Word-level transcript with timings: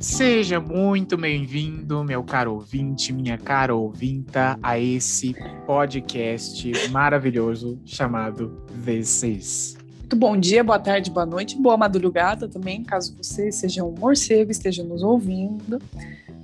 Seja 0.00 0.58
muito 0.58 1.14
bem-vindo, 1.18 2.02
meu 2.02 2.24
caro 2.24 2.54
ouvinte, 2.54 3.12
minha 3.12 3.36
cara 3.36 3.74
ouvinta, 3.74 4.58
a 4.62 4.78
esse 4.78 5.36
podcast 5.66 6.72
maravilhoso 6.90 7.78
chamado 7.84 8.64
This 8.82 9.76
Muito 9.98 10.16
bom 10.16 10.38
dia, 10.38 10.64
boa 10.64 10.78
tarde, 10.78 11.10
boa 11.10 11.26
noite, 11.26 11.54
boa 11.60 11.76
madrugada 11.76 12.48
também, 12.48 12.82
caso 12.82 13.14
você 13.14 13.52
seja 13.52 13.84
um 13.84 13.90
morcego 13.90 14.50
e 14.50 14.52
esteja 14.52 14.82
nos 14.82 15.02
ouvindo. 15.02 15.78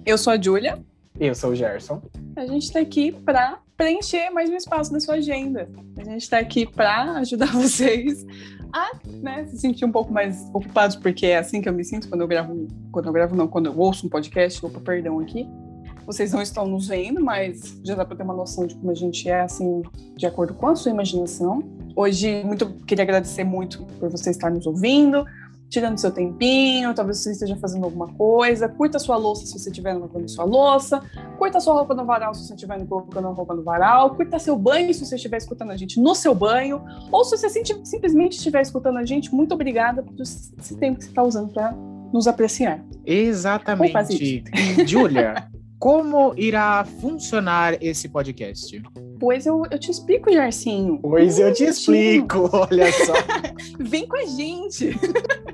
Eu 0.04 0.18
sou 0.18 0.34
a 0.34 0.40
Júlia. 0.40 0.78
Eu 1.18 1.34
sou 1.34 1.52
o 1.52 1.56
Gerson. 1.56 2.02
A 2.36 2.44
gente 2.44 2.64
está 2.64 2.80
aqui 2.80 3.10
para 3.10 3.58
preencher 3.74 4.28
mais 4.28 4.50
um 4.50 4.54
espaço 4.54 4.92
na 4.92 5.00
sua 5.00 5.14
agenda. 5.14 5.66
A 5.96 6.04
gente 6.04 6.22
está 6.22 6.38
aqui 6.38 6.66
para 6.66 7.12
ajudar 7.12 7.52
vocês 7.56 8.26
a 8.72 8.90
né, 9.06 9.46
se 9.46 9.58
sentir 9.58 9.84
um 9.84 9.92
pouco 9.92 10.12
mais 10.12 10.48
ocupados, 10.52 10.96
porque 10.96 11.26
é 11.26 11.38
assim 11.38 11.60
que 11.60 11.68
eu 11.68 11.72
me 11.72 11.84
sinto 11.84 12.08
quando 12.08 12.20
eu 12.20 12.28
gravo, 12.28 12.66
quando 12.92 13.06
eu 13.06 13.12
gravo 13.12 13.34
não, 13.36 13.46
quando 13.46 13.66
eu 13.66 13.78
ouço 13.78 14.06
um 14.06 14.10
podcast, 14.10 14.64
opa, 14.64 14.80
perdão 14.80 15.18
aqui. 15.20 15.48
Vocês 16.06 16.32
não 16.32 16.40
estão 16.40 16.68
nos 16.68 16.86
vendo, 16.86 17.20
mas 17.20 17.80
já 17.84 17.96
dá 17.96 18.04
para 18.04 18.16
ter 18.16 18.22
uma 18.22 18.34
noção 18.34 18.66
de 18.66 18.76
como 18.76 18.92
a 18.92 18.94
gente 18.94 19.28
é, 19.28 19.40
assim, 19.40 19.82
de 20.14 20.24
acordo 20.24 20.54
com 20.54 20.68
a 20.68 20.76
sua 20.76 20.92
imaginação. 20.92 21.62
Hoje, 21.96 22.44
muito 22.44 22.66
queria 22.86 23.02
agradecer 23.02 23.42
muito 23.42 23.84
por 23.98 24.08
você 24.08 24.30
estar 24.30 24.50
nos 24.50 24.66
ouvindo 24.66 25.24
tirando 25.68 25.98
seu 25.98 26.10
tempinho, 26.10 26.94
talvez 26.94 27.18
você 27.18 27.32
esteja 27.32 27.56
fazendo 27.56 27.84
alguma 27.84 28.08
coisa, 28.08 28.68
curta 28.68 28.98
sua 28.98 29.16
louça 29.16 29.46
se 29.46 29.58
você 29.58 29.70
estiver 29.70 29.94
lavando 29.94 30.28
sua 30.28 30.44
louça, 30.44 31.02
curta 31.38 31.60
sua 31.60 31.74
roupa 31.74 31.94
no 31.94 32.04
varal 32.04 32.34
se 32.34 32.46
você 32.46 32.54
estiver 32.54 32.84
colocando 32.86 33.28
a 33.28 33.30
roupa 33.30 33.54
no 33.54 33.62
varal, 33.62 34.14
curta 34.14 34.38
seu 34.38 34.56
banho 34.56 34.92
se 34.94 35.04
você 35.04 35.16
estiver 35.16 35.38
escutando 35.38 35.70
a 35.70 35.76
gente 35.76 36.00
no 36.00 36.14
seu 36.14 36.34
banho, 36.34 36.82
ou 37.10 37.24
se 37.24 37.36
você 37.36 37.48
simplesmente 37.84 38.36
estiver 38.36 38.62
escutando 38.62 38.98
a 38.98 39.04
gente, 39.04 39.34
muito 39.34 39.54
obrigada 39.54 40.02
por 40.02 40.20
esse 40.20 40.76
tempo 40.76 40.98
que 40.98 41.04
você 41.04 41.10
está 41.10 41.22
usando 41.22 41.52
para 41.52 41.72
nos 42.12 42.26
apreciar. 42.26 42.84
Exatamente. 43.04 44.44
Júlia, 44.86 45.48
como 45.78 46.34
irá 46.36 46.84
funcionar 47.00 47.76
esse 47.82 48.08
podcast? 48.08 48.82
Pois 49.18 49.46
eu, 49.46 49.62
eu 49.70 49.78
te 49.78 49.90
explico, 49.90 50.32
Jarcinho. 50.32 50.98
Pois 51.00 51.38
eu 51.38 51.52
te 51.52 51.64
explico, 51.64 52.48
olha 52.52 52.92
só. 52.92 53.14
Vem 53.80 54.06
com 54.06 54.16
a 54.16 54.24
gente. 54.24 54.90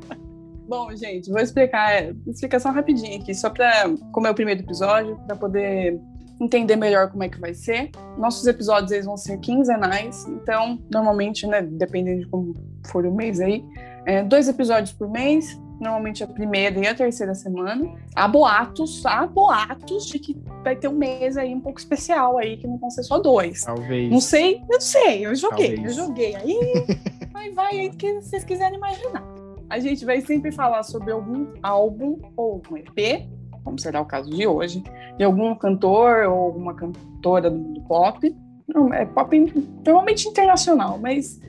Bom, 0.69 0.95
gente, 0.97 1.31
vou 1.31 1.41
explicar, 1.41 1.93
é, 1.93 2.15
explicação 2.27 2.73
rapidinha 2.73 3.19
aqui, 3.19 3.34
só 3.34 3.50
para, 3.50 3.91
como 4.11 4.27
é 4.27 4.31
o 4.31 4.34
primeiro 4.34 4.62
episódio, 4.62 5.19
para 5.27 5.37
poder 5.37 6.00
entender 6.41 6.77
melhor 6.77 7.11
como 7.11 7.23
é 7.23 7.28
que 7.28 7.39
vai 7.39 7.53
ser. 7.53 7.91
Nossos 8.17 8.47
episódios 8.47 8.91
eles 8.91 9.05
vão 9.05 9.17
ser 9.17 9.39
quinzenais, 9.39 10.27
então, 10.28 10.83
normalmente, 10.91 11.47
né, 11.47 11.61
dependendo 11.61 12.20
de 12.20 12.28
como 12.28 12.55
for 12.87 13.05
o 13.05 13.15
mês 13.15 13.39
aí, 13.39 13.62
é, 14.06 14.23
dois 14.23 14.48
episódios 14.48 14.93
por 14.93 15.11
mês, 15.11 15.61
normalmente 15.83 16.22
a 16.22 16.27
primeira 16.27 16.78
e 16.78 16.86
a 16.86 16.94
terceira 16.94 17.34
semana. 17.34 17.92
Há 18.14 18.28
boatos, 18.28 19.05
há 19.05 19.27
boatos 19.27 20.06
de 20.06 20.19
que 20.19 20.41
vai 20.62 20.77
ter 20.77 20.88
um 20.88 20.94
mês 20.94 21.36
aí 21.36 21.55
um 21.55 21.61
pouco 21.61 21.78
especial 21.78 22.38
aí, 22.38 22.56
que 22.56 22.66
não 22.66 22.78
vão 22.78 22.91
ser 22.91 23.02
só 23.02 23.19
dois. 23.19 23.64
Talvez. 23.64 24.10
Não 24.10 24.20
sei, 24.20 24.56
eu 24.56 24.66
não 24.70 24.80
sei, 24.80 25.27
eu 25.27 25.34
joguei, 25.34 25.75
Talvez. 25.75 25.98
eu 25.98 26.05
joguei 26.05 26.36
aí, 26.36 26.58
mas 27.34 27.55
vai 27.55 27.80
aí 27.80 27.88
do 27.91 27.97
que 27.97 28.14
vocês 28.14 28.44
quiserem 28.44 28.78
imaginar. 28.78 29.25
A 29.69 29.78
gente 29.78 30.05
vai 30.05 30.20
sempre 30.20 30.53
falar 30.53 30.83
sobre 30.83 31.12
algum 31.12 31.53
álbum 31.62 32.19
ou 32.36 32.53
algum 32.55 32.77
EP, 32.77 33.27
como 33.64 33.78
será 33.78 34.00
o 34.00 34.06
caso 34.06 34.30
de 34.30 34.47
hoje, 34.47 34.83
de 35.16 35.25
algum 35.25 35.55
cantor 35.55 36.27
ou 36.27 36.38
alguma 36.38 36.75
cantora 36.75 37.50
do 37.50 37.58
mundo 37.58 37.80
pop. 37.83 38.36
Não, 38.69 38.92
é 38.92 39.05
pop 39.05 39.53
normalmente 39.84 40.28
internacional, 40.28 40.98
mas 40.98 41.41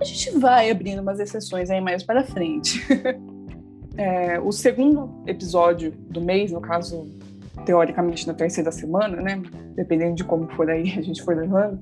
a 0.00 0.04
gente 0.04 0.30
vai 0.38 0.70
abrindo 0.70 1.00
umas 1.00 1.20
exceções 1.20 1.70
aí 1.70 1.80
mais 1.80 2.02
para 2.02 2.24
frente. 2.24 2.80
é, 3.96 4.40
o 4.40 4.50
segundo 4.52 5.22
episódio 5.26 5.92
do 5.92 6.20
mês, 6.20 6.50
no 6.50 6.60
caso, 6.60 7.06
teoricamente 7.66 8.26
na 8.26 8.34
terceira 8.34 8.72
semana, 8.72 9.20
né? 9.20 9.42
Dependendo 9.74 10.14
de 10.14 10.24
como 10.24 10.48
for 10.48 10.70
aí 10.70 10.92
a 10.98 11.02
gente 11.02 11.22
for 11.22 11.36
levando, 11.36 11.80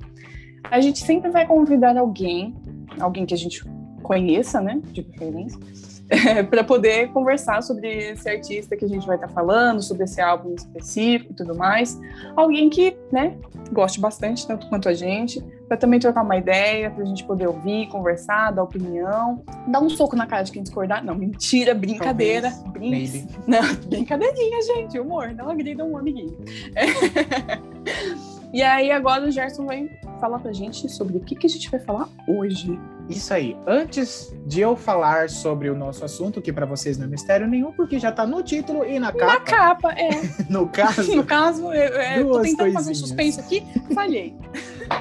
a 0.65 0.81
gente 0.81 1.01
sempre 1.01 1.31
vai 1.31 1.47
convidar 1.47 1.97
alguém, 1.97 2.55
alguém 2.99 3.25
que 3.25 3.35
a 3.35 3.39
gente 3.39 3.65
conheça, 4.03 4.61
né? 4.61 4.81
De 4.93 5.03
preferência, 5.03 5.59
para 6.51 6.65
poder 6.65 7.09
conversar 7.13 7.63
sobre 7.63 8.13
esse 8.13 8.29
artista 8.29 8.77
que 8.77 8.85
a 8.85 8.89
gente 8.89 9.07
vai 9.07 9.17
estar 9.17 9.29
tá 9.29 9.33
falando, 9.33 9.81
sobre 9.81 10.05
esse 10.05 10.21
álbum 10.21 10.55
específico 10.55 11.33
e 11.33 11.37
tudo 11.37 11.55
mais. 11.55 11.99
Alguém 12.35 12.69
que, 12.69 12.97
né, 13.13 13.37
goste 13.73 14.01
bastante, 14.01 14.47
tanto 14.47 14.69
quanto 14.69 14.89
a 14.89 14.95
gente, 14.95 15.43
para 15.71 15.77
também 15.77 16.01
trocar 16.01 16.25
uma 16.25 16.37
ideia, 16.37 16.91
para 16.91 17.05
a 17.05 17.07
gente 17.07 17.23
poder 17.23 17.47
ouvir, 17.47 17.87
conversar, 17.87 18.51
dar 18.51 18.65
opinião, 18.65 19.41
dar 19.69 19.79
um 19.79 19.89
soco 19.89 20.17
na 20.17 20.27
cara 20.27 20.43
de 20.43 20.51
quem 20.51 20.65
discordar. 20.65 21.05
Não, 21.05 21.15
mentira, 21.15 21.73
brincadeira. 21.73 22.51
Brin... 22.73 23.29
Não, 23.47 23.63
brincadeirinha, 23.87 24.63
gente, 24.63 24.99
humor, 24.99 25.33
não 25.33 25.49
agrida 25.49 25.85
um 25.85 25.97
amiguinho. 25.97 26.37
É. 26.75 28.31
E 28.53 28.65
aí 28.65 28.91
agora 28.91 29.29
o 29.29 29.31
Gerson 29.31 29.65
vai 29.65 29.89
falar 30.21 30.41
pra 30.41 30.53
gente 30.53 30.89
sobre 30.89 31.17
o 31.17 31.21
que, 31.21 31.37
que 31.37 31.47
a 31.47 31.49
gente 31.49 31.71
vai 31.71 31.79
falar 31.79 32.09
hoje. 32.27 32.77
Isso 33.09 33.33
aí. 33.33 33.57
Antes 33.65 34.35
de 34.45 34.61
eu 34.61 34.75
falar 34.75 35.31
sobre 35.31 35.71
o 35.71 35.77
nosso 35.77 36.05
assunto, 36.05 36.43
que 36.43 36.53
para 36.53 36.67
vocês 36.67 36.99
não 36.99 37.07
é 37.07 37.09
mistério 37.09 37.47
nenhum, 37.47 37.71
porque 37.71 37.97
já 38.01 38.11
tá 38.11 38.27
no 38.27 38.43
título 38.43 38.85
e 38.85 38.99
na 38.99 39.13
capa. 39.13 39.27
Na 39.27 39.41
capa, 39.41 39.93
é. 39.93 40.11
no 40.51 40.69
caso. 40.69 41.15
no 41.15 41.25
caso, 41.25 41.73
eu, 41.73 41.73
eu 41.73 42.29
tô 42.29 42.41
tentando 42.41 42.57
coisinhas. 42.57 42.75
fazer 42.75 42.91
um 42.91 42.95
suspense 42.95 43.39
aqui, 43.39 43.65
falhei. 43.95 44.35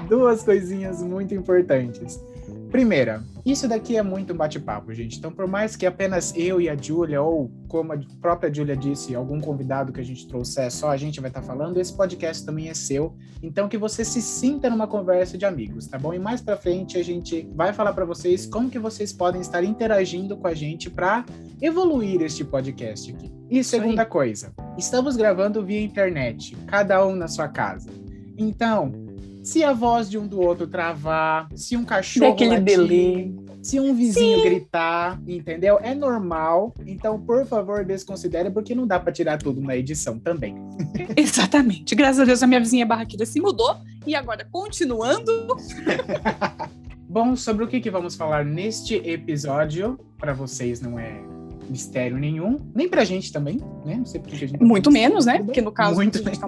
Duas 0.07 0.43
coisinhas 0.43 1.01
muito 1.01 1.33
importantes. 1.33 2.19
Primeira, 2.71 3.23
isso 3.43 3.67
daqui 3.67 3.97
é 3.97 4.03
muito 4.03 4.31
bate-papo, 4.31 4.93
gente. 4.93 5.17
Então, 5.17 5.31
por 5.31 5.47
mais 5.47 5.75
que 5.75 5.87
apenas 5.87 6.31
eu 6.35 6.61
e 6.61 6.69
a 6.69 6.75
Júlia, 6.75 7.19
ou 7.19 7.51
como 7.67 7.93
a 7.93 7.99
própria 8.21 8.53
Júlia 8.53 8.77
disse, 8.77 9.15
algum 9.15 9.41
convidado 9.41 9.91
que 9.91 9.99
a 9.99 10.03
gente 10.03 10.27
trouxer, 10.27 10.71
só 10.71 10.89
a 10.89 10.97
gente 10.97 11.19
vai 11.19 11.31
estar 11.31 11.41
tá 11.41 11.47
falando, 11.47 11.79
esse 11.79 11.91
podcast 11.91 12.45
também 12.45 12.69
é 12.69 12.75
seu. 12.75 13.15
Então, 13.41 13.67
que 13.67 13.77
você 13.77 14.05
se 14.05 14.21
sinta 14.21 14.69
numa 14.69 14.85
conversa 14.85 15.35
de 15.35 15.45
amigos, 15.45 15.87
tá 15.87 15.97
bom? 15.97 16.13
E 16.13 16.19
mais 16.19 16.41
para 16.41 16.57
frente 16.57 16.95
a 16.97 17.03
gente 17.03 17.49
vai 17.55 17.73
falar 17.73 17.93
para 17.93 18.05
vocês 18.05 18.45
como 18.45 18.69
que 18.69 18.77
vocês 18.77 19.11
podem 19.11 19.41
estar 19.41 19.63
interagindo 19.63 20.37
com 20.37 20.47
a 20.47 20.53
gente 20.53 20.91
para 20.91 21.25
evoluir 21.59 22.21
este 22.21 22.43
podcast 22.43 23.11
aqui. 23.11 23.31
E 23.49 23.63
segunda 23.63 24.05
coisa, 24.05 24.53
estamos 24.77 25.15
gravando 25.15 25.65
via 25.65 25.81
internet, 25.81 26.55
cada 26.67 27.03
um 27.03 27.15
na 27.15 27.27
sua 27.27 27.47
casa. 27.47 27.89
Então, 28.37 29.08
se 29.41 29.63
a 29.63 29.73
voz 29.73 30.09
de 30.09 30.17
um 30.17 30.27
do 30.27 30.41
outro 30.41 30.67
travar, 30.67 31.47
se 31.55 31.75
um 31.77 31.85
cachorro 31.85 32.31
Daquele 32.31 32.51
latir, 32.51 32.65
delay. 32.65 33.35
se 33.61 33.79
um 33.79 33.93
vizinho 33.93 34.39
Sim. 34.39 34.43
gritar, 34.43 35.21
entendeu? 35.27 35.79
É 35.81 35.95
normal. 35.95 36.73
Então, 36.85 37.19
por 37.19 37.45
favor, 37.45 37.85
desconsidere, 37.85 38.49
porque 38.51 38.75
não 38.75 38.85
dá 38.85 38.99
para 38.99 39.11
tirar 39.11 39.37
tudo 39.37 39.61
na 39.61 39.75
edição 39.75 40.19
também. 40.19 40.55
Exatamente. 41.15 41.95
Graças 41.95 42.19
a 42.19 42.25
Deus 42.25 42.43
a 42.43 42.47
minha 42.47 42.59
vizinha 42.59 42.85
barraqueira 42.85 43.25
se 43.25 43.39
mudou 43.39 43.75
e 44.05 44.15
agora 44.15 44.45
continuando. 44.51 45.31
Bom, 47.09 47.35
sobre 47.35 47.65
o 47.65 47.67
que, 47.67 47.79
que 47.79 47.89
vamos 47.89 48.15
falar 48.15 48.45
neste 48.45 48.95
episódio, 48.95 49.99
para 50.17 50.31
vocês 50.31 50.79
não 50.79 50.99
é 50.99 51.19
mistério 51.67 52.17
nenhum, 52.17 52.59
nem 52.73 52.87
pra 52.87 53.03
gente 53.03 53.31
também, 53.31 53.57
né? 53.85 53.95
Não 53.97 54.05
sei 54.05 54.19
porque 54.19 54.35
a 54.35 54.39
gente 54.39 54.57
tá 54.57 54.65
Muito 54.65 54.91
menos, 54.91 55.25
né? 55.25 55.41
Porque 55.41 55.61
no 55.61 55.71
caso 55.71 55.95
Muito 55.95 56.19
a 56.19 56.21
gente 56.21 56.39
tá 56.39 56.47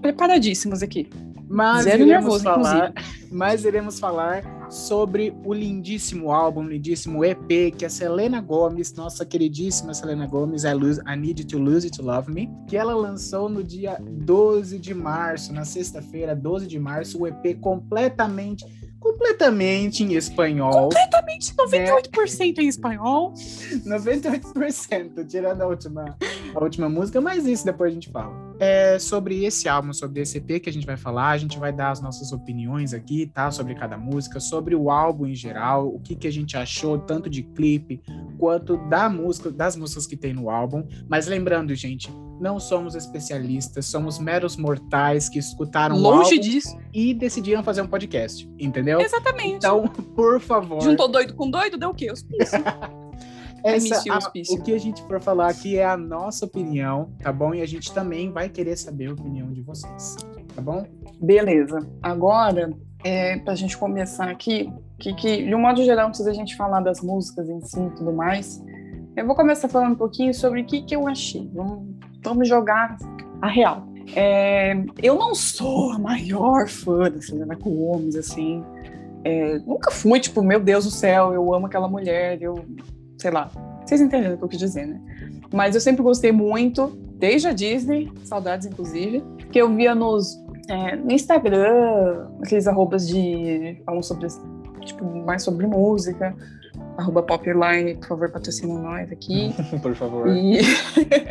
preparadíssimos 0.00 0.82
aqui. 0.82 1.08
Mas 1.52 1.84
Zero 1.84 2.04
iremos 2.04 2.42
nervoso, 2.42 2.44
falar, 2.44 2.94
mas 3.30 3.64
iremos 3.66 4.00
falar 4.00 4.70
sobre 4.70 5.36
o 5.44 5.52
lindíssimo 5.52 6.32
álbum, 6.32 6.62
lindíssimo 6.62 7.22
EP 7.22 7.76
que 7.76 7.84
a 7.84 7.90
Selena 7.90 8.40
Gomes, 8.40 8.94
nossa 8.94 9.26
queridíssima 9.26 9.92
Selena 9.92 10.26
Gomes, 10.26 10.64
I, 10.64 10.72
lose, 10.72 10.98
I 11.06 11.14
Need 11.14 11.44
to 11.44 11.58
Lose 11.58 11.86
It 11.86 11.98
to 11.98 12.02
Love 12.02 12.32
Me, 12.32 12.48
que 12.66 12.74
ela 12.74 12.94
lançou 12.94 13.50
no 13.50 13.62
dia 13.62 13.98
12 14.00 14.78
de 14.78 14.94
março, 14.94 15.52
na 15.52 15.66
sexta-feira, 15.66 16.34
12 16.34 16.66
de 16.66 16.78
março, 16.78 17.20
o 17.20 17.26
EP 17.26 17.60
completamente 17.60 18.64
completamente 18.98 20.04
em 20.04 20.14
espanhol. 20.14 20.88
Completamente, 20.88 21.52
98% 21.54 22.56
né? 22.56 22.62
em 22.62 22.68
espanhol. 22.68 23.34
98%, 23.84 25.26
tirando 25.26 25.60
a 25.60 25.66
última, 25.66 26.16
a 26.54 26.62
última 26.62 26.88
música, 26.88 27.20
mas 27.20 27.44
isso 27.44 27.64
depois 27.64 27.90
a 27.90 27.94
gente 27.94 28.08
fala. 28.10 28.51
É 28.64 28.96
sobre 28.96 29.44
esse 29.44 29.68
álbum, 29.68 29.92
sobre 29.92 30.20
esse 30.20 30.38
EP 30.38 30.62
que 30.62 30.70
a 30.70 30.72
gente 30.72 30.86
vai 30.86 30.96
falar, 30.96 31.30
a 31.30 31.36
gente 31.36 31.58
vai 31.58 31.72
dar 31.72 31.90
as 31.90 32.00
nossas 32.00 32.30
opiniões 32.30 32.94
aqui, 32.94 33.26
tá? 33.26 33.50
Sobre 33.50 33.74
cada 33.74 33.98
música, 33.98 34.38
sobre 34.38 34.76
o 34.76 34.88
álbum 34.88 35.26
em 35.26 35.34
geral, 35.34 35.88
o 35.88 35.98
que, 35.98 36.14
que 36.14 36.28
a 36.28 36.30
gente 36.30 36.56
achou, 36.56 36.96
tanto 36.96 37.28
de 37.28 37.42
clipe 37.42 38.00
quanto 38.38 38.76
da 38.88 39.10
música, 39.10 39.50
das 39.50 39.74
músicas 39.74 40.06
que 40.06 40.16
tem 40.16 40.32
no 40.32 40.48
álbum. 40.48 40.86
Mas 41.08 41.26
lembrando, 41.26 41.74
gente, 41.74 42.08
não 42.40 42.60
somos 42.60 42.94
especialistas, 42.94 43.86
somos 43.86 44.20
meros 44.20 44.56
mortais 44.56 45.28
que 45.28 45.40
escutaram 45.40 45.98
Longe 45.98 46.38
disso. 46.38 46.78
e 46.94 47.12
decidiram 47.12 47.64
fazer 47.64 47.82
um 47.82 47.88
podcast, 47.88 48.48
entendeu? 48.60 49.00
Exatamente. 49.00 49.56
Então, 49.56 49.88
por 50.14 50.40
favor. 50.40 50.80
Juntou 50.80 51.08
doido 51.08 51.34
com 51.34 51.50
doido, 51.50 51.76
deu 51.76 51.90
o 51.90 51.94
quê? 51.94 52.12
Hospício. 52.12 52.62
Essa, 53.64 54.02
a, 54.10 54.18
o 54.50 54.62
que 54.62 54.74
a 54.74 54.78
gente 54.78 55.02
for 55.02 55.20
falar 55.20 55.48
aqui 55.48 55.78
é 55.78 55.84
a 55.84 55.96
nossa 55.96 56.44
opinião, 56.44 57.10
tá 57.20 57.32
bom? 57.32 57.54
E 57.54 57.62
a 57.62 57.66
gente 57.66 57.92
também 57.92 58.30
vai 58.30 58.48
querer 58.48 58.76
saber 58.76 59.06
a 59.06 59.12
opinião 59.12 59.52
de 59.52 59.62
vocês, 59.62 60.16
tá 60.54 60.60
bom? 60.60 60.84
Beleza. 61.20 61.78
Agora, 62.02 62.72
é, 63.04 63.38
para 63.38 63.52
a 63.52 63.56
gente 63.56 63.76
começar 63.78 64.28
aqui, 64.28 64.72
que, 64.98 65.14
que 65.14 65.44
de 65.44 65.54
um 65.54 65.60
modo 65.60 65.82
geral, 65.84 66.08
antes 66.08 66.24
da 66.24 66.32
gente 66.32 66.56
falar 66.56 66.80
das 66.80 67.00
músicas 67.00 67.48
em 67.48 67.60
si 67.60 67.80
e 67.80 67.90
tudo 67.90 68.12
mais, 68.12 68.62
eu 69.16 69.26
vou 69.26 69.36
começar 69.36 69.68
falando 69.68 69.92
um 69.92 69.96
pouquinho 69.96 70.32
sobre 70.32 70.62
o 70.62 70.64
que, 70.64 70.82
que 70.82 70.96
eu 70.96 71.06
achei. 71.06 71.48
Vamos 71.52 71.92
vamos 72.22 72.48
jogar 72.48 72.96
a 73.40 73.48
real. 73.48 73.86
É, 74.14 74.74
eu 75.02 75.16
não 75.16 75.34
sou 75.34 75.92
a 75.92 75.98
maior 75.98 76.68
fã 76.68 77.10
da 77.10 77.20
Selena 77.20 77.54
Gomez, 77.54 78.16
assim. 78.16 78.64
É, 79.24 79.58
nunca 79.60 79.90
fui, 79.90 80.18
tipo, 80.18 80.42
meu 80.42 80.60
Deus 80.60 80.84
do 80.84 80.90
céu, 80.90 81.32
eu 81.32 81.54
amo 81.54 81.66
aquela 81.66 81.88
mulher, 81.88 82.40
eu. 82.40 82.64
Sei 83.22 83.30
lá. 83.30 83.50
Vocês 83.84 84.00
entenderam 84.00 84.34
o 84.34 84.38
que 84.38 84.44
eu 84.44 84.48
quis 84.48 84.58
dizer, 84.58 84.86
né? 84.86 85.00
Mas 85.52 85.74
eu 85.74 85.80
sempre 85.80 86.02
gostei 86.02 86.32
muito, 86.32 86.88
desde 87.14 87.48
a 87.48 87.52
Disney, 87.52 88.12
saudades 88.24 88.66
inclusive, 88.66 89.22
que 89.50 89.60
eu 89.60 89.72
via 89.74 89.94
nos 89.94 90.42
é, 90.68 90.96
no 90.96 91.12
Instagram, 91.12 92.28
aqueles 92.42 92.66
arrobas 92.66 93.06
de. 93.06 93.80
falam 93.84 94.02
sobre. 94.02 94.28
tipo, 94.84 95.04
mais 95.24 95.42
sobre 95.42 95.66
música. 95.66 96.34
Arroba 96.96 97.22
Popline, 97.22 97.94
por 97.96 98.08
favor, 98.08 98.30
patrocina 98.30 98.78
nós 98.78 99.10
aqui. 99.10 99.54
por 99.80 99.94
favor. 99.94 100.28
E... 100.28 100.60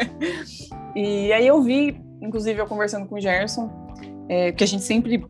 e 0.95 1.33
aí 1.33 1.45
eu 1.45 1.61
vi, 1.61 2.01
inclusive, 2.21 2.59
eu 2.59 2.65
conversando 2.65 3.05
com 3.05 3.15
o 3.15 3.19
Gerson, 3.19 3.69
é, 4.27 4.51
que 4.51 4.63
a 4.63 4.67
gente 4.67 4.83
sempre, 4.83 5.23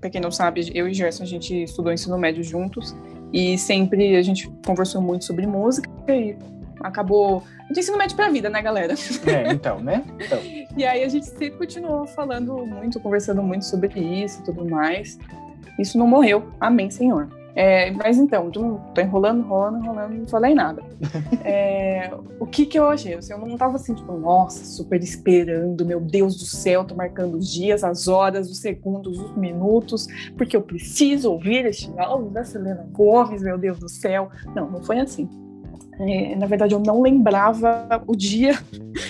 pra 0.00 0.10
quem 0.10 0.20
não 0.20 0.32
sabe, 0.32 0.70
eu 0.74 0.88
e 0.88 0.94
Gerson, 0.94 1.22
a 1.22 1.26
gente 1.26 1.62
estudou 1.62 1.92
ensino 1.92 2.18
médio 2.18 2.42
juntos. 2.42 2.94
E 3.32 3.58
sempre 3.58 4.16
a 4.16 4.22
gente 4.22 4.50
conversou 4.64 5.02
muito 5.02 5.24
sobre 5.24 5.46
música 5.46 5.87
e 6.12 6.36
acabou 6.80 7.42
de 7.70 7.80
ensino 7.80 7.98
médio 7.98 8.16
pra 8.16 8.30
vida, 8.30 8.48
né, 8.48 8.62
galera? 8.62 8.94
É, 9.26 9.52
então, 9.52 9.80
né? 9.80 10.04
Então. 10.18 10.38
e 10.76 10.84
aí 10.84 11.02
a 11.02 11.08
gente 11.08 11.26
sempre 11.26 11.52
continuou 11.52 12.06
falando 12.06 12.66
muito, 12.66 13.00
conversando 13.00 13.42
muito 13.42 13.64
sobre 13.64 14.00
isso 14.00 14.40
e 14.40 14.44
tudo 14.44 14.64
mais. 14.64 15.18
Isso 15.78 15.98
não 15.98 16.06
morreu. 16.06 16.50
Amém, 16.60 16.90
Senhor. 16.90 17.28
É, 17.54 17.90
mas 17.90 18.18
então, 18.18 18.52
tô, 18.52 18.78
tô, 18.94 19.00
enrolando, 19.00 19.40
enrolando, 19.40 19.82
enrolando, 19.82 20.14
não 20.14 20.28
falei 20.28 20.54
nada. 20.54 20.82
É, 21.44 22.10
o 22.38 22.46
que 22.46 22.66
que 22.66 22.78
eu 22.78 22.88
achei? 22.88 23.14
Assim, 23.14 23.32
eu 23.32 23.38
não 23.38 23.56
tava 23.56 23.76
assim, 23.76 23.94
tipo, 23.94 24.12
nossa, 24.12 24.64
super 24.64 25.02
esperando, 25.02 25.84
meu 25.84 26.00
Deus 26.00 26.36
do 26.36 26.44
céu, 26.44 26.84
tô 26.84 26.94
marcando 26.94 27.36
os 27.36 27.52
dias, 27.52 27.82
as 27.82 28.06
horas, 28.06 28.50
os 28.50 28.58
segundos, 28.58 29.18
os 29.18 29.36
minutos, 29.36 30.06
porque 30.36 30.56
eu 30.56 30.62
preciso 30.62 31.32
ouvir 31.32 31.64
este 31.66 31.90
álbum 31.98 32.30
da 32.30 32.44
Selena 32.44 32.86
Gomes, 32.92 33.42
meu 33.42 33.58
Deus 33.58 33.78
do 33.78 33.88
céu. 33.88 34.30
Não, 34.54 34.70
não 34.70 34.82
foi 34.82 35.00
assim. 35.00 35.28
É, 36.00 36.36
na 36.36 36.46
verdade, 36.46 36.74
eu 36.74 36.78
não 36.78 37.02
lembrava 37.02 38.02
o 38.06 38.14
dia 38.14 38.58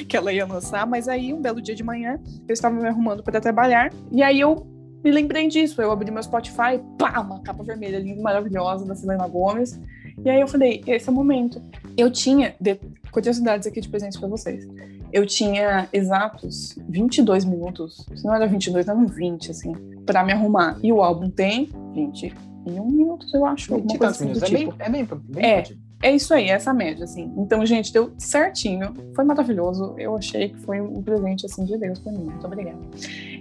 que 0.09 0.17
ela 0.17 0.33
ia 0.33 0.47
lançar, 0.47 0.87
mas 0.87 1.09
aí, 1.09 1.33
um 1.33 1.41
belo 1.41 1.61
dia 1.61 1.75
de 1.75 1.85
manhã, 1.85 2.19
eu 2.47 2.53
estava 2.53 2.75
me 2.75 2.89
arrumando 2.89 3.23
para 3.23 3.41
trabalhar, 3.41 3.93
e 4.11 4.23
aí 4.23 4.41
eu 4.41 4.67
me 5.03 5.11
lembrei 5.11 5.49
disso. 5.49 5.81
Eu 5.81 5.91
abri 5.91 6.11
meu 6.11 6.23
Spotify, 6.23 6.81
pá, 6.99 7.21
uma 7.21 7.41
capa 7.41 7.63
vermelha 7.63 7.99
linda, 7.99 8.21
maravilhosa, 8.23 8.85
da 8.85 8.95
Selena 8.95 9.27
Gomes. 9.27 9.81
E 10.25 10.29
aí 10.29 10.41
eu 10.41 10.49
falei, 10.49 10.83
esse 10.87 11.09
é 11.09 11.13
o 11.13 11.15
momento. 11.15 11.63
Eu 11.97 12.11
tinha, 12.11 12.55
de, 12.61 12.79
curiosidades 13.13 13.67
aqui 13.67 13.81
de 13.81 13.89
presente 13.89 14.19
para 14.19 14.29
vocês. 14.29 14.67
Eu 15.13 15.25
tinha 15.25 15.89
exatos 15.93 16.77
22 16.89 17.45
minutos, 17.45 18.07
se 18.15 18.25
não 18.25 18.35
era 18.35 18.47
22, 18.47 18.89
eram 18.89 19.07
20, 19.07 19.51
assim, 19.51 19.73
para 20.05 20.25
me 20.25 20.33
arrumar. 20.33 20.79
E 20.83 20.93
o 20.93 21.03
álbum 21.03 21.31
tem 21.31 21.71
21 21.95 22.91
minutos, 22.91 23.33
eu 23.33 23.47
acho. 23.47 23.73
Alguma 23.73 23.97
coisa 23.97 24.13
assim 24.13 24.33
do 24.33 24.41
tipo. 24.41 24.75
É 24.79 24.89
bem, 24.89 25.01
é 25.01 25.05
bem, 25.05 25.21
bem 25.29 25.45
é, 25.45 25.63
é 26.01 26.15
isso 26.15 26.33
aí, 26.33 26.49
essa 26.49 26.73
média, 26.73 27.05
assim. 27.05 27.33
Então, 27.37 27.65
gente, 27.67 27.93
deu 27.93 28.13
certinho. 28.17 28.95
Foi 29.15 29.25
maravilhoso. 29.25 29.95
Eu 29.99 30.17
achei 30.17 30.51
que 30.51 30.59
foi 30.59 30.81
um 30.81 31.03
presente, 31.03 31.45
assim, 31.45 31.65
de 31.65 31.77
Deus 31.77 31.99
pra 31.99 32.13
mim. 32.13 32.25
Muito 32.25 32.47
obrigada. 32.47 32.79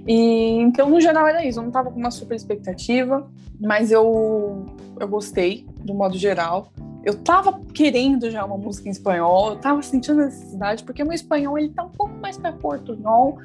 E, 0.07 0.59
então, 0.59 0.89
no 0.89 0.99
geral, 0.99 1.27
era 1.27 1.45
isso. 1.45 1.59
Eu 1.59 1.63
não 1.63 1.71
tava 1.71 1.91
com 1.91 1.99
uma 1.99 2.09
super 2.09 2.35
expectativa, 2.35 3.27
mas 3.59 3.91
eu, 3.91 4.65
eu 4.99 5.07
gostei, 5.07 5.67
do 5.81 5.93
modo 5.93 6.17
geral. 6.17 6.71
Eu 7.03 7.15
tava 7.15 7.61
querendo 7.73 8.29
já 8.31 8.43
uma 8.43 8.57
música 8.57 8.89
em 8.89 8.91
espanhol, 8.91 9.51
eu 9.51 9.55
tava 9.57 9.81
sentindo 9.81 10.21
a 10.21 10.25
necessidade, 10.25 10.83
porque 10.83 11.01
o 11.01 11.05
meu 11.05 11.13
espanhol, 11.13 11.57
ele 11.57 11.69
tá 11.69 11.83
um 11.83 11.89
pouco 11.89 12.13
mais 12.19 12.37
pra 12.37 12.51
portunhol, 12.51 13.37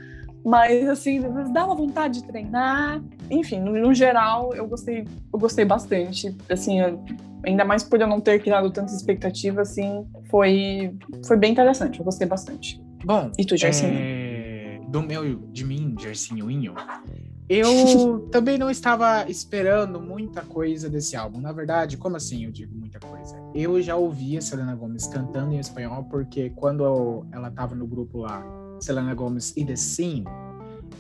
mas, 0.45 0.89
assim, 0.89 1.21
dá 1.53 1.65
uma 1.65 1.75
vontade 1.75 2.21
de 2.21 2.27
treinar. 2.27 3.03
Enfim, 3.31 3.61
no, 3.61 3.73
no 3.73 3.95
geral, 3.95 4.53
eu 4.55 4.67
gostei, 4.67 5.07
eu 5.33 5.39
gostei 5.39 5.65
bastante. 5.65 6.37
Assim, 6.49 6.81
eu, 6.81 7.01
ainda 7.45 7.65
mais 7.65 7.83
por 7.83 8.01
eu 8.01 8.07
não 8.07 8.21
ter 8.21 8.41
criado 8.41 8.71
tanta 8.71 8.93
expectativa, 8.93 9.63
assim, 9.63 10.07
foi, 10.31 10.97
foi 11.27 11.37
bem 11.37 11.53
interessante, 11.53 11.99
eu 11.99 12.05
gostei 12.05 12.27
bastante. 12.27 12.83
Bom, 13.05 13.31
e 13.39 13.45
tu, 13.45 13.57
Jercinho? 13.57 13.93
É... 13.95 14.81
Do 14.89 15.03
meu, 15.03 15.37
de 15.53 15.65
mim, 15.65 15.95
Jercinhoinho, 15.99 16.75
eu 17.49 18.29
também 18.31 18.59
não 18.59 18.71
estava 18.71 19.29
esperando 19.31 20.01
muita 20.01 20.43
coisa 20.43 20.89
desse 20.89 21.17
álbum. 21.17 21.41
Na 21.41 21.53
verdade, 21.53 21.97
como 21.97 22.17
assim 22.17 22.45
eu 22.45 22.51
digo 22.51 22.75
muita 22.77 23.01
coisa? 23.01 23.37
Eu 23.55 23.81
já 23.81 23.97
ouvi 23.97 24.37
a 24.37 24.41
Selena 24.41 24.75
Gomez 24.75 25.07
cantando 25.07 25.55
em 25.55 25.59
espanhol, 25.59 26.05
porque 26.05 26.51
quando 26.51 27.27
ela 27.33 27.49
estava 27.49 27.75
no 27.75 27.87
grupo 27.87 28.19
lá, 28.19 28.45
Selena 28.83 29.15
Gomez 29.15 29.53
e 29.57 29.65
The 29.65 29.77
Scene, 29.77 30.25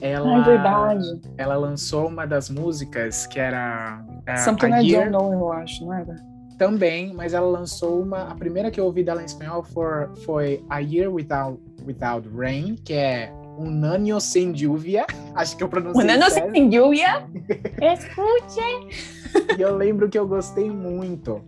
ela, 0.00 0.40
é 0.40 0.43
verdade. 0.43 1.20
ela 1.37 1.56
lançou 1.56 2.08
uma 2.08 2.26
das 2.26 2.50
músicas 2.50 3.26
que 3.26 3.38
era. 3.38 4.05
Uh, 4.29 4.38
Something 4.38 4.73
I 4.73 4.93
Don't 4.93 5.11
Know, 5.11 5.32
eu 5.32 5.52
acho, 5.52 5.84
não 5.84 5.93
era? 5.93 6.32
também, 6.62 7.12
mas 7.12 7.34
ela 7.34 7.49
lançou 7.49 8.00
uma. 8.00 8.31
A 8.31 8.34
primeira 8.37 8.70
que 8.70 8.79
eu 8.79 8.84
ouvi 8.84 9.02
dela 9.02 9.20
em 9.20 9.25
espanhol 9.25 9.64
for, 9.64 10.12
foi 10.25 10.64
A 10.70 10.79
Year 10.79 11.12
Without, 11.12 11.61
Without 11.84 12.29
Rain, 12.37 12.76
que 12.84 12.93
é 12.93 13.32
Un 13.58 13.82
Año 13.84 14.20
Sem 14.20 14.52
Lluvia. 14.52 15.05
Acho 15.34 15.56
que 15.56 15.64
eu 15.64 15.69
pronunciei. 15.69 16.06
Un 16.06 16.11
Año 16.11 16.31
Sem 16.31 16.70
Lluvia. 16.70 17.26
Escute! 17.82 19.56
e 19.58 19.61
eu 19.61 19.76
lembro 19.76 20.08
que 20.08 20.17
eu 20.17 20.26
gostei 20.26 20.70
muito 20.70 21.43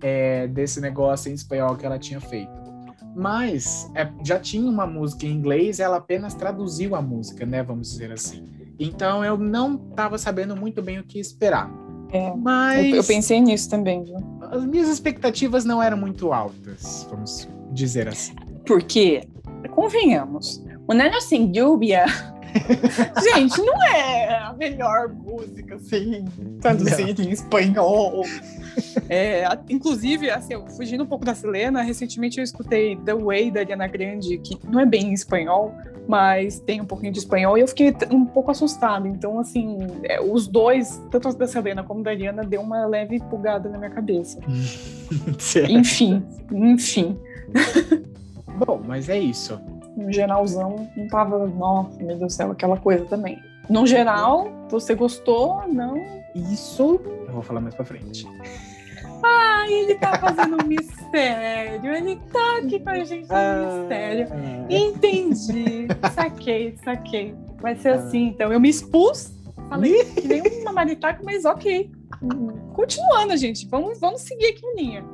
é, 0.00 0.46
desse 0.46 0.80
negócio 0.80 1.30
em 1.30 1.34
espanhol 1.34 1.76
que 1.76 1.84
ela 1.84 1.98
tinha 1.98 2.20
feito. 2.20 2.63
Mas 3.14 3.90
é, 3.94 4.08
já 4.24 4.38
tinha 4.38 4.68
uma 4.68 4.86
música 4.86 5.26
em 5.26 5.30
inglês, 5.30 5.80
ela 5.80 5.96
apenas 5.96 6.34
traduziu 6.34 6.94
a 6.94 7.02
música, 7.02 7.46
né? 7.46 7.62
Vamos 7.62 7.90
dizer 7.90 8.12
assim. 8.12 8.48
Então 8.78 9.24
eu 9.24 9.38
não 9.38 9.76
estava 9.90 10.18
sabendo 10.18 10.56
muito 10.56 10.82
bem 10.82 10.98
o 10.98 11.04
que 11.04 11.18
esperar. 11.18 11.70
É, 12.10 12.32
Mas 12.36 12.86
eu, 12.86 12.96
eu, 12.96 13.04
pensei 13.04 13.40
nisso 13.40 13.68
também, 13.68 14.04
viu? 14.04 14.16
As 14.50 14.64
minhas 14.64 14.88
expectativas 14.88 15.64
não 15.64 15.82
eram 15.82 15.96
muito 15.96 16.32
altas, 16.32 17.06
vamos 17.10 17.48
dizer 17.72 18.06
assim. 18.08 18.34
Porque, 18.64 19.22
convenhamos, 19.72 20.64
o 20.86 20.94
Nano 20.94 21.20
Sem 21.20 21.52
Lluvia, 21.52 22.04
gente, 23.34 23.58
não 23.58 23.82
é 23.84 24.36
a 24.36 24.52
melhor 24.52 25.08
música, 25.08 25.76
assim, 25.76 26.24
traduzida 26.60 27.22
em 27.22 27.30
espanhol. 27.30 28.24
É, 29.08 29.44
inclusive, 29.68 30.30
assim, 30.30 30.54
fugindo 30.76 31.04
um 31.04 31.06
pouco 31.06 31.24
da 31.24 31.34
Selena, 31.34 31.82
recentemente 31.82 32.38
eu 32.38 32.44
escutei 32.44 32.96
The 32.96 33.14
Way 33.14 33.50
da 33.50 33.60
Ariana 33.60 33.86
Grande, 33.86 34.38
que 34.38 34.58
não 34.68 34.80
é 34.80 34.86
bem 34.86 35.10
em 35.10 35.12
espanhol, 35.12 35.74
mas 36.06 36.60
tem 36.60 36.80
um 36.80 36.84
pouquinho 36.84 37.12
de 37.12 37.18
espanhol, 37.18 37.56
e 37.56 37.60
eu 37.60 37.68
fiquei 37.68 37.94
um 38.10 38.24
pouco 38.24 38.50
assustada. 38.50 39.08
Então, 39.08 39.38
assim, 39.38 39.78
é, 40.04 40.20
os 40.20 40.46
dois, 40.46 41.02
tanto 41.10 41.32
da 41.36 41.46
Selena 41.46 41.82
como 41.82 42.02
da 42.02 42.10
Ariana, 42.10 42.44
deu 42.44 42.60
uma 42.60 42.86
leve 42.86 43.20
pulgada 43.30 43.68
na 43.68 43.78
minha 43.78 43.90
cabeça. 43.90 44.38
enfim, 45.68 46.24
enfim. 46.52 47.18
Bom, 48.66 48.80
mas 48.86 49.08
é 49.08 49.18
isso. 49.18 49.60
No 49.96 50.12
geralzão, 50.12 50.88
não 50.96 51.06
tava, 51.08 51.46
nossa, 51.46 51.96
meu 51.98 52.08
Deus 52.08 52.20
do 52.20 52.30
céu, 52.30 52.50
aquela 52.50 52.76
coisa 52.76 53.04
também. 53.04 53.40
No 53.68 53.86
geral, 53.86 54.48
você 54.68 54.94
gostou? 54.94 55.66
Não? 55.68 55.96
Isso 56.34 57.00
eu 57.26 57.32
vou 57.32 57.42
falar 57.42 57.60
mais 57.60 57.74
pra 57.74 57.84
frente. 57.84 58.26
Ai, 59.22 59.72
ele 59.72 59.94
tá 59.94 60.18
fazendo 60.18 60.62
um 60.62 60.66
mistério. 60.68 61.94
Ele 61.94 62.16
tá 62.30 62.58
aqui 62.58 62.80
com 62.80 62.90
a 62.90 63.04
gente 63.04 63.28
no 63.28 63.34
ah, 63.34 63.78
mistério. 63.80 64.28
Entendi. 64.68 65.88
Saquei, 66.14 66.76
saquei. 66.84 67.34
Vai 67.60 67.74
ser 67.76 67.90
ah. 67.90 67.94
assim, 67.94 68.26
então. 68.28 68.52
Eu 68.52 68.60
me 68.60 68.68
expus. 68.68 69.32
Falei 69.68 70.04
que 70.04 70.28
nem 70.28 70.42
uma 70.60 70.72
maritaca, 70.72 71.22
mas 71.24 71.44
ok. 71.44 71.90
Continuando, 72.74 73.36
gente, 73.36 73.68
vamos, 73.68 74.00
vamos 74.00 74.22
seguir 74.22 74.46
aqui 74.46 74.66
em 74.66 74.76
linha. 74.76 75.04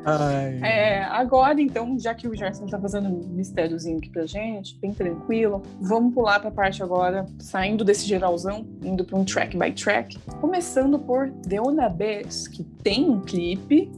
É, 0.66 1.02
agora, 1.02 1.60
então, 1.60 1.98
já 1.98 2.14
que 2.14 2.26
o 2.26 2.34
Gerson 2.34 2.66
tá 2.66 2.78
fazendo 2.78 3.10
um 3.10 3.28
mistériozinho 3.28 3.98
aqui 3.98 4.08
pra 4.08 4.24
gente, 4.24 4.78
bem 4.78 4.94
tranquilo, 4.94 5.62
vamos 5.78 6.14
pular 6.14 6.40
pra 6.40 6.50
parte 6.50 6.82
agora, 6.82 7.26
saindo 7.38 7.84
desse 7.84 8.06
geralzão, 8.06 8.66
indo 8.82 9.04
pra 9.04 9.18
um 9.18 9.26
track 9.26 9.58
by 9.58 9.72
track, 9.72 10.18
começando 10.40 10.98
por 10.98 11.30
The 11.46 11.58
Bess, 11.90 12.48
que 12.48 12.64
tem 12.82 13.08
um 13.08 13.20
clipe 13.20 13.90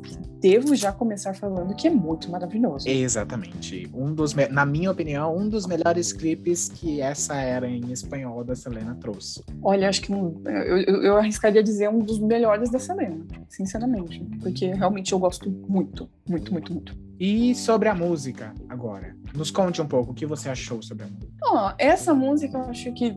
devo 0.43 0.75
já 0.75 0.91
começar 0.91 1.35
falando 1.35 1.73
que 1.75 1.87
é 1.87 1.91
muito 1.91 2.29
maravilhoso. 2.29 2.89
Exatamente. 2.89 3.89
Um 3.95 4.13
dos, 4.13 4.35
na 4.35 4.67
minha 4.67 4.91
opinião, 4.91 5.37
um 5.37 5.49
dos 5.49 5.67
melhores 5.67 6.13
clipes 6.13 6.69
que 6.69 7.01
essa 7.01 7.37
era 7.37 7.69
em 7.69 7.93
espanhol 7.93 8.43
da 8.43 8.57
Selena 8.57 8.97
trouxe. 8.97 9.41
Olha, 9.63 9.89
acho 9.89 10.03
que 10.03 10.13
eu, 10.13 10.43
eu, 10.45 11.03
eu 11.05 11.17
arriscaria 11.17 11.63
dizer 11.63 11.89
um 11.89 12.01
dos 12.01 12.19
melhores 12.19 12.71
da 12.71 12.81
Selena, 12.81 13.25
sinceramente. 13.49 14.21
Porque 14.41 14.67
realmente 14.67 15.13
eu 15.13 15.19
gosto 15.21 15.49
muito, 15.49 16.11
muito, 16.29 16.53
muito, 16.53 16.73
muito. 16.73 17.12
E 17.19 17.55
sobre 17.55 17.89
a 17.89 17.95
música 17.95 18.53
agora? 18.69 19.15
Nos 19.35 19.51
conte 19.51 19.81
um 19.81 19.87
pouco 19.87 20.13
o 20.13 20.15
que 20.15 20.27
você 20.27 20.49
achou 20.49 20.83
sobre 20.83 21.05
a 21.05 21.07
música. 21.07 21.33
Oh, 21.45 21.71
essa 21.79 22.13
música 22.13 22.59
eu 22.59 22.65
acho 22.65 22.93
que 22.93 23.17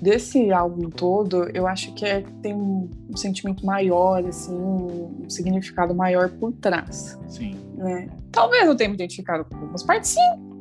desse 0.00 0.50
álbum 0.50 0.88
todo, 0.90 1.48
eu 1.54 1.66
acho 1.66 1.92
que 1.94 2.04
é, 2.04 2.22
tem 2.42 2.54
um 2.54 2.88
sentimento 3.14 3.64
maior, 3.64 4.24
assim, 4.26 4.54
um 4.54 5.28
significado 5.28 5.94
maior 5.94 6.30
por 6.30 6.52
trás. 6.52 7.18
Sim. 7.28 7.56
Né? 7.76 8.08
Talvez 8.30 8.66
eu 8.66 8.74
tenha 8.74 8.88
me 8.88 8.94
identificado 8.94 9.44
com 9.44 9.56
algumas 9.56 9.82
partes, 9.82 10.10
sim. 10.10 10.52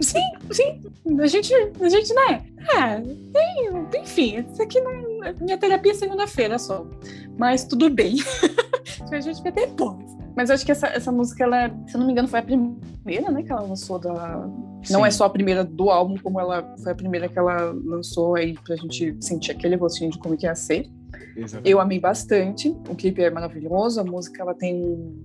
Sim, 0.00 0.22
sim. 0.50 0.80
A 1.20 1.26
gente, 1.26 1.52
a 1.54 1.88
gente, 1.88 2.14
né? 2.14 2.44
É, 2.74 3.00
tem, 3.32 4.02
enfim, 4.02 4.46
isso 4.50 4.62
aqui 4.62 4.80
não. 4.80 4.92
Minha 5.40 5.58
terapia 5.58 5.92
é 5.92 5.94
segunda-feira 5.94 6.58
só. 6.58 6.86
Mas 7.38 7.64
tudo 7.64 7.90
bem. 7.90 8.16
a 9.12 9.20
gente 9.20 9.42
vai 9.42 9.52
depois. 9.52 10.16
Mas 10.36 10.50
eu 10.50 10.54
acho 10.54 10.66
que 10.66 10.72
essa, 10.72 10.86
essa 10.88 11.10
música, 11.10 11.42
ela, 11.44 11.70
se 11.86 11.94
eu 11.94 11.98
não 11.98 12.06
me 12.06 12.12
engano, 12.12 12.28
foi 12.28 12.40
a 12.40 12.42
primeira, 12.42 13.30
né, 13.30 13.42
que 13.42 13.50
ela 13.50 13.62
lançou 13.62 13.98
da. 13.98 14.46
Sim. 14.82 14.92
Não 14.92 15.04
é 15.04 15.10
só 15.10 15.24
a 15.24 15.30
primeira 15.30 15.64
do 15.64 15.90
álbum, 15.90 16.16
como 16.22 16.38
ela 16.38 16.74
foi 16.82 16.92
a 16.92 16.94
primeira 16.94 17.26
que 17.26 17.38
ela 17.38 17.74
lançou 17.84 18.36
aí 18.36 18.54
pra 18.62 18.76
gente 18.76 19.16
sentir 19.18 19.52
aquele 19.52 19.78
gostinho 19.78 20.10
de 20.10 20.18
como 20.18 20.36
que 20.36 20.44
ia 20.44 20.54
ser. 20.54 20.86
Exatamente. 21.34 21.70
Eu 21.70 21.80
amei 21.80 21.98
bastante. 21.98 22.68
O 22.88 22.94
clipe 22.94 23.22
é 23.22 23.30
maravilhoso, 23.30 23.98
a 23.98 24.04
música 24.04 24.42
ela 24.42 24.54
tem 24.54 24.76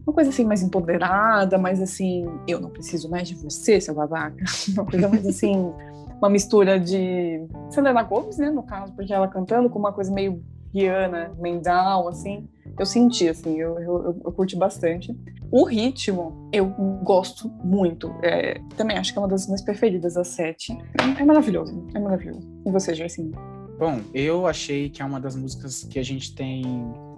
uma 0.08 0.14
coisa 0.14 0.30
assim 0.30 0.46
mais 0.46 0.64
empoderada, 0.64 1.58
mais 1.58 1.82
assim, 1.82 2.26
eu 2.48 2.62
não 2.62 2.70
preciso 2.70 3.10
mais 3.10 3.28
de 3.28 3.36
você, 3.36 3.82
seu 3.82 3.94
babaca. 3.94 4.44
Uma 4.74 4.86
coisa 4.86 5.10
mais 5.10 5.28
assim, 5.28 5.74
uma 6.18 6.30
mistura 6.30 6.80
de 6.80 7.46
Selena 7.70 8.04
Gomez, 8.04 8.38
né, 8.38 8.50
no 8.50 8.64
caso, 8.64 8.94
porque 8.94 9.12
ela 9.12 9.28
cantando 9.28 9.70
com 9.70 9.80
uma 9.80 9.92
coisa 9.92 10.14
meio 10.14 10.42
Rihanna, 10.74 11.34
Mendal, 11.40 12.08
assim. 12.08 12.48
Eu 12.80 12.86
senti, 12.86 13.28
assim, 13.28 13.60
eu, 13.60 13.78
eu, 13.80 14.22
eu 14.26 14.32
curti 14.32 14.56
bastante. 14.56 15.16
O 15.52 15.66
ritmo, 15.66 16.50
eu 16.54 16.68
gosto 17.04 17.50
muito. 17.64 18.14
É, 18.24 18.60
também 18.78 18.98
acho 18.98 19.12
que 19.12 19.20
é 19.20 19.22
uma 19.22 19.28
das 19.28 19.46
minhas 19.46 19.62
preferidas, 19.62 20.16
a 20.16 20.24
sete. 20.24 20.78
É, 21.20 21.24
maravilhoso, 21.24 21.86
é 21.94 22.00
maravilhoso. 22.00 22.48
E 22.66 22.72
você, 22.72 22.96
Joyce? 22.96 23.32
Bom, 23.78 24.00
eu 24.14 24.48
achei 24.48 24.90
que 24.90 25.02
é 25.02 25.06
uma 25.06 25.20
das 25.20 25.36
músicas 25.36 25.84
que 25.84 26.00
a 26.00 26.04
gente 26.04 26.36
tem. 26.36 26.64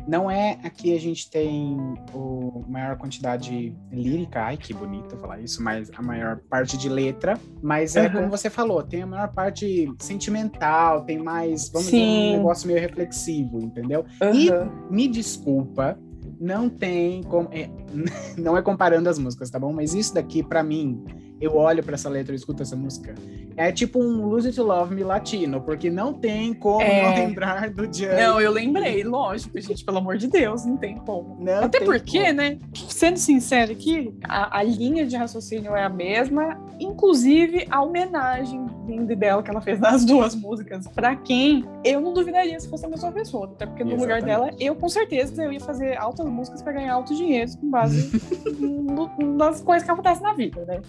Não 0.08 0.30
é 0.30 0.60
aqui 0.64 0.96
a 0.96 1.00
gente 1.00 1.30
tem 1.30 1.78
a 2.14 2.70
maior 2.70 2.98
quantidade 2.98 3.76
lírica, 3.92 4.42
ai 4.42 4.58
que 4.58 4.74
bonito 4.74 5.18
falar 5.18 5.40
isso, 5.40 5.64
mas 5.64 5.90
a 5.96 6.02
maior 6.02 6.40
parte 6.50 6.78
de 6.78 6.90
letra, 6.90 7.40
mas 7.62 7.96
é 7.96 8.08
uhum. 8.08 8.14
como 8.14 8.30
você 8.30 8.50
falou, 8.50 8.84
tem 8.84 9.04
a 9.04 9.08
maior 9.08 9.32
parte 9.34 9.92
sentimental, 10.00 11.04
tem 11.06 11.18
mais, 11.18 11.70
vamos 11.70 11.88
Sim. 11.88 11.98
dizer, 12.00 12.34
um 12.34 12.38
negócio 12.38 12.68
meio 12.68 12.80
reflexivo, 12.80 13.60
entendeu? 13.60 14.06
Uhum. 14.22 14.34
E 14.34 14.94
me 14.94 15.08
desculpa, 15.08 15.98
não 16.40 16.70
tem 16.70 17.24
como, 17.24 17.48
é, 17.52 17.70
não 18.38 18.58
é 18.58 18.62
comparando 18.62 19.10
as 19.10 19.18
músicas, 19.18 19.50
tá 19.50 19.58
bom? 19.58 19.72
Mas 19.72 19.94
isso 19.94 20.14
daqui 20.14 20.44
para 20.44 20.62
mim 20.64 21.04
eu 21.44 21.58
olho 21.58 21.84
para 21.84 21.96
essa 21.96 22.10
letra 22.10 22.34
e 22.34 22.38
escuto 22.38 22.64
essa 22.64 22.76
música, 22.76 23.14
é 23.58 23.72
tipo 23.72 24.00
um 24.00 24.26
Lose 24.26 24.48
It 24.48 24.56
to 24.56 24.64
Love 24.64 24.96
Me 24.96 25.04
latino, 25.04 25.62
porque 25.62 25.90
não 25.90 26.14
tem 26.14 26.54
como 26.54 26.82
é... 26.82 27.04
não 27.04 27.26
lembrar 27.28 27.70
do 27.70 27.84
Just. 27.84 28.14
Não, 28.18 28.40
eu 28.40 28.52
lembrei, 28.52 29.04
lógico, 29.04 29.60
gente, 29.60 29.84
pelo 29.84 29.98
amor 29.98 30.18
de 30.18 30.28
Deus, 30.28 30.66
não 30.66 30.78
tem 30.78 30.98
como. 30.98 31.38
Não 31.40 31.66
Até 31.66 31.82
porque, 31.82 32.22
como. 32.22 32.34
né, 32.34 32.58
sendo 32.88 33.18
sincero 33.18 33.72
aqui, 33.72 34.14
a, 34.24 34.60
a, 34.60 34.64
linha 34.64 35.06
de 35.06 35.16
raciocínio 35.16 35.76
é 35.76 35.84
a 35.84 35.90
mesma, 35.90 36.58
inclusive 36.80 37.68
a 37.70 37.82
homenagem 37.82 38.66
linda 38.88 39.16
dela 39.16 39.42
que 39.42 39.50
ela 39.50 39.62
fez 39.62 39.80
nas 39.80 40.04
duas 40.06 40.36
músicas, 40.36 40.88
para 40.88 41.16
quem 41.16 41.66
eu 41.84 42.02
não 42.02 42.14
duvidaria 42.14 42.60
se 42.60 42.70
fosse 42.70 42.86
a 42.86 42.90
mesma 42.90 43.12
pessoa, 43.12 43.46
até 43.48 43.66
porque 43.66 43.84
no 43.84 43.92
Exatamente. 43.92 44.22
lugar 44.22 44.22
dela, 44.22 44.56
eu 44.60 44.76
com 44.76 44.90
certeza 44.90 45.44
eu 45.44 45.52
ia 45.52 45.60
fazer 45.60 45.98
altas 45.98 46.26
músicas 46.26 46.62
para 46.62 46.74
ganhar 46.74 46.94
alto 46.94 47.16
dinheiro 47.16 47.52
com 47.58 47.70
base 47.70 48.12
no, 48.60 49.10
nas 49.36 49.62
coisas 49.62 49.86
que 49.86 49.92
acontecem 49.92 50.24
na 50.24 50.34
vida, 50.34 50.66
né? 50.66 50.82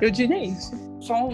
Eu 0.00 0.10
diria 0.10 0.42
isso. 0.42 0.72
Só 1.00 1.30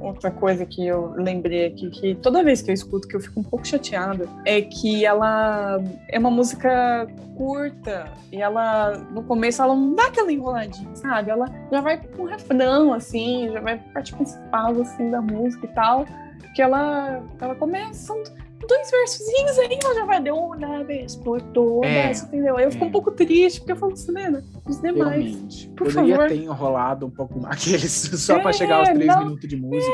outra 0.00 0.30
coisa 0.30 0.64
que 0.64 0.86
eu 0.86 1.12
lembrei 1.16 1.66
aqui, 1.66 1.90
que 1.90 2.14
toda 2.16 2.42
vez 2.42 2.62
que 2.62 2.70
eu 2.70 2.74
escuto, 2.74 3.06
que 3.06 3.16
eu 3.16 3.20
fico 3.20 3.40
um 3.40 3.42
pouco 3.42 3.66
chateada, 3.66 4.26
é 4.44 4.62
que 4.62 5.04
ela 5.04 5.82
é 6.08 6.18
uma 6.18 6.30
música 6.30 7.06
curta 7.36 8.10
e 8.32 8.40
ela, 8.40 8.96
no 9.12 9.22
começo, 9.22 9.62
ela 9.62 9.74
não 9.74 9.94
dá 9.94 10.06
aquela 10.06 10.32
enroladinha, 10.32 10.94
sabe? 10.94 11.30
Ela 11.30 11.46
já 11.70 11.80
vai 11.80 11.98
com 11.98 12.22
um 12.22 12.26
refrão, 12.26 12.92
assim, 12.92 13.50
já 13.52 13.60
vai 13.60 13.78
parte 13.78 14.14
principal, 14.14 14.80
assim, 14.80 15.10
da 15.10 15.20
música 15.20 15.66
e 15.66 15.70
tal, 15.70 16.06
que 16.54 16.62
ela, 16.62 17.22
ela 17.40 17.54
começa 17.54 18.14
dois 18.66 18.90
versozinhos 18.90 19.58
aí, 19.58 19.78
ela 19.82 19.94
já 19.94 20.04
vai 20.04 20.22
de 20.22 20.30
uma 20.30 20.84
vez 20.84 21.16
por 21.16 21.40
todas, 21.40 21.90
é, 21.90 22.10
entendeu? 22.12 22.56
Aí 22.56 22.64
eu 22.64 22.72
fico 22.72 22.84
é. 22.84 22.88
um 22.88 22.90
pouco 22.90 23.10
triste, 23.10 23.60
porque 23.60 23.72
eu 23.72 23.76
falo, 23.76 23.96
Selena, 23.96 24.44
os 24.66 24.80
demais. 24.80 25.24
Realmente. 25.24 25.68
Por 25.70 25.86
Poderia 25.86 26.16
favor. 26.16 26.28
ter 26.28 26.36
enrolado 26.36 27.06
um 27.06 27.10
pouco 27.10 27.40
mais 27.40 27.56
aqueles 27.60 27.92
só 27.92 28.36
é, 28.36 28.40
pra 28.40 28.52
chegar 28.52 28.76
aos 28.76 28.88
três 28.90 29.06
não, 29.06 29.24
minutos 29.24 29.48
de 29.48 29.56
música. 29.56 29.92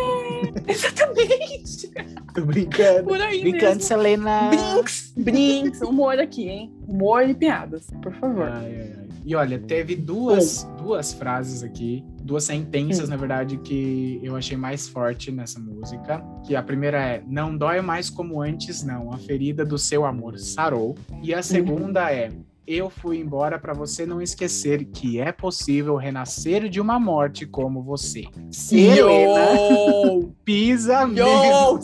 É, 0.66 0.72
exatamente. 0.72 1.90
Tô 2.34 2.42
brincando. 2.42 3.04
Por 3.04 3.20
aí 3.20 3.40
brincando, 3.40 3.66
mesmo. 3.66 3.82
Selena. 3.82 4.50
Brinks, 4.50 5.14
brinks, 5.16 5.80
humor 5.82 6.18
aqui, 6.18 6.48
hein? 6.48 6.74
Humor 6.86 7.28
e 7.28 7.34
piadas, 7.34 7.86
por 8.02 8.12
favor. 8.14 8.48
Ai, 8.48 8.74
ai, 8.74 8.92
ai. 8.98 9.05
E 9.26 9.34
olha, 9.34 9.58
teve 9.58 9.96
duas, 9.96 10.62
duas 10.78 11.12
frases 11.12 11.64
aqui, 11.64 12.04
duas 12.22 12.44
sentenças, 12.44 13.08
hum. 13.08 13.10
na 13.10 13.16
verdade, 13.16 13.56
que 13.56 14.20
eu 14.22 14.36
achei 14.36 14.56
mais 14.56 14.86
forte 14.86 15.32
nessa 15.32 15.58
música. 15.58 16.24
Que 16.46 16.54
a 16.54 16.62
primeira 16.62 17.02
é: 17.02 17.24
Não 17.26 17.56
dói 17.56 17.80
mais 17.80 18.08
como 18.08 18.40
antes, 18.40 18.84
não. 18.84 19.12
A 19.12 19.18
ferida 19.18 19.64
do 19.64 19.76
seu 19.76 20.06
amor 20.06 20.38
sarou. 20.38 20.94
E 21.24 21.34
a 21.34 21.42
segunda 21.42 22.04
hum. 22.04 22.08
é: 22.08 22.30
eu 22.66 22.90
fui 22.90 23.18
embora 23.18 23.58
para 23.58 23.72
você 23.72 24.04
não 24.04 24.20
esquecer 24.20 24.84
que 24.86 25.20
é 25.20 25.30
possível 25.30 25.96
renascer 25.96 26.68
de 26.68 26.80
uma 26.80 26.98
morte 26.98 27.46
como 27.46 27.82
você. 27.82 28.24
Helena 28.72 30.32
pisa 30.44 31.06
mesmo. 31.06 31.80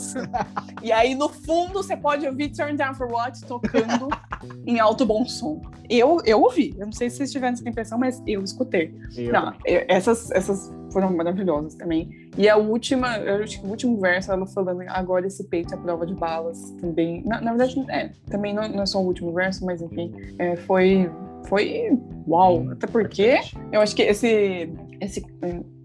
E 0.82 0.90
aí 0.90 1.14
no 1.14 1.28
fundo 1.28 1.82
você 1.82 1.96
pode 1.96 2.26
ouvir 2.26 2.50
Turn 2.50 2.76
Down 2.76 2.94
for 2.94 3.12
What 3.12 3.40
tocando 3.46 4.08
em 4.66 4.80
alto 4.80 5.06
bom 5.06 5.24
som. 5.24 5.62
Eu, 5.88 6.18
eu 6.24 6.42
ouvi, 6.42 6.74
eu 6.78 6.86
não 6.86 6.92
sei 6.92 7.10
se 7.10 7.18
vocês 7.18 7.32
tiveram 7.32 7.54
essa 7.54 7.68
impressão, 7.68 7.98
mas 7.98 8.22
eu 8.26 8.42
escutei. 8.42 8.94
Eu. 9.16 9.32
Não, 9.32 9.54
eu, 9.64 9.84
essas, 9.88 10.30
essas 10.30 10.72
foram 10.92 11.14
maravilhosas 11.16 11.74
também. 11.74 12.08
E 12.36 12.48
a 12.48 12.56
última, 12.56 13.18
eu 13.18 13.42
acho 13.42 13.60
que 13.60 13.66
o 13.66 13.70
último 13.70 13.98
verso, 14.00 14.32
ela 14.32 14.46
falando 14.46 14.82
agora 14.88 15.26
esse 15.26 15.44
peito 15.44 15.74
é 15.74 15.76
prova 15.76 16.06
de 16.06 16.14
balas 16.14 16.70
também. 16.80 17.22
Na, 17.24 17.40
na 17.40 17.54
verdade, 17.54 17.84
é, 17.90 18.10
também 18.30 18.54
não, 18.54 18.68
não, 18.68 18.82
é 18.82 18.86
só 18.86 19.00
o 19.00 19.06
último 19.06 19.32
verso, 19.32 19.64
mas 19.64 19.82
enfim, 19.82 20.12
é, 20.38 20.56
foi, 20.56 21.10
foi 21.46 21.98
uau. 22.26 22.70
Até 22.70 22.86
porque 22.86 23.40
eu 23.70 23.80
acho 23.80 23.94
que 23.94 24.02
esse, 24.02 24.72
esse 25.00 25.24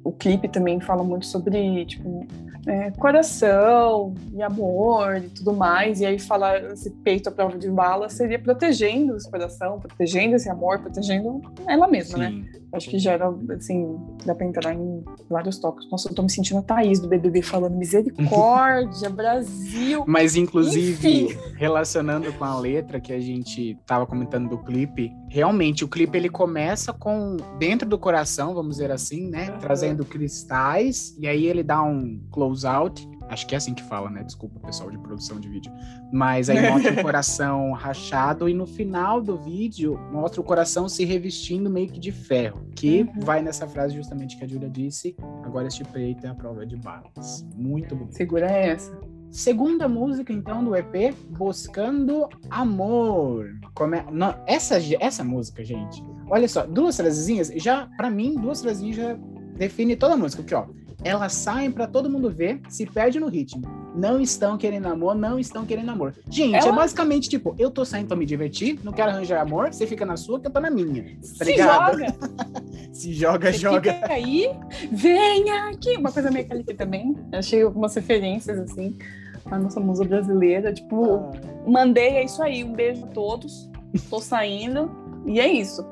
o 0.04 0.12
clipe 0.12 0.48
também 0.48 0.80
fala 0.80 1.04
muito 1.04 1.26
sobre, 1.26 1.86
tipo, 1.86 2.26
é, 2.68 2.92
coração 2.92 4.14
e 4.34 4.44
amor 4.44 5.18
e 5.18 5.30
tudo 5.30 5.54
mais. 5.54 6.02
E 6.02 6.06
aí 6.06 6.20
falar 6.20 6.62
esse 6.74 6.90
peito 6.90 7.30
à 7.30 7.32
prova 7.32 7.58
de 7.58 7.70
bala 7.70 8.10
seria 8.10 8.38
protegendo 8.38 9.16
esse 9.16 9.30
coração, 9.30 9.80
protegendo 9.80 10.36
esse 10.36 10.50
amor, 10.50 10.80
protegendo 10.80 11.42
ela 11.66 11.88
mesma, 11.88 12.18
né? 12.18 12.30
Sim. 12.30 12.42
né? 12.42 12.68
Acho 12.74 12.90
que 12.90 13.00
gera, 13.00 13.34
assim, 13.58 13.98
dá 14.26 14.36
pra 14.36 14.46
entrar 14.46 14.74
em 14.74 15.04
vários 15.30 15.58
tópicos. 15.58 15.90
Nossa, 15.90 16.10
eu 16.10 16.14
tô 16.14 16.22
me 16.22 16.30
sentindo 16.30 16.60
a 16.60 16.62
Thaís 16.62 17.00
do 17.00 17.08
BBB 17.08 17.42
falando 17.42 17.78
misericórdia, 17.78 19.08
Brasil. 19.10 20.04
Mas, 20.06 20.36
inclusive, 20.36 21.24
Enfim. 21.24 21.38
relacionando 21.56 22.32
com 22.34 22.44
a 22.44 22.60
letra 22.60 23.00
que 23.00 23.14
a 23.14 23.20
gente 23.22 23.78
tava 23.86 24.06
comentando 24.06 24.50
do 24.50 24.58
clipe, 24.58 25.14
realmente 25.30 25.86
o 25.86 25.88
clipe 25.88 26.18
ele 26.18 26.30
começa 26.30 26.92
com 26.92 27.38
dentro 27.58 27.88
do 27.88 27.98
coração, 27.98 28.54
vamos 28.54 28.76
dizer 28.76 28.92
assim, 28.92 29.30
né? 29.30 29.50
Uhum. 29.50 29.60
Trazendo 29.60 30.04
cristais, 30.04 31.16
e 31.18 31.26
aí 31.26 31.46
ele 31.46 31.64
dá 31.64 31.82
um 31.82 32.20
close 32.32 32.57
out 32.66 33.08
Acho 33.30 33.46
que 33.46 33.56
é 33.56 33.58
assim 33.58 33.74
que 33.74 33.84
fala, 33.84 34.10
né? 34.10 34.24
Desculpa, 34.24 34.60
pessoal 34.60 34.90
de 34.90 34.98
produção 34.98 35.40
de 35.40 35.50
vídeo. 35.50 35.72
Mas 36.12 36.50
aí 36.50 36.70
mostra 36.70 36.94
o 36.94 36.96
coração 37.04 37.72
rachado 37.74 38.48
e 38.48 38.54
no 38.54 38.66
final 38.66 39.22
do 39.22 39.38
vídeo 39.38 40.00
mostra 40.12 40.40
o 40.40 40.44
coração 40.44 40.88
se 40.88 41.04
revestindo 41.04 41.70
meio 41.70 41.90
que 41.90 42.00
de 42.00 42.12
ferro. 42.12 42.66
Que 42.76 43.02
uhum. 43.02 43.20
vai 43.22 43.42
nessa 43.42 43.68
frase 43.68 43.96
justamente 43.96 44.38
que 44.38 44.46
a 44.46 44.48
Julia 44.48 44.70
disse: 44.70 45.16
agora 45.44 45.68
este 45.68 45.84
peito 45.84 46.26
é 46.26 46.30
a 46.30 46.36
prova 46.36 46.66
de 46.66 46.78
balas. 46.78 47.46
Muito 47.56 47.96
bonito. 47.96 48.16
Segura 48.16 48.50
essa. 48.50 48.98
Segunda 49.30 49.90
música, 49.90 50.32
então, 50.32 50.64
do 50.64 50.74
EP, 50.74 51.14
Buscando 51.38 52.30
Amor. 52.50 53.46
Come... 53.76 54.02
Não, 54.10 54.34
essa, 54.48 54.78
essa 55.02 55.22
música, 55.22 55.66
gente, 55.66 56.02
olha 56.30 56.48
só, 56.48 56.66
duas 56.66 56.96
frasezinhas, 56.96 57.50
já, 57.58 57.90
para 57.98 58.10
mim, 58.10 58.36
duas 58.36 58.62
frasezinhas 58.62 58.96
já 58.96 59.18
define 59.58 59.98
toda 59.98 60.14
a 60.14 60.18
música. 60.18 60.42
Aqui, 60.42 60.56
ó 60.56 60.66
elas 61.04 61.34
saem 61.34 61.72
para 61.72 61.88
todo 61.88 62.10
mundo 62.10 62.30
ver, 62.30 62.60
se 62.70 62.86
perde 62.86 63.20
no 63.20 63.28
ritmo. 63.28 63.62
Não 63.96 64.20
estão 64.20 64.58
querendo 64.58 64.88
amor, 64.88 65.16
não 65.16 65.40
estão 65.40 65.66
querendo 65.66 65.90
amor. 65.90 66.14
Gente, 66.30 66.56
Ela... 66.56 66.70
é 66.70 66.72
basicamente 66.72 67.30
tipo, 67.30 67.56
eu 67.58 67.70
tô 67.70 67.86
saindo 67.86 68.08
pra 68.08 68.18
me 68.18 68.26
divertir, 68.26 68.80
não 68.84 68.92
quero 68.92 69.10
arranjar 69.10 69.42
amor, 69.42 69.74
você 69.74 69.86
fica 69.88 70.06
na 70.06 70.18
sua, 70.18 70.40
que 70.40 70.48
eu 70.48 70.52
tô 70.52 70.60
na 70.60 70.70
minha. 70.70 71.04
Tá 71.38 71.46
se 71.46 71.58
joga! 71.58 72.16
se 72.92 73.14
joga, 73.14 73.52
você 73.52 73.60
joga. 73.60 73.94
Fica 73.94 74.14
aí, 74.14 74.52
venha 74.92 75.70
aqui. 75.70 75.96
Uma 75.98 76.12
coisa 76.12 76.32
meio 76.32 76.48
que 76.48 76.74
também. 76.74 77.16
achei 77.32 77.62
algumas 77.62 77.96
referências, 77.96 78.58
assim, 78.60 78.98
a 79.46 79.58
nossa 79.58 79.80
musa 79.80 80.04
brasileira. 80.04 80.74
Tipo, 80.74 81.16
ah. 81.16 81.32
mandei, 81.66 82.18
é 82.18 82.26
isso 82.26 82.42
aí. 82.42 82.64
Um 82.64 82.74
beijo 82.74 83.04
a 83.06 83.08
todos. 83.08 83.70
Tô 84.10 84.20
saindo. 84.20 84.92
E 85.26 85.40
é 85.40 85.48
isso. 85.48 85.86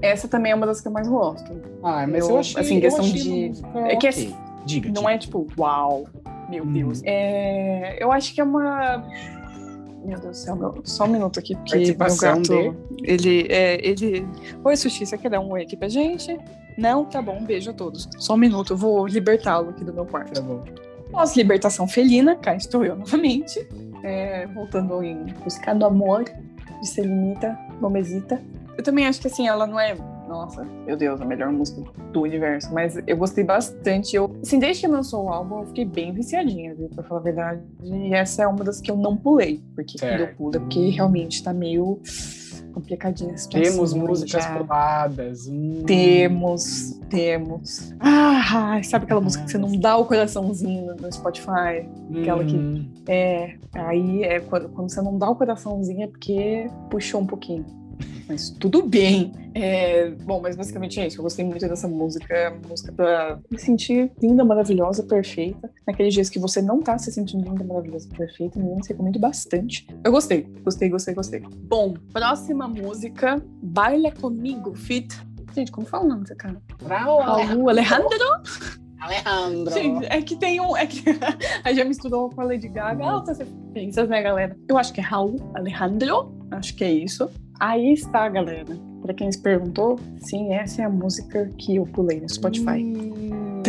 Essa 0.00 0.28
também 0.28 0.52
é 0.52 0.54
uma 0.54 0.66
das 0.66 0.80
que 0.80 0.88
eu 0.88 0.92
mais 0.92 1.08
gosto. 1.08 1.50
Ah, 1.82 2.06
mas 2.06 2.24
eu, 2.24 2.34
eu 2.34 2.38
achei, 2.38 2.60
assim, 2.60 2.80
questão 2.80 3.04
de. 3.04 3.52
É 3.86 3.96
que 3.96 4.08
okay. 4.08 4.34
Diga. 4.68 4.88
Não 4.88 5.02
diga. 5.02 5.12
é 5.12 5.18
tipo, 5.18 5.46
uau, 5.58 6.06
meu 6.50 6.62
hum. 6.62 6.72
Deus. 6.72 7.02
É, 7.04 7.96
eu 8.02 8.12
acho 8.12 8.34
que 8.34 8.40
é 8.40 8.44
uma. 8.44 9.02
Meu 10.04 10.18
Deus 10.20 10.38
do 10.38 10.44
céu, 10.44 10.56
meu... 10.56 10.80
só 10.84 11.04
um 11.04 11.08
minuto 11.08 11.38
aqui, 11.38 11.56
porque 11.56 11.78
meu 11.78 12.16
gato. 12.16 12.42
De... 12.42 12.74
Ele, 13.02 13.46
é, 13.48 13.86
ele. 13.86 14.26
Oi, 14.62 14.76
Sushi, 14.76 15.06
você 15.06 15.16
quer 15.16 15.30
dar 15.30 15.40
um 15.40 15.50
oi 15.50 15.62
aqui 15.62 15.76
pra 15.76 15.88
gente? 15.88 16.38
Não, 16.76 17.04
tá 17.04 17.20
bom, 17.20 17.38
um 17.38 17.44
beijo 17.44 17.70
a 17.70 17.74
todos. 17.74 18.08
Só 18.18 18.34
um 18.34 18.36
minuto, 18.36 18.74
eu 18.74 18.76
vou 18.76 19.06
libertá-lo 19.06 19.70
aqui 19.70 19.84
do 19.84 19.92
meu 19.92 20.04
quarto. 20.04 20.34
Tá 20.34 20.40
bom. 20.40 20.62
Pós-libertação 21.10 21.88
felina, 21.88 22.36
cá 22.36 22.54
estou 22.54 22.84
eu 22.84 22.94
novamente. 22.94 23.66
É, 24.04 24.46
voltando 24.48 25.02
em 25.02 25.24
Buscando 25.42 25.84
Amor, 25.84 26.24
de 26.24 26.88
Selenita 26.88 27.58
Gomezita. 27.80 28.40
Eu 28.76 28.84
também 28.84 29.06
acho 29.06 29.20
que 29.20 29.26
assim, 29.26 29.48
ela 29.48 29.66
não 29.66 29.80
é 29.80 29.96
nossa, 30.28 30.64
meu 30.86 30.96
Deus, 30.96 31.20
a 31.20 31.24
melhor 31.24 31.50
música 31.50 31.82
do 32.12 32.22
universo. 32.22 32.72
Mas 32.72 32.98
eu 33.06 33.16
gostei 33.16 33.42
bastante. 33.42 34.14
Eu, 34.14 34.36
assim, 34.42 34.58
desde 34.58 34.82
que 34.82 34.88
lançou 34.88 35.24
o 35.24 35.28
álbum, 35.28 35.60
eu 35.60 35.66
fiquei 35.66 35.84
bem 35.84 36.12
viciadinha, 36.12 36.74
viu, 36.74 36.88
pra 36.88 37.02
falar 37.02 37.20
a 37.20 37.24
verdade. 37.24 37.62
E 37.82 38.14
essa 38.14 38.42
é 38.42 38.46
uma 38.46 38.62
das 38.62 38.80
que 38.80 38.90
eu 38.90 38.96
não 38.96 39.16
pulei. 39.16 39.62
Porque 39.74 39.98
certo. 39.98 40.12
quando 40.12 40.28
eu 40.28 40.36
pulo 40.36 40.56
é 40.56 40.58
porque 40.60 40.88
realmente 40.90 41.42
tá 41.42 41.52
meio 41.52 42.00
complicadinha 42.72 43.34
a 43.34 43.36
situação. 43.36 43.72
Temos 43.72 43.92
músicas 43.92 44.44
já. 44.44 44.56
puladas. 44.56 45.48
Hum. 45.48 45.82
Temos, 45.86 47.00
temos. 47.08 47.94
Ah, 47.98 48.80
sabe 48.84 49.04
aquela 49.04 49.20
música 49.20 49.44
que 49.44 49.50
você 49.50 49.58
não 49.58 49.72
dá 49.72 49.96
o 49.96 50.04
coraçãozinho 50.04 50.94
no 50.94 51.12
Spotify? 51.12 51.88
Aquela 52.20 52.44
que. 52.44 52.56
Hum. 52.56 52.88
É, 53.06 53.56
aí 53.74 54.22
é 54.22 54.40
quando, 54.40 54.68
quando 54.68 54.90
você 54.90 55.02
não 55.02 55.18
dá 55.18 55.28
o 55.28 55.34
coraçãozinho 55.34 56.04
é 56.04 56.06
porque 56.06 56.68
puxou 56.90 57.20
um 57.20 57.26
pouquinho 57.26 57.64
mas 58.28 58.50
tudo 58.50 58.82
bem. 58.82 59.32
É, 59.54 60.10
bom, 60.10 60.40
mas 60.40 60.54
basicamente 60.54 61.00
é 61.00 61.06
isso. 61.06 61.18
Eu 61.18 61.22
gostei 61.22 61.44
muito 61.44 61.66
dessa 61.66 61.88
música. 61.88 62.34
É 62.34 62.50
música 62.50 62.92
pra 62.92 63.38
me 63.50 63.58
sentir 63.58 64.12
linda, 64.20 64.44
maravilhosa, 64.44 65.02
perfeita. 65.02 65.70
Naqueles 65.86 66.12
dias 66.12 66.28
que 66.28 66.38
você 66.38 66.60
não 66.60 66.80
tá 66.80 66.98
se 66.98 67.10
sentindo 67.10 67.44
linda, 67.44 67.64
maravilhosa, 67.64 68.08
perfeita, 68.16 68.60
você 68.60 68.92
recomendo 68.92 69.18
bastante. 69.18 69.86
Eu 70.04 70.12
gostei, 70.12 70.42
gostei, 70.62 70.88
gostei, 70.90 71.14
gostei. 71.14 71.40
Bom, 71.40 71.94
próxima 72.12 72.68
música, 72.68 73.42
Baila 73.62 74.12
Comigo, 74.12 74.74
Fit. 74.74 75.08
Gente, 75.54 75.72
como 75.72 75.86
fala 75.86 76.04
o 76.04 76.08
nome 76.08 76.22
desse 76.22 76.36
cara? 76.36 76.60
Raul 76.86 77.68
Alejandro. 77.68 78.08
Alejandro. 79.00 79.72
Gente, 79.72 80.06
é 80.06 80.20
que 80.20 80.36
tem 80.36 80.60
um. 80.60 80.76
É 80.76 80.86
que 80.86 81.02
a 81.64 81.72
já 81.72 81.84
misturou 81.84 82.28
com 82.30 82.42
a 82.42 82.44
Lady 82.44 82.68
Gaga. 82.68 83.04
Altas 83.04 83.38
referências, 83.38 84.08
né, 84.08 84.22
galera? 84.22 84.56
Eu 84.68 84.76
acho 84.76 84.92
que 84.92 85.00
é 85.00 85.02
Raul 85.02 85.36
Alejandro. 85.54 86.37
Acho 86.50 86.74
que 86.74 86.84
é 86.84 86.92
isso. 86.92 87.30
Aí 87.60 87.92
está, 87.92 88.28
galera. 88.28 88.76
Para 89.02 89.14
quem 89.14 89.30
se 89.30 89.40
perguntou, 89.40 89.98
sim, 90.18 90.52
essa 90.52 90.82
é 90.82 90.84
a 90.84 90.90
música 90.90 91.50
que 91.58 91.76
eu 91.76 91.84
pulei 91.86 92.20
no 92.20 92.28
Spotify. 92.28 92.82
Hum... 92.82 93.62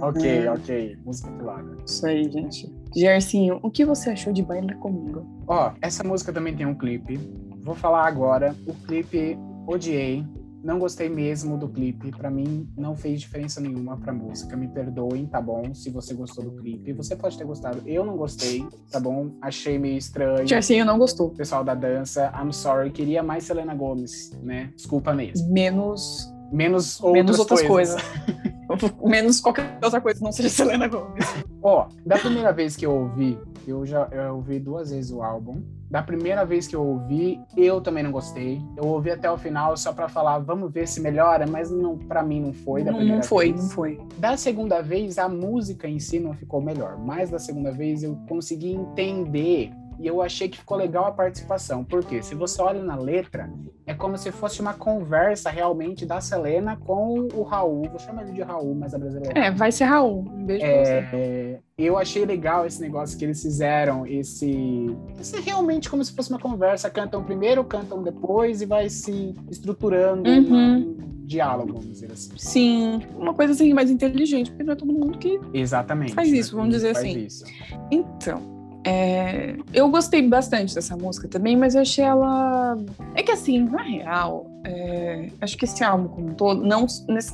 Ok, 0.00 0.48
ok. 0.48 0.96
Música 1.04 1.30
pulada. 1.32 1.76
Isso 1.84 2.06
aí, 2.06 2.30
gente. 2.30 2.72
Gersinho, 2.96 3.58
o 3.62 3.70
que 3.70 3.84
você 3.84 4.10
achou 4.10 4.32
de 4.32 4.42
Baila 4.42 4.74
Comigo? 4.74 5.26
Ó, 5.46 5.72
essa 5.82 6.04
música 6.04 6.32
também 6.32 6.54
tem 6.56 6.66
um 6.66 6.74
clipe. 6.74 7.18
Vou 7.62 7.74
falar 7.74 8.06
agora. 8.06 8.54
O 8.66 8.74
clipe 8.86 9.36
odiei. 9.66 10.24
Não 10.62 10.78
gostei 10.78 11.08
mesmo 11.08 11.56
do 11.56 11.68
clipe. 11.68 12.10
Para 12.10 12.30
mim, 12.30 12.68
não 12.76 12.96
fez 12.96 13.20
diferença 13.20 13.60
nenhuma 13.60 13.96
pra 13.96 14.12
música. 14.12 14.56
Me 14.56 14.68
perdoem, 14.68 15.26
tá 15.26 15.40
bom? 15.40 15.72
Se 15.74 15.90
você 15.90 16.14
gostou 16.14 16.44
do 16.44 16.52
clipe. 16.52 16.92
Você 16.92 17.14
pode 17.14 17.38
ter 17.38 17.44
gostado. 17.44 17.82
Eu 17.86 18.04
não 18.04 18.16
gostei, 18.16 18.66
tá 18.90 18.98
bom? 18.98 19.30
Achei 19.40 19.78
meio 19.78 19.96
estranho. 19.96 20.46
Jessinho 20.46 20.84
não 20.84 20.98
gostou. 20.98 21.30
Pessoal 21.30 21.62
da 21.62 21.74
dança, 21.74 22.32
I'm 22.36 22.52
sorry. 22.52 22.90
Queria 22.90 23.22
mais 23.22 23.44
Selena 23.44 23.74
Gomes, 23.74 24.32
né? 24.42 24.72
Desculpa 24.76 25.14
mesmo. 25.14 25.50
Menos. 25.52 26.32
Menos 26.50 26.98
outras, 27.00 27.24
Menos 27.24 27.38
outras 27.38 27.62
coisas. 27.62 28.02
coisas. 28.02 28.94
Menos 29.04 29.40
qualquer 29.40 29.78
outra 29.82 30.00
coisa 30.00 30.18
que 30.18 30.24
não 30.24 30.32
seja 30.32 30.48
Selena 30.48 30.88
Gomes. 30.88 31.24
Ó, 31.62 31.88
da 32.04 32.18
primeira 32.18 32.52
vez 32.52 32.74
que 32.76 32.86
eu 32.86 32.94
ouvi, 32.94 33.38
eu 33.66 33.84
já 33.84 34.08
eu 34.10 34.36
ouvi 34.36 34.58
duas 34.58 34.90
vezes 34.90 35.10
o 35.10 35.22
álbum. 35.22 35.62
Da 35.90 36.02
primeira 36.02 36.44
vez 36.44 36.66
que 36.66 36.76
eu 36.76 36.84
ouvi, 36.84 37.40
eu 37.56 37.80
também 37.80 38.02
não 38.02 38.12
gostei. 38.12 38.60
Eu 38.76 38.84
ouvi 38.84 39.10
até 39.10 39.30
o 39.30 39.38
final 39.38 39.74
só 39.76 39.90
para 39.92 40.06
falar, 40.08 40.38
vamos 40.38 40.70
ver 40.70 40.86
se 40.86 41.00
melhora, 41.00 41.46
mas 41.46 41.70
não, 41.70 41.96
para 41.96 42.22
mim 42.22 42.40
não 42.42 42.52
foi 42.52 42.84
da 42.84 42.92
primeira 42.92 43.16
Não 43.16 43.22
foi, 43.22 43.52
vez. 43.52 43.62
não 43.62 43.70
foi. 43.70 43.98
Da 44.18 44.36
segunda 44.36 44.82
vez, 44.82 45.16
a 45.18 45.28
música 45.30 45.88
em 45.88 45.98
si 45.98 46.20
não 46.20 46.34
ficou 46.34 46.60
melhor, 46.60 46.98
mas 46.98 47.30
da 47.30 47.38
segunda 47.38 47.72
vez 47.72 48.02
eu 48.02 48.18
consegui 48.28 48.72
entender 48.72 49.70
e 49.98 50.06
eu 50.06 50.22
achei 50.22 50.48
que 50.48 50.58
ficou 50.58 50.76
legal 50.76 51.06
a 51.06 51.12
participação. 51.12 51.84
Porque 51.84 52.22
se 52.22 52.34
você 52.34 52.62
olha 52.62 52.82
na 52.82 52.96
letra, 52.96 53.50
é 53.84 53.92
como 53.92 54.16
se 54.16 54.30
fosse 54.30 54.60
uma 54.60 54.72
conversa 54.72 55.50
realmente 55.50 56.06
da 56.06 56.20
Selena 56.20 56.76
com 56.76 57.26
o 57.34 57.42
Raul. 57.42 57.88
Vou 57.88 57.98
chamar 57.98 58.22
ele 58.22 58.32
de 58.32 58.42
Raul, 58.42 58.74
mas 58.74 58.94
é 58.94 58.98
brasileiro. 58.98 59.36
É, 59.36 59.50
vai 59.50 59.72
ser 59.72 59.84
Raul. 59.84 60.20
Um 60.20 60.44
beijo 60.44 60.64
é, 60.64 60.70
pra 60.70 61.10
você. 61.10 61.16
É, 61.16 61.60
eu 61.76 61.98
achei 61.98 62.24
legal 62.24 62.64
esse 62.64 62.80
negócio 62.80 63.18
que 63.18 63.24
eles 63.24 63.42
fizeram, 63.42 64.06
esse, 64.06 64.96
esse 65.18 65.40
realmente 65.40 65.90
como 65.90 66.04
se 66.04 66.12
fosse 66.14 66.30
uma 66.30 66.38
conversa. 66.38 66.88
Cantam 66.88 67.24
primeiro, 67.24 67.64
cantam 67.64 68.02
depois 68.02 68.62
e 68.62 68.66
vai 68.66 68.88
se 68.88 69.34
estruturando. 69.50 70.28
Uhum. 70.28 70.96
diálogo, 71.24 71.74
vamos 71.74 71.88
dizer 71.88 72.12
assim. 72.12 72.32
Sim, 72.36 73.00
uma 73.16 73.34
coisa 73.34 73.52
assim 73.52 73.72
mais 73.74 73.90
inteligente, 73.90 74.50
porque 74.50 74.64
não 74.64 74.72
é 74.72 74.76
todo 74.76 74.92
mundo 74.92 75.18
que 75.18 75.38
Exatamente, 75.52 76.14
faz 76.14 76.32
isso, 76.32 76.56
vamos 76.56 76.74
dizer 76.74 76.96
assim. 76.96 77.18
Isso. 77.18 77.44
Então, 77.90 78.57
é, 78.90 79.56
eu 79.74 79.90
gostei 79.90 80.26
bastante 80.26 80.74
dessa 80.74 80.96
música 80.96 81.28
também, 81.28 81.56
mas 81.56 81.74
eu 81.74 81.82
achei 81.82 82.02
ela. 82.04 82.78
É 83.14 83.22
que 83.22 83.30
assim, 83.30 83.60
na 83.64 83.82
real, 83.82 84.50
é... 84.64 85.28
acho 85.42 85.58
que 85.58 85.66
esse 85.66 85.84
álbum 85.84 86.08
como 86.08 86.28
um 86.28 86.34
todo, 86.34 86.62
não, 86.62 86.86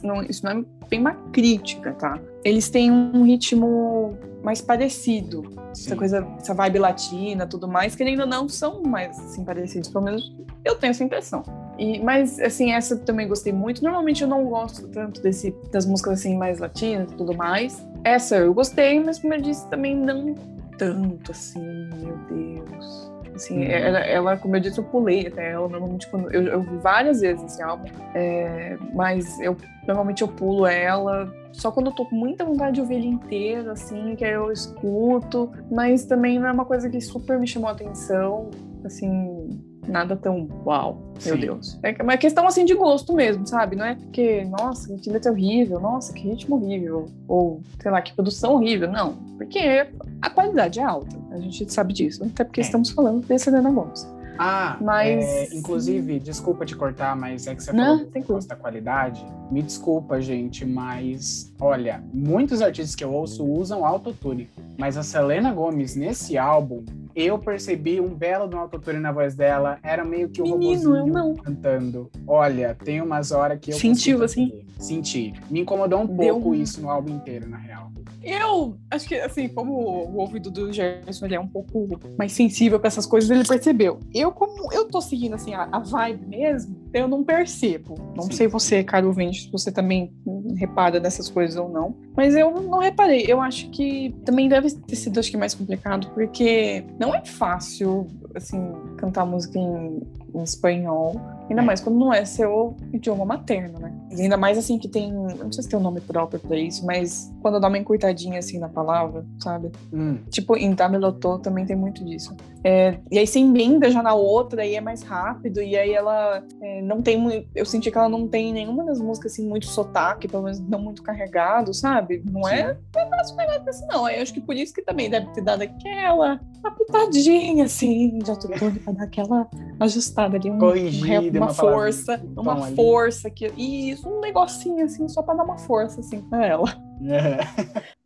não, 0.02 0.22
isso 0.24 0.44
não 0.44 0.50
é 0.50 0.64
bem 0.88 0.98
uma 0.98 1.14
crítica, 1.32 1.92
tá? 1.92 2.18
Eles 2.44 2.68
têm 2.68 2.90
um 2.90 3.22
ritmo 3.22 4.18
mais 4.42 4.60
parecido. 4.60 5.44
Sim. 5.72 5.86
Essa 5.86 5.96
coisa, 5.96 6.26
essa 6.40 6.54
vibe 6.54 6.78
latina, 6.80 7.46
tudo 7.46 7.68
mais, 7.68 7.94
que 7.94 8.02
ainda 8.02 8.26
não 8.26 8.48
são 8.48 8.82
mais 8.82 9.16
assim 9.20 9.44
parecidos, 9.44 9.88
pelo 9.88 10.04
menos 10.04 10.34
eu 10.64 10.74
tenho 10.74 10.90
essa 10.90 11.04
impressão. 11.04 11.44
E, 11.78 12.00
mas, 12.00 12.40
assim, 12.40 12.72
essa 12.72 12.94
eu 12.94 12.98
também 13.04 13.28
gostei 13.28 13.52
muito. 13.52 13.82
Normalmente 13.82 14.22
eu 14.22 14.28
não 14.28 14.44
gosto 14.44 14.88
tanto 14.88 15.20
desse, 15.20 15.54
das 15.70 15.86
músicas 15.86 16.14
assim 16.14 16.36
mais 16.36 16.58
latinas 16.58 17.12
e 17.12 17.14
tudo 17.14 17.34
mais. 17.34 17.86
Essa 18.02 18.36
eu 18.36 18.52
gostei, 18.52 18.98
mas 18.98 19.18
como 19.18 19.34
eu 19.34 19.40
disse, 19.40 19.68
também 19.68 19.94
não 19.96 20.34
tanto 20.78 21.32
assim, 21.32 21.88
meu 21.94 22.16
Deus. 22.28 23.12
Assim, 23.34 23.58
uhum. 23.58 23.64
ela, 23.64 23.98
ela, 23.98 24.36
como 24.36 24.54
eu 24.54 24.60
disse, 24.60 24.78
eu 24.78 24.84
pulei 24.84 25.26
até 25.26 25.52
ela. 25.52 25.68
Normalmente, 25.68 26.08
quando, 26.08 26.32
eu, 26.32 26.42
eu 26.44 26.62
vi 26.62 26.76
várias 26.78 27.20
vezes 27.20 27.44
esse 27.44 27.62
álbum, 27.62 27.86
é, 28.14 28.78
mas 28.94 29.40
eu 29.40 29.56
normalmente 29.86 30.22
eu 30.22 30.28
pulo 30.28 30.66
ela. 30.66 31.32
Só 31.52 31.70
quando 31.70 31.86
eu 31.86 31.92
tô 31.92 32.06
com 32.06 32.16
muita 32.16 32.44
vontade 32.44 32.74
de 32.74 32.80
ouvir 32.80 32.94
ele 32.94 33.08
inteiro, 33.08 33.70
assim, 33.70 34.14
que 34.16 34.24
aí 34.24 34.32
eu 34.32 34.52
escuto. 34.52 35.50
Mas 35.70 36.04
também 36.04 36.38
não 36.38 36.48
é 36.48 36.52
uma 36.52 36.64
coisa 36.64 36.88
que 36.88 37.00
super 37.00 37.38
me 37.38 37.46
chamou 37.46 37.68
a 37.68 37.72
atenção. 37.72 38.50
Assim, 38.84 39.63
nada 39.90 40.16
tão 40.16 40.48
uau, 40.64 41.02
meu 41.24 41.34
Sim. 41.34 41.40
Deus. 41.40 41.78
É 41.82 42.02
uma 42.02 42.16
questão 42.16 42.46
assim 42.46 42.64
de 42.64 42.74
gosto 42.74 43.12
mesmo, 43.14 43.46
sabe? 43.46 43.76
Não 43.76 43.84
é 43.84 43.94
porque, 43.94 44.44
nossa, 44.44 44.94
que 44.96 45.10
letra 45.10 45.32
horrível, 45.32 45.80
nossa, 45.80 46.12
que 46.12 46.28
ritmo 46.28 46.56
horrível, 46.56 47.06
ou 47.28 47.60
sei 47.80 47.90
lá, 47.90 48.00
que 48.02 48.12
produção 48.14 48.54
horrível. 48.54 48.90
Não, 48.90 49.14
porque 49.36 49.86
a 50.20 50.30
qualidade 50.30 50.80
é 50.80 50.82
alta, 50.82 51.16
a 51.30 51.38
gente 51.38 51.72
sabe 51.72 51.92
disso, 51.92 52.24
até 52.24 52.44
porque 52.44 52.60
é. 52.60 52.64
estamos 52.64 52.90
falando 52.90 53.26
de 53.26 53.38
Selena 53.38 53.70
Gomes. 53.70 54.08
Ah, 54.38 54.76
mas 54.80 55.24
é, 55.24 55.54
inclusive, 55.54 56.18
desculpa 56.18 56.64
te 56.64 56.74
cortar, 56.74 57.16
mas 57.16 57.46
é 57.46 57.54
que 57.54 57.62
você 57.62 57.72
Não, 57.72 58.06
falou 58.26 58.40
da 58.46 58.56
qualidade. 58.56 59.24
Me 59.50 59.62
desculpa, 59.62 60.20
gente, 60.20 60.64
mas 60.64 61.52
olha, 61.60 62.02
muitos 62.12 62.60
artistas 62.60 62.94
que 62.94 63.04
eu 63.04 63.12
ouço 63.12 63.44
usam 63.44 63.84
autotune, 63.84 64.50
mas 64.78 64.96
a 64.96 65.02
Selena 65.02 65.52
Gomes 65.52 65.94
nesse 65.94 66.36
álbum 66.36 66.84
eu 67.14 67.38
percebi 67.38 68.00
um 68.00 68.08
belo 68.08 68.48
no 68.48 68.58
autotune 68.58 68.98
na 68.98 69.12
voz 69.12 69.34
dela. 69.34 69.78
Era 69.82 70.04
meio 70.04 70.28
que 70.28 70.42
o 70.42 70.46
um 70.46 70.50
robôzinho 70.50 71.36
cantando. 71.36 72.10
Olha, 72.26 72.74
tem 72.74 73.00
umas 73.00 73.30
horas 73.30 73.58
que 73.60 73.70
eu. 73.70 73.76
Sentiu 73.76 74.22
assim? 74.24 74.64
Senti. 74.78 75.32
Me 75.48 75.60
incomodou 75.60 76.00
um 76.00 76.06
Deu 76.06 76.34
pouco 76.34 76.50
um... 76.50 76.54
isso 76.54 76.80
no 76.80 76.90
álbum 76.90 77.14
inteiro, 77.14 77.48
na 77.48 77.56
real. 77.56 77.92
Eu 78.24 78.78
acho 78.90 79.06
que, 79.06 79.14
assim, 79.16 79.48
como 79.48 79.72
o 79.72 80.16
ouvido 80.16 80.50
do 80.50 80.72
Gerson 80.72 81.26
ele 81.26 81.34
é 81.34 81.40
um 81.40 81.46
pouco 81.46 81.86
mais 82.18 82.32
sensível 82.32 82.80
para 82.80 82.88
essas 82.88 83.04
coisas, 83.04 83.30
ele 83.30 83.44
percebeu. 83.44 84.00
Eu, 84.14 84.23
como 84.32 84.72
eu 84.72 84.88
tô 84.88 85.00
seguindo, 85.00 85.34
assim, 85.34 85.54
a, 85.54 85.68
a 85.70 85.78
vibe 85.78 86.26
mesmo, 86.26 86.76
eu 86.92 87.08
não 87.08 87.24
percebo. 87.24 87.94
Não 88.16 88.24
Sim. 88.24 88.32
sei 88.32 88.48
você, 88.48 88.84
caro 88.84 89.08
ouvinte, 89.08 89.42
se 89.42 89.52
você 89.52 89.72
também 89.72 90.12
repara 90.56 91.00
dessas 91.00 91.28
coisas 91.28 91.56
ou 91.56 91.68
não. 91.68 91.96
Mas 92.16 92.34
eu 92.34 92.50
não 92.50 92.78
reparei. 92.78 93.24
Eu 93.26 93.40
acho 93.40 93.68
que 93.70 94.14
também 94.24 94.48
deve 94.48 94.70
ter 94.70 94.96
sido, 94.96 95.18
acho 95.18 95.30
que, 95.30 95.36
mais 95.36 95.54
complicado, 95.54 96.10
porque 96.14 96.84
não 96.98 97.14
é 97.14 97.24
fácil, 97.24 98.06
assim, 98.34 98.60
cantar 98.96 99.26
música 99.26 99.58
em, 99.58 100.00
em 100.34 100.42
espanhol. 100.42 101.20
Ainda 101.48 101.62
é. 101.62 101.64
mais 101.64 101.80
quando 101.80 101.98
não 101.98 102.12
é 102.12 102.24
seu 102.24 102.76
idioma 102.92 103.24
materno, 103.24 103.78
né? 103.78 103.92
E 104.10 104.22
ainda 104.22 104.36
mais 104.36 104.56
assim 104.56 104.78
que 104.78 104.88
tem. 104.88 105.12
Não 105.12 105.52
sei 105.52 105.62
se 105.62 105.68
tem 105.68 105.78
um 105.78 105.82
nome 105.82 106.00
próprio 106.00 106.40
pra 106.40 106.56
isso, 106.56 106.84
mas 106.86 107.32
quando 107.42 107.60
dá 107.60 107.68
uma 107.68 107.78
encurtadinha 107.78 108.38
assim 108.38 108.58
na 108.58 108.68
palavra, 108.68 109.24
sabe? 109.38 109.70
Hum. 109.92 110.18
Tipo, 110.30 110.56
em 110.56 110.74
Damelotô 110.74 111.38
também 111.38 111.66
tem 111.66 111.76
muito 111.76 112.04
disso. 112.04 112.34
É, 112.66 112.98
e 113.10 113.18
aí 113.18 113.26
você 113.26 113.40
emenda 113.40 113.90
já 113.90 114.02
na 114.02 114.14
outra, 114.14 114.64
e 114.64 114.74
é 114.74 114.80
mais 114.80 115.02
rápido, 115.02 115.60
e 115.60 115.76
aí 115.76 115.92
ela 115.92 116.42
é, 116.62 116.80
não 116.80 117.02
tem 117.02 117.18
muito. 117.18 117.46
Eu 117.54 117.66
senti 117.66 117.90
que 117.90 117.98
ela 117.98 118.08
não 118.08 118.26
tem 118.26 118.54
nenhuma 118.54 118.84
das 118.84 118.98
músicas 118.98 119.32
assim 119.32 119.46
muito 119.46 119.66
sotaque, 119.66 120.26
pelo 120.26 120.44
menos 120.44 120.60
não 120.60 120.78
muito 120.78 121.02
carregado, 121.02 121.74
sabe? 121.74 122.22
Não 122.30 122.48
é, 122.48 122.78
é 122.96 123.06
fácil 123.10 123.34
um 123.34 123.38
negócio 123.38 123.64
desse, 123.64 123.86
não. 123.86 124.08
Eu 124.08 124.22
acho 124.22 124.32
que 124.32 124.40
por 124.40 124.56
isso 124.56 124.72
que 124.72 124.80
também 124.80 125.10
deve 125.10 125.26
ter 125.32 125.42
dado 125.42 125.60
aquela 125.60 126.40
uma 126.60 126.70
pitadinha 126.70 127.66
assim 127.66 128.18
de 128.18 128.30
autotune 128.30 128.78
pra 128.78 128.92
dar 128.94 129.04
aquela 129.04 129.46
ajustada 129.78 130.23
ali. 130.32 130.50
Um, 130.50 130.58
Corrigida, 130.58 131.38
uma, 131.38 131.46
uma 131.46 131.54
força. 131.54 132.22
Uma 132.36 132.66
força. 132.68 133.30
Que, 133.30 133.46
isso, 133.56 134.08
um 134.08 134.20
negocinho 134.20 134.84
assim, 134.84 135.08
só 135.08 135.22
pra 135.22 135.34
dar 135.34 135.44
uma 135.44 135.58
força 135.58 136.00
assim 136.00 136.20
pra 136.22 136.46
ela. 136.46 136.84
É. 137.02 137.38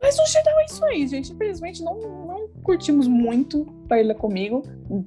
Mas 0.00 0.16
no 0.16 0.26
geral 0.26 0.60
é 0.60 0.64
isso 0.64 0.84
aí, 0.84 1.06
gente. 1.06 1.32
Infelizmente 1.32 1.82
não, 1.82 1.98
não 1.98 2.48
curtimos 2.62 3.06
muito 3.06 3.64
Baila 3.86 4.14
Comigo. 4.14 4.62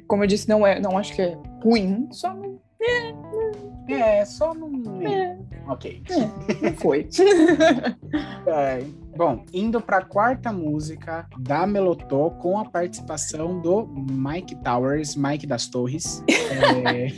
Como 0.07 0.23
eu 0.23 0.27
disse, 0.27 0.47
não, 0.47 0.65
é, 0.65 0.79
não 0.79 0.97
acho 0.97 1.13
que 1.13 1.21
é 1.21 1.37
ruim, 1.63 2.07
só 2.11 2.33
não. 2.33 2.59
É, 3.87 4.19
é 4.19 4.25
só 4.25 4.53
não. 4.53 5.01
É. 5.01 5.37
Ok. 5.67 6.01
É, 6.09 6.69
não 6.69 6.75
foi. 6.75 7.07
é. 8.47 8.83
Bom, 9.15 9.43
indo 9.53 9.81
para 9.81 9.97
a 9.97 10.05
quarta 10.05 10.51
música 10.51 11.27
da 11.37 11.67
Melotô 11.67 12.31
com 12.31 12.57
a 12.57 12.65
participação 12.65 13.59
do 13.59 13.87
Mike 13.87 14.55
Towers, 14.63 15.15
Mike 15.15 15.45
das 15.45 15.67
Torres. 15.67 16.23
É... 16.29 17.09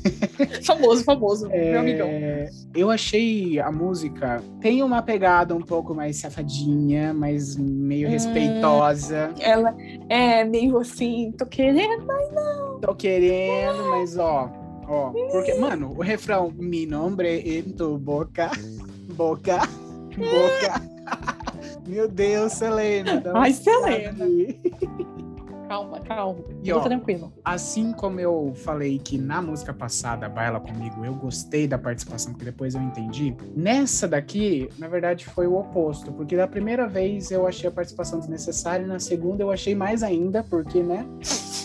famoso, 0.64 1.04
famoso, 1.04 1.48
é... 1.50 1.72
meu 1.72 1.80
amigão. 1.80 2.08
Eu 2.74 2.90
achei 2.90 3.60
a 3.60 3.70
música 3.70 4.42
tem 4.60 4.82
uma 4.82 5.02
pegada 5.02 5.54
um 5.54 5.60
pouco 5.60 5.94
mais 5.94 6.18
safadinha, 6.18 7.12
mas 7.12 7.56
meio 7.56 8.08
hum, 8.08 8.10
respeitosa. 8.10 9.34
Ela 9.38 9.74
é 10.08 10.44
meio 10.44 10.78
assim, 10.78 11.32
tô 11.32 11.46
querendo, 11.46 12.04
mas 12.06 12.32
não. 12.32 12.80
Tô 12.80 12.94
querendo, 12.94 13.90
mas 13.90 14.16
ó, 14.16 14.50
ó, 14.88 15.10
porque 15.30 15.54
mano, 15.54 15.94
o 15.96 16.02
refrão 16.02 16.52
mi 16.56 16.86
nombre 16.86 17.58
en 17.58 17.72
tu 17.72 17.98
boca, 17.98 18.50
boca, 19.14 19.60
boca. 20.16 20.91
Meu 21.86 22.08
Deus, 22.08 22.52
Selena. 22.54 23.22
Ai, 23.34 23.52
Selena. 23.52 24.24
calma, 25.72 26.00
calma. 26.00 26.44
E, 26.62 26.70
ó, 26.70 26.80
tranquilo. 26.80 27.32
Assim 27.42 27.92
como 27.92 28.20
eu 28.20 28.52
falei 28.56 28.98
que 28.98 29.16
na 29.16 29.40
música 29.40 29.72
passada, 29.72 30.28
Baila 30.28 30.60
Comigo, 30.60 31.02
eu 31.02 31.14
gostei 31.14 31.66
da 31.66 31.78
participação, 31.78 32.34
que 32.34 32.44
depois 32.44 32.74
eu 32.74 32.82
entendi. 32.82 33.34
Nessa 33.56 34.06
daqui, 34.06 34.68
na 34.78 34.86
verdade, 34.86 35.24
foi 35.24 35.46
o 35.46 35.54
oposto. 35.54 36.12
Porque 36.12 36.36
da 36.36 36.46
primeira 36.46 36.86
vez 36.86 37.30
eu 37.30 37.46
achei 37.46 37.68
a 37.68 37.72
participação 37.72 38.18
desnecessária, 38.18 38.84
e 38.84 38.86
na 38.86 38.98
segunda 38.98 39.42
eu 39.42 39.50
achei 39.50 39.74
mais 39.74 40.02
ainda, 40.02 40.44
porque, 40.44 40.82
né? 40.82 41.06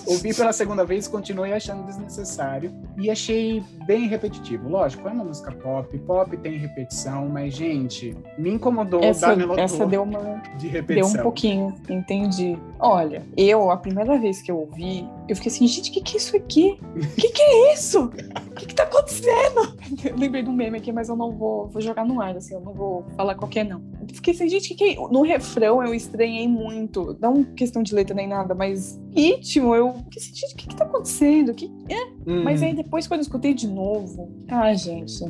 ouvi 0.07 0.33
pela 0.33 0.53
segunda 0.53 0.85
vez, 0.85 1.07
continuei 1.07 1.53
achando 1.53 1.85
desnecessário 1.85 2.73
e 2.97 3.11
achei 3.11 3.61
bem 3.85 4.07
repetitivo. 4.07 4.69
Lógico, 4.69 5.07
é 5.07 5.11
uma 5.11 5.23
música 5.23 5.51
pop, 5.51 5.97
pop 5.99 6.37
tem 6.37 6.57
repetição, 6.57 7.27
mas, 7.27 7.53
gente, 7.53 8.15
me 8.37 8.51
incomodou 8.51 9.03
essa, 9.03 9.35
dar 9.35 9.59
Essa 9.59 9.85
deu 9.85 10.03
uma. 10.03 10.41
De 10.57 10.67
repetição. 10.67 11.11
Deu 11.11 11.19
um 11.19 11.23
pouquinho, 11.23 11.75
entendi. 11.89 12.57
Olha, 12.79 13.23
eu, 13.35 13.69
a 13.69 13.77
primeira 13.77 13.96
vez 14.05 14.41
que 14.41 14.51
eu 14.51 14.59
ouvi, 14.59 15.07
eu 15.27 15.35
fiquei 15.35 15.51
assim, 15.51 15.67
gente, 15.67 15.89
o 15.89 15.93
que, 15.93 16.01
que 16.01 16.13
é 16.15 16.17
isso 16.17 16.35
aqui? 16.35 16.79
O 16.95 17.15
que, 17.15 17.29
que 17.29 17.41
é 17.41 17.73
isso? 17.73 18.05
O 18.05 18.55
que, 18.55 18.65
que 18.65 18.75
tá 18.75 18.83
acontecendo? 18.83 19.75
Eu 20.03 20.15
lembrei 20.17 20.43
do 20.43 20.51
meme 20.51 20.77
aqui, 20.77 20.91
mas 20.91 21.09
eu 21.09 21.15
não 21.15 21.31
vou, 21.31 21.67
vou 21.67 21.81
jogar 21.81 22.05
no 22.05 22.21
ar, 22.21 22.35
assim, 22.37 22.53
eu 22.53 22.61
não 22.61 22.73
vou 22.73 23.05
falar 23.15 23.35
qualquer 23.35 23.63
não. 23.65 23.81
Eu 24.01 24.15
fiquei 24.15 24.33
assim, 24.33 24.49
gente, 24.49 24.69
que, 24.69 24.75
que 24.75 24.83
é? 24.91 24.95
No 24.95 25.21
refrão 25.21 25.83
eu 25.83 25.93
estranhei 25.93 26.47
muito. 26.47 27.17
Não 27.19 27.43
questão 27.43 27.83
de 27.83 27.93
letra 27.93 28.15
nem 28.15 28.27
nada, 28.27 28.53
mas 28.53 28.99
ritmo, 29.11 29.75
eu 29.75 29.93
que 30.11 30.19
sentido, 30.19 30.51
o 30.51 30.55
que, 30.55 30.67
que 30.67 30.75
tá 30.75 30.85
acontecendo? 30.85 31.53
Que, 31.53 31.71
é? 31.89 32.05
Hum. 32.27 32.43
Mas 32.43 32.61
aí 32.61 32.73
depois, 32.73 33.07
quando 33.07 33.19
eu 33.19 33.23
escutei 33.23 33.53
de 33.53 33.67
novo, 33.67 34.31
ah, 34.47 34.73
gente, 34.73 35.23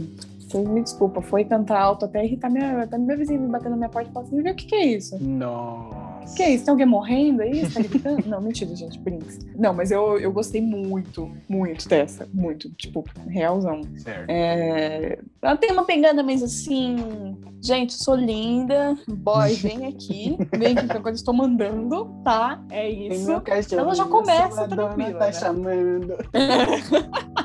foi, 0.49 0.63
me 0.63 0.81
desculpa, 0.81 1.21
foi 1.21 1.43
cantar 1.45 1.79
alto 1.79 2.05
até 2.05 2.23
irritar 2.25 2.49
minha, 2.49 2.83
até 2.83 2.97
minha 2.97 3.17
vizinha 3.17 3.39
me 3.39 3.47
bater 3.47 3.69
na 3.69 3.75
minha 3.75 3.89
porta 3.89 4.09
e 4.09 4.13
falar 4.13 4.25
assim, 4.25 4.39
o 4.39 4.43
que, 4.55 4.65
que 4.65 4.75
é 4.75 4.85
isso? 4.85 5.17
Nossa. 5.21 6.35
Que 6.35 6.43
é 6.43 6.49
isso? 6.51 6.65
Tem 6.65 6.71
alguém 6.71 6.85
morrendo 6.85 7.41
aí? 7.41 7.61
Você 7.61 7.81
tá 7.81 7.87
gritando? 7.87 8.27
não, 8.27 8.41
mentira, 8.41 8.75
gente, 8.75 8.99
Brinks. 8.99 9.39
Não, 9.55 9.73
mas 9.73 9.91
eu, 9.91 10.19
eu 10.19 10.31
gostei 10.31 10.61
muito, 10.61 11.31
muito 11.47 11.87
dessa. 11.87 12.27
Muito. 12.33 12.69
Tipo, 12.71 13.03
realzão. 13.27 13.81
Certo. 13.95 14.29
É... 14.29 15.19
Ela 15.41 15.55
tem 15.55 15.71
uma 15.71 15.85
pegada 15.85 16.21
mais 16.23 16.43
assim. 16.43 17.37
Gente, 17.61 17.93
sou 17.93 18.15
linda. 18.15 18.97
Boy, 19.07 19.53
vem 19.53 19.85
aqui. 19.85 20.37
Vem 20.57 20.77
aqui 20.77 20.87
que 20.87 21.07
eu 21.07 21.13
estou 21.13 21.33
mandando, 21.33 22.05
tá? 22.23 22.61
É 22.69 22.89
isso. 22.89 23.31
Ela 23.71 23.95
já 23.95 24.05
começa 24.05 24.67
tranquila. 24.67 25.13
Tá 25.13 25.25
né? 25.27 25.31
chamando. 25.33 26.17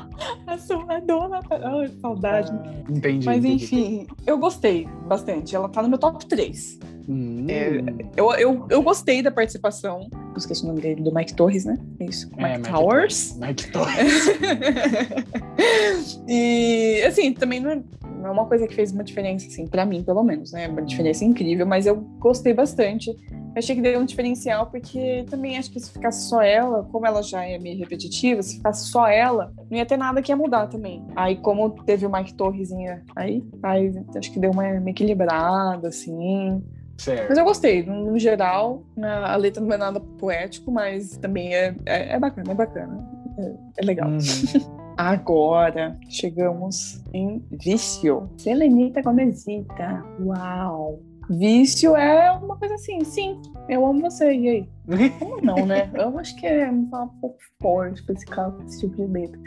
A 0.53 0.57
sua 0.59 0.99
dona. 0.99 1.39
Ai, 1.49 1.91
saudade. 1.99 2.51
Ah, 2.51 2.91
entendi. 2.91 3.25
Mas 3.25 3.43
entendi. 3.43 3.63
enfim, 3.63 4.07
eu 4.25 4.37
gostei 4.37 4.87
bastante. 5.07 5.55
Ela 5.55 5.67
tá 5.67 5.81
no 5.81 5.89
meu 5.89 5.97
top 5.97 6.23
3. 6.27 6.79
Hum. 7.09 7.47
É, 7.49 7.81
eu, 8.15 8.31
eu, 8.33 8.67
eu 8.69 8.83
gostei 8.83 9.23
da 9.23 9.31
participação. 9.31 10.07
Não 10.11 10.37
esqueci 10.37 10.63
o 10.63 10.67
nome 10.67 10.79
dele, 10.79 11.01
do 11.01 11.11
Mike 11.11 11.33
Torres, 11.33 11.65
né? 11.65 11.75
É 11.99 12.05
isso. 12.05 12.29
É, 12.37 12.57
Mike, 12.57 12.69
Towers. 12.69 13.35
Mike 13.37 13.71
Torres. 13.71 14.27
e, 16.27 17.01
assim, 17.07 17.33
também 17.33 17.59
não 17.59 17.71
é, 17.71 17.81
não 18.19 18.27
é 18.27 18.31
uma 18.31 18.45
coisa 18.45 18.67
que 18.67 18.75
fez 18.75 18.91
uma 18.91 19.03
diferença, 19.03 19.47
assim, 19.47 19.65
pra 19.65 19.87
mim, 19.87 20.03
pelo 20.03 20.23
menos, 20.23 20.51
né? 20.51 20.67
Uma 20.67 20.83
diferença 20.83 21.25
incrível, 21.25 21.65
mas 21.65 21.87
eu 21.87 21.95
gostei 22.19 22.53
bastante. 22.53 23.11
Eu 23.53 23.59
achei 23.59 23.75
que 23.75 23.81
deu 23.81 23.99
um 23.99 24.05
diferencial, 24.05 24.65
porque 24.67 25.25
também 25.29 25.57
acho 25.57 25.71
que 25.71 25.79
se 25.79 25.91
ficasse 25.91 26.27
só 26.27 26.41
ela, 26.41 26.83
como 26.91 27.05
ela 27.05 27.21
já 27.21 27.45
é 27.45 27.59
meio 27.59 27.77
repetitiva, 27.77 28.41
se 28.41 28.57
ficasse 28.57 28.89
só 28.89 29.07
ela, 29.07 29.53
não 29.69 29.77
ia 29.77 29.85
ter 29.85 29.97
nada 29.97 30.21
que 30.21 30.31
ia 30.31 30.35
mudar 30.35 30.67
também. 30.67 31.05
Aí, 31.15 31.35
como 31.35 31.69
teve 31.69 32.05
o 32.05 32.11
Mike 32.11 32.33
Torresinha 32.33 33.03
aí, 33.15 33.43
aí 33.61 33.93
acho 34.17 34.31
que 34.31 34.39
deu 34.39 34.49
uma, 34.49 34.63
uma 34.63 34.89
equilibrada, 34.89 35.87
assim. 35.87 36.63
Certo. 36.97 37.29
Mas 37.29 37.37
eu 37.37 37.45
gostei, 37.45 37.83
no, 37.83 38.17
geral, 38.17 38.83
a 39.01 39.35
letra 39.35 39.63
não 39.63 39.73
é 39.73 39.77
nada 39.77 39.99
poético, 39.99 40.71
mas 40.71 41.17
também 41.17 41.53
é, 41.53 41.75
é, 41.85 42.13
é 42.13 42.19
bacana, 42.19 42.51
é 42.51 42.55
bacana. 42.55 43.07
É, 43.37 43.53
é 43.77 43.85
legal. 43.85 44.09
Uhum. 44.09 44.17
Agora 44.97 45.97
chegamos 46.07 47.03
em 47.13 47.43
Vício. 47.51 48.29
Selenita 48.37 49.01
Gomezita. 49.01 50.03
Uau! 50.19 50.99
Vício 51.29 51.95
é 51.95 52.31
uma 52.31 52.57
coisa 52.57 52.75
assim, 52.75 53.03
sim, 53.03 53.41
eu 53.69 53.85
amo 53.85 54.01
você, 54.01 54.33
e 54.33 54.49
aí? 54.49 54.69
Como 55.19 55.41
não, 55.41 55.65
né? 55.65 55.89
Eu 55.93 56.17
acho 56.19 56.35
que 56.35 56.45
é 56.45 56.69
um 56.69 56.85
pouco 56.85 57.37
forte 57.61 58.03
pra 58.03 58.13
esse, 58.13 58.25
caso, 58.25 58.61
esse 58.67 58.81
tipo 58.81 58.95
de 58.95 59.05
letra. 59.05 59.39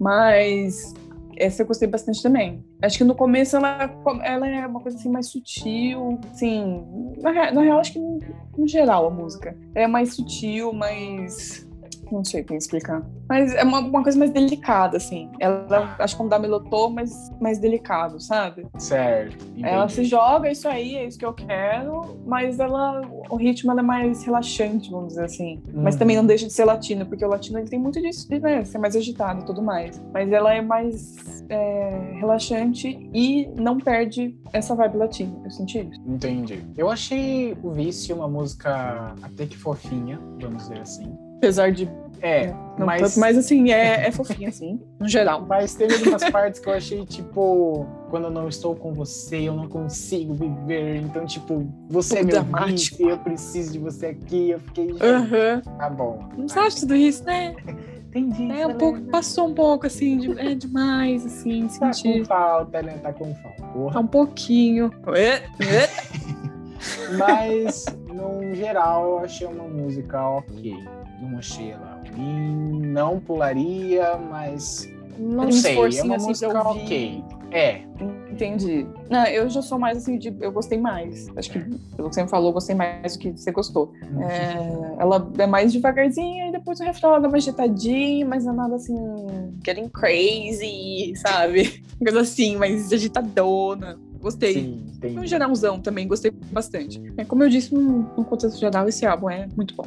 Mas 0.00 0.94
essa 1.36 1.62
eu 1.62 1.66
gostei 1.66 1.88
bastante 1.88 2.22
também. 2.22 2.64
Acho 2.82 2.98
que 2.98 3.04
no 3.04 3.14
começo 3.14 3.56
ela, 3.56 3.90
ela 4.24 4.48
é 4.48 4.66
uma 4.66 4.80
coisa 4.80 4.96
assim 4.96 5.10
mais 5.10 5.28
sutil, 5.28 6.18
assim, 6.32 6.84
na, 7.20 7.52
na 7.52 7.62
real 7.62 7.78
acho 7.78 7.92
que 7.92 7.98
no, 7.98 8.18
no 8.56 8.66
geral 8.66 9.06
a 9.06 9.10
música 9.10 9.56
é 9.74 9.86
mais 9.86 10.14
sutil, 10.14 10.72
mais 10.72 11.67
não 12.12 12.24
sei 12.24 12.42
como 12.44 12.58
explicar. 12.58 13.02
Mas 13.28 13.54
é 13.54 13.62
uma, 13.62 13.80
uma 13.80 14.02
coisa 14.02 14.18
mais 14.18 14.30
delicada, 14.30 14.96
assim. 14.96 15.30
Ela, 15.38 15.96
acho 15.98 16.14
que 16.14 16.18
como 16.18 16.28
da 16.28 16.38
melotô, 16.38 16.88
mas 16.88 17.30
mais 17.40 17.58
delicado, 17.58 18.20
sabe? 18.20 18.66
Certo. 18.78 19.44
Entendi. 19.44 19.64
Ela 19.64 19.88
se 19.88 20.04
joga, 20.04 20.48
é 20.48 20.52
isso 20.52 20.68
aí, 20.68 20.96
é 20.96 21.06
isso 21.06 21.18
que 21.18 21.24
eu 21.24 21.32
quero, 21.32 22.18
mas 22.26 22.58
ela, 22.58 23.02
o 23.30 23.36
ritmo 23.36 23.78
é 23.78 23.82
mais 23.82 24.24
relaxante, 24.24 24.90
vamos 24.90 25.08
dizer 25.08 25.24
assim. 25.24 25.62
Uhum. 25.72 25.82
Mas 25.82 25.96
também 25.96 26.16
não 26.16 26.26
deixa 26.26 26.46
de 26.46 26.52
ser 26.52 26.64
latino, 26.64 27.06
porque 27.06 27.24
o 27.24 27.28
latino 27.28 27.58
ele 27.58 27.68
tem 27.68 27.78
muito 27.78 28.00
disso, 28.00 28.28
de 28.28 28.38
né, 28.38 28.64
ser 28.64 28.78
mais 28.78 28.96
agitado 28.96 29.42
e 29.42 29.44
tudo 29.44 29.62
mais. 29.62 30.02
Mas 30.12 30.30
ela 30.32 30.52
é 30.52 30.60
mais 30.60 31.44
é, 31.48 32.14
relaxante 32.14 33.08
e 33.12 33.48
não 33.56 33.78
perde 33.78 34.36
essa 34.52 34.74
vibe 34.74 34.96
latina. 34.96 35.40
Eu 35.44 35.50
senti 35.50 35.80
isso. 35.80 36.00
Entendi. 36.06 36.64
Eu 36.76 36.90
achei 36.90 37.56
o 37.62 37.70
Vício 37.70 38.16
uma 38.16 38.28
música 38.28 39.14
até 39.22 39.46
que 39.46 39.56
fofinha, 39.56 40.18
vamos 40.40 40.62
dizer 40.62 40.80
assim. 40.80 41.27
Apesar 41.38 41.72
de. 41.72 41.88
É, 42.20 42.48
não 42.76 42.84
mas. 42.84 43.00
Tanto, 43.00 43.20
mas 43.20 43.38
assim, 43.38 43.70
é, 43.70 44.08
é 44.08 44.10
fofinho, 44.10 44.48
assim, 44.48 44.80
no 44.98 45.08
geral. 45.08 45.46
Mas 45.46 45.74
teve 45.76 45.94
algumas 45.94 46.24
partes 46.30 46.60
que 46.60 46.68
eu 46.68 46.72
achei, 46.72 47.06
tipo, 47.06 47.86
quando 48.10 48.24
eu 48.24 48.30
não 48.30 48.48
estou 48.48 48.74
com 48.74 48.92
você, 48.92 49.48
eu 49.48 49.54
não 49.54 49.68
consigo 49.68 50.34
viver. 50.34 50.96
Então, 50.96 51.24
tipo, 51.24 51.72
você 51.88 52.18
é 52.18 52.24
meu 52.24 52.42
vício, 52.66 53.08
eu 53.08 53.18
preciso 53.18 53.72
de 53.72 53.78
você 53.78 54.06
aqui. 54.06 54.50
Eu 54.50 54.58
fiquei. 54.58 54.90
Uhum. 54.90 55.60
Tá 55.78 55.88
bom. 55.88 56.28
Não 56.36 56.48
sabe 56.48 56.74
tudo 56.74 56.96
isso, 56.96 57.24
né? 57.24 57.54
Entendi. 58.08 58.50
É 58.50 58.66
um 58.66 58.74
pouco, 58.74 59.00
passou 59.02 59.46
um 59.46 59.54
pouco, 59.54 59.86
assim, 59.86 60.18
de, 60.18 60.40
é 60.40 60.54
demais, 60.54 61.24
assim, 61.24 61.68
tá 61.68 61.92
sentir. 61.92 62.26
Tá 62.26 62.34
com 62.34 62.40
falta, 62.40 62.82
né? 62.82 62.98
Tá 63.02 63.12
com 63.12 63.34
falta. 63.34 63.62
Porra. 63.62 63.92
Tá 63.92 64.00
um 64.00 64.06
pouquinho. 64.06 64.90
Mas, 67.18 67.84
no 68.08 68.54
geral, 68.54 69.08
eu 69.10 69.18
achei 69.18 69.46
uma 69.46 69.64
música 69.64 70.20
ok 70.26 70.97
achei 71.38 71.70
ela 71.70 72.02
ruim, 72.14 72.80
não 72.86 73.20
pularia, 73.20 74.16
mas 74.16 74.88
não, 75.18 75.44
não 75.44 75.52
sei, 75.52 75.76
é 75.76 76.02
uma 76.02 76.16
assim, 76.16 76.28
música 76.28 76.60
ok. 76.60 77.24
É. 77.50 77.82
Entendi. 78.30 78.86
Não, 79.10 79.24
eu 79.24 79.48
já 79.48 79.60
sou 79.60 79.78
mais 79.78 79.98
assim, 79.98 80.18
de, 80.18 80.32
eu 80.40 80.52
gostei 80.52 80.78
mais. 80.78 81.26
Acho 81.36 81.50
que, 81.50 81.58
pelo 81.96 82.08
que 82.08 82.14
você 82.14 82.22
me 82.22 82.28
falou, 82.28 82.50
eu 82.50 82.52
gostei 82.52 82.74
mais 82.74 83.16
do 83.16 83.18
que 83.18 83.32
você 83.32 83.50
gostou. 83.50 83.92
Uhum. 84.12 84.22
É, 84.22 84.96
ela 84.98 85.30
é 85.38 85.46
mais 85.46 85.72
devagarzinha 85.72 86.48
e 86.48 86.52
depois 86.52 86.78
o 86.78 86.84
refrão 86.84 87.10
ela 87.10 87.20
dá 87.20 87.28
uma 87.28 87.36
agitadinha, 87.36 88.24
mas 88.26 88.44
não 88.44 88.52
é 88.52 88.56
nada 88.56 88.76
assim, 88.76 88.96
getting 89.64 89.88
crazy, 89.88 91.14
sabe? 91.16 91.82
Coisa 91.98 92.20
assim, 92.20 92.56
mais 92.56 92.92
agitadona. 92.92 93.98
Gostei. 94.20 94.54
Sim, 95.00 95.18
um 95.18 95.26
geralzão 95.26 95.80
também, 95.80 96.06
gostei 96.06 96.30
bastante. 96.30 97.00
É, 97.16 97.24
como 97.24 97.42
eu 97.44 97.48
disse, 97.48 97.74
no, 97.74 98.02
no 98.16 98.24
contexto 98.24 98.58
geral, 98.58 98.88
esse 98.88 99.06
álbum 99.06 99.30
é 99.30 99.48
muito 99.56 99.74
bom. 99.74 99.86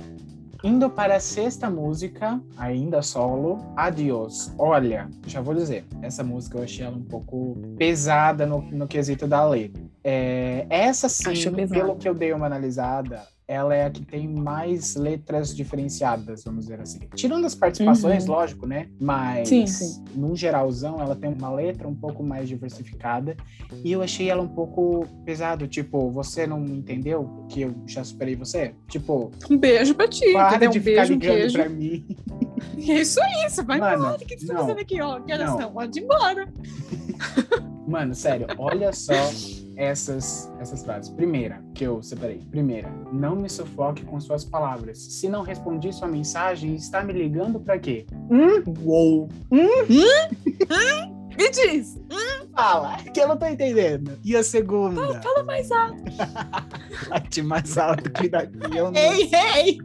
Indo 0.64 0.92
para 0.92 1.16
a 1.16 1.20
sexta 1.20 1.72
música, 1.72 2.40
ainda 2.56 3.02
solo, 3.02 3.58
Adios. 3.76 4.54
Olha, 4.60 5.10
já 5.26 5.42
vou 5.42 5.56
dizer, 5.56 5.86
essa 6.04 6.24
música 6.24 6.60
eu 6.60 6.64
achei 6.64 6.86
ela 6.86 6.96
um 6.96 7.04
pouco 7.04 7.58
pesada 7.78 8.46
no, 8.46 8.62
no 8.62 8.88
quesito 8.88 9.28
da 9.28 9.44
letra. 9.44 9.82
É, 10.04 10.68
essa 10.70 11.10
sim, 11.10 11.34
pelo 11.68 11.96
que 11.96 12.08
eu 12.08 12.14
dei 12.14 12.32
uma 12.32 12.46
analisada, 12.46 13.24
ela 13.52 13.76
é 13.76 13.86
a 13.86 13.90
que 13.90 14.02
tem 14.02 14.30
mais 14.30 14.96
letras 14.96 15.54
diferenciadas, 15.54 16.46
vamos 16.46 16.68
dizer 16.68 16.80
assim. 16.80 17.00
Tirando 17.14 17.46
as 17.46 17.54
participações, 17.54 18.24
uhum. 18.26 18.32
lógico, 18.32 18.66
né? 18.66 18.88
Mas, 18.98 19.50
sim, 19.50 19.68
sim. 19.68 20.02
num 20.16 20.34
geralzão, 20.38 21.02
ela 21.02 21.18
tem 21.18 21.34
uma 21.34 21.52
letra 21.52 21.86
um 21.86 21.94
pouco 21.94 22.24
mais 22.24 22.48
diversificada. 22.48 23.36
E 23.84 23.92
eu 23.92 24.02
achei 24.02 24.30
ela 24.30 24.42
um 24.42 24.48
pouco 24.48 25.06
pesado. 25.26 25.68
Tipo, 25.68 26.10
você 26.10 26.48
não 26.48 26.64
entendeu 26.64 27.46
que 27.50 27.64
eu 27.64 27.76
já 27.86 28.06
superei 28.06 28.38
você? 28.38 28.74
Tipo... 28.88 29.32
Um 29.50 29.58
beijo 29.58 29.96
pra 29.96 30.08
ti. 30.08 30.32
Para 30.32 30.70
de 30.70 30.80
um 30.80 30.82
ficar 30.82 31.08
beijo, 31.08 31.14
ligando 31.14 31.50
um 31.50 31.52
pra 31.52 31.70
mim. 31.70 32.06
É 32.88 33.02
isso 33.02 33.22
aí, 33.22 33.50
você 33.50 33.64
vai 33.64 33.80
Mano, 33.80 33.96
embora. 33.96 34.16
O 34.16 34.26
que, 34.26 34.40
você 34.40 34.48
tá 34.48 34.60
fazendo 34.60 34.80
aqui, 34.80 35.02
ó? 35.02 35.20
Que 35.20 35.34
horas 35.34 35.50
são? 35.50 35.74
Pode 35.74 36.00
ir 36.00 36.04
embora. 36.04 36.48
Mano, 37.88 38.16
sério, 38.16 38.48
olha 38.58 38.94
só 38.94 39.14
essas, 39.76 40.52
essas 40.60 40.84
frases. 40.84 41.12
Primeira, 41.12 41.64
que 41.74 41.86
eu 41.86 42.02
separei. 42.02 42.40
Primeira, 42.50 42.90
não 43.12 43.36
me 43.36 43.50
sufoque 43.50 44.04
com 44.06 44.20
suas 44.20 44.44
palavras. 44.44 44.98
Se 44.98 45.30
não 45.30 45.44
respondi 45.44 45.92
sua 45.94 46.08
mensagem, 46.08 46.76
está 46.76 47.04
me 47.04 47.14
ligando 47.14 47.60
para 47.60 47.80
quê? 47.80 48.06
Hum? 48.30 48.64
Uou. 48.84 49.30
Hum? 49.52 49.68
Hum? 49.90 50.36
hum? 50.48 51.22
Me 51.38 51.50
diz. 51.50 51.96
Hum? 52.12 52.48
Fala, 52.54 52.98
que 52.98 53.20
eu 53.20 53.28
não 53.28 53.38
tô 53.38 53.46
entendendo. 53.46 54.20
E 54.24 54.36
a 54.36 54.44
segunda? 54.44 55.02
Fala, 55.02 55.22
fala 55.22 55.44
mais 55.44 55.72
alto. 55.72 56.04
Bate 57.10 57.42
mais 57.42 57.78
alto 57.78 58.12
que 58.12 58.30
daqui. 58.30 58.60
Eu 58.76 58.92
não... 58.92 59.00
Ei, 59.00 59.30
ei! 59.34 59.78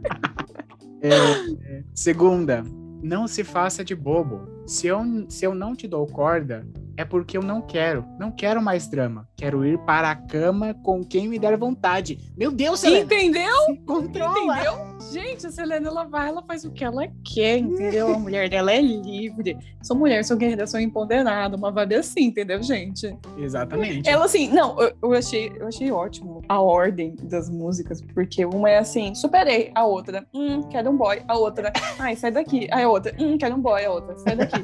É, 1.01 1.77
é. 1.77 1.83
Segunda, 1.93 2.63
não 3.01 3.27
se 3.27 3.43
faça 3.43 3.83
de 3.83 3.95
bobo. 3.95 4.47
Se 4.65 4.87
eu, 4.87 5.01
se 5.29 5.45
eu 5.45 5.55
não 5.55 5.75
te 5.75 5.87
dou 5.87 6.05
corda, 6.05 6.67
é 6.97 7.05
porque 7.05 7.37
eu 7.37 7.43
não 7.43 7.61
quero. 7.61 8.03
Não 8.19 8.31
quero 8.31 8.59
mais 8.59 8.87
drama. 8.87 9.29
Quero 9.37 9.63
ir 9.63 9.77
para 9.79 10.09
a 10.09 10.15
cama 10.15 10.73
com 10.83 11.03
quem 11.03 11.27
me 11.27 11.37
der 11.37 11.55
vontade. 11.55 12.17
Meu 12.35 12.51
Deus, 12.51 12.79
Selena! 12.79 13.05
Entendeu? 13.05 13.55
Se 13.67 13.77
controla. 13.85 14.57
Entendeu? 14.57 14.97
Gente, 15.11 15.45
a 15.45 15.51
Selena, 15.51 15.87
ela 15.87 16.03
vai, 16.05 16.27
ela 16.29 16.41
faz 16.41 16.65
o 16.65 16.71
que 16.71 16.83
ela 16.83 17.07
quer, 17.23 17.59
entendeu? 17.59 18.15
A 18.15 18.19
mulher 18.19 18.49
dela 18.49 18.73
é 18.73 18.81
livre. 18.81 19.57
Sou 19.83 19.95
mulher, 19.95 20.25
sou 20.25 20.35
guerreira, 20.35 20.65
sou 20.65 20.79
empoderada. 20.79 21.55
Uma 21.55 21.71
vibe 21.71 21.95
assim, 21.95 22.25
entendeu, 22.25 22.61
gente? 22.63 23.15
Exatamente. 23.37 24.09
Ela, 24.09 24.25
assim, 24.25 24.49
não, 24.49 24.81
eu, 24.81 24.93
eu, 25.03 25.13
achei, 25.13 25.51
eu 25.55 25.67
achei 25.67 25.91
ótimo 25.91 26.41
a 26.49 26.59
ordem 26.59 27.15
das 27.21 27.47
músicas, 27.47 28.01
porque 28.01 28.43
uma 28.43 28.71
é 28.71 28.79
assim, 28.79 29.13
superei. 29.13 29.71
A 29.75 29.85
outra, 29.85 30.27
hum, 30.33 30.63
quero 30.63 30.89
um 30.89 30.97
boy. 30.97 31.21
A 31.27 31.37
outra, 31.37 31.71
ai, 31.99 32.15
sai 32.15 32.31
daqui. 32.31 32.67
Aí 32.71 32.83
a 32.83 32.89
outra, 32.89 33.15
hum, 33.19 33.37
quero 33.37 33.55
um 33.55 33.61
boy. 33.61 33.85
A 33.85 33.91
outra, 33.91 34.17
sai 34.17 34.35
daqui. 34.35 34.63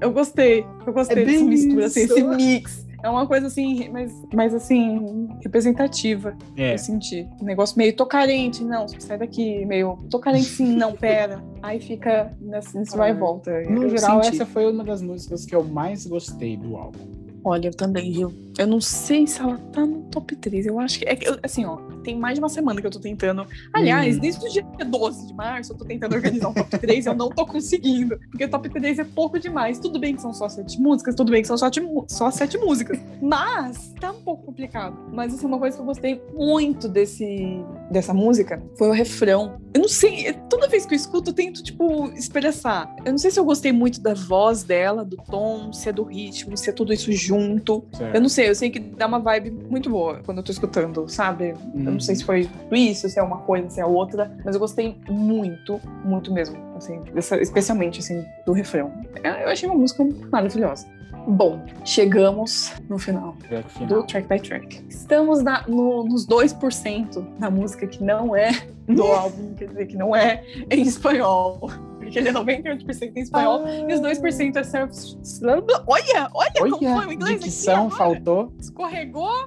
Eu 0.00 0.12
gostei, 0.12 0.64
eu 0.86 0.92
gostei 0.92 1.22
é 1.22 1.26
desse 1.26 1.44
mistura, 1.44 1.86
assim, 1.86 2.00
esse 2.00 2.22
mix. 2.22 2.88
É 3.02 3.08
uma 3.08 3.26
coisa 3.26 3.46
assim, 3.46 3.88
mas, 3.90 4.12
mas 4.34 4.52
assim, 4.52 5.28
representativa. 5.42 6.36
É. 6.56 6.74
Eu 6.74 6.78
senti. 6.78 7.28
Um 7.40 7.44
negócio 7.44 7.78
meio 7.78 7.94
tô 7.94 8.04
carente, 8.04 8.64
não, 8.64 8.88
sai 8.88 9.16
daqui, 9.16 9.64
meio 9.66 9.98
tô 10.10 10.18
carente 10.18 10.46
sim, 10.46 10.74
não, 10.74 10.92
pera. 10.94 11.42
Aí 11.62 11.80
fica 11.80 12.36
nesse, 12.40 12.76
nesse 12.76 12.96
vai 12.96 13.10
e 13.10 13.14
volta. 13.14 13.60
No 13.62 13.84
eu 13.84 13.90
geral, 13.90 14.22
senti. 14.22 14.36
essa 14.36 14.46
foi 14.46 14.70
uma 14.70 14.82
das 14.82 15.00
músicas 15.00 15.44
que 15.44 15.54
eu 15.54 15.62
mais 15.62 16.06
gostei 16.06 16.56
do 16.56 16.76
álbum. 16.76 17.27
Olha, 17.44 17.68
eu 17.68 17.74
também, 17.74 18.12
viu? 18.12 18.32
Eu 18.58 18.66
não 18.66 18.80
sei 18.80 19.26
se 19.26 19.40
ela 19.40 19.56
tá 19.72 19.86
no 19.86 20.02
top 20.10 20.34
3. 20.34 20.66
Eu 20.66 20.78
acho 20.80 20.98
que. 20.98 21.04
É, 21.06 21.16
assim, 21.42 21.64
ó, 21.64 21.76
tem 22.02 22.18
mais 22.18 22.34
de 22.34 22.40
uma 22.40 22.48
semana 22.48 22.80
que 22.80 22.86
eu 22.86 22.90
tô 22.90 22.98
tentando. 22.98 23.46
Aliás, 23.72 24.16
hum. 24.16 24.20
desde 24.20 24.44
o 24.44 24.48
dia 24.48 24.64
12 24.84 25.28
de 25.28 25.34
março, 25.34 25.72
eu 25.72 25.76
tô 25.76 25.84
tentando 25.84 26.14
organizar 26.14 26.48
um 26.48 26.54
top 26.54 26.78
3 26.78 27.06
e 27.06 27.08
eu 27.08 27.14
não 27.14 27.28
tô 27.28 27.46
conseguindo. 27.46 28.18
Porque 28.30 28.44
o 28.44 28.50
top 28.50 28.68
3 28.68 28.98
é 28.98 29.04
pouco 29.04 29.38
demais. 29.38 29.78
Tudo 29.78 29.98
bem 29.98 30.14
que 30.14 30.22
são 30.22 30.32
só 30.32 30.48
sete 30.48 30.80
músicas, 30.80 31.14
tudo 31.14 31.30
bem 31.30 31.42
que 31.42 31.48
são 31.48 31.56
só, 31.56 31.70
só 32.08 32.30
sete 32.30 32.58
músicas. 32.58 32.98
Mas 33.22 33.94
tá 34.00 34.10
um 34.10 34.22
pouco 34.22 34.46
complicado. 34.46 34.96
Mas 35.12 35.34
assim, 35.34 35.46
uma 35.46 35.58
coisa 35.58 35.76
que 35.76 35.82
eu 35.82 35.86
gostei 35.86 36.20
muito 36.34 36.88
desse, 36.88 37.62
dessa 37.90 38.12
música 38.12 38.62
foi 38.76 38.88
o 38.88 38.92
refrão. 38.92 39.60
Eu 39.78 39.82
não 39.82 39.88
sei, 39.88 40.32
toda 40.50 40.66
vez 40.66 40.84
que 40.84 40.92
eu 40.92 40.96
escuto, 40.96 41.30
eu 41.30 41.34
tento, 41.34 41.62
tipo, 41.62 42.10
expressar. 42.12 42.92
Eu 43.04 43.12
não 43.12 43.18
sei 43.18 43.30
se 43.30 43.38
eu 43.38 43.44
gostei 43.44 43.70
muito 43.70 44.00
da 44.00 44.12
voz 44.12 44.64
dela, 44.64 45.04
do 45.04 45.16
tom, 45.16 45.72
se 45.72 45.88
é 45.88 45.92
do 45.92 46.02
ritmo, 46.02 46.56
se 46.56 46.68
é 46.68 46.72
tudo 46.72 46.92
isso 46.92 47.12
junto. 47.12 47.84
Certo. 47.92 48.12
Eu 48.12 48.20
não 48.20 48.28
sei, 48.28 48.48
eu 48.48 48.56
sei 48.56 48.70
que 48.70 48.80
dá 48.80 49.06
uma 49.06 49.20
vibe 49.20 49.52
muito 49.52 49.88
boa 49.88 50.20
quando 50.24 50.38
eu 50.38 50.42
tô 50.42 50.50
escutando, 50.50 51.08
sabe? 51.08 51.54
Hum. 51.72 51.84
Eu 51.86 51.92
não 51.92 52.00
sei 52.00 52.16
se 52.16 52.24
foi 52.24 52.48
isso, 52.72 53.08
se 53.08 53.20
é 53.20 53.22
uma 53.22 53.38
coisa, 53.38 53.70
se 53.70 53.80
é 53.80 53.86
outra, 53.86 54.36
mas 54.44 54.56
eu 54.56 54.60
gostei 54.60 54.96
muito, 55.08 55.80
muito 56.04 56.32
mesmo, 56.32 56.58
assim, 56.76 57.00
especialmente, 57.40 58.00
assim, 58.00 58.24
do 58.44 58.52
refrão. 58.52 58.92
Eu 59.22 59.48
achei 59.48 59.68
uma 59.68 59.78
música 59.78 60.04
maravilhosa. 60.32 60.97
Bom, 61.28 61.62
chegamos 61.84 62.72
no 62.88 62.98
final, 62.98 63.36
final. 63.68 63.86
do 63.86 64.06
Track 64.06 64.26
by 64.26 64.40
Track. 64.40 64.82
Estamos 64.88 65.42
na, 65.42 65.62
no, 65.68 66.02
nos 66.02 66.26
2% 66.26 67.38
da 67.38 67.50
música 67.50 67.86
que 67.86 68.02
não 68.02 68.34
é 68.34 68.50
do 68.88 69.02
álbum, 69.02 69.54
quer 69.54 69.68
dizer, 69.68 69.86
que 69.88 69.96
não 69.96 70.16
é 70.16 70.42
em 70.70 70.80
espanhol. 70.80 71.70
Porque 71.98 72.18
ele 72.18 72.30
é 72.30 72.32
98% 72.32 73.12
em 73.14 73.20
espanhol 73.20 73.62
ah. 73.66 73.70
e 73.70 73.92
os 73.92 74.00
2% 74.00 74.56
é 74.56 74.62
self 74.64 74.94
Olha, 75.86 76.30
olha, 76.32 76.52
olha 76.60 76.70
como 76.70 76.96
foi 76.96 77.06
o 77.06 77.12
inglês 77.12 77.42
aqui. 77.42 77.50
faltou. 77.90 78.50
Escorregou. 78.58 79.44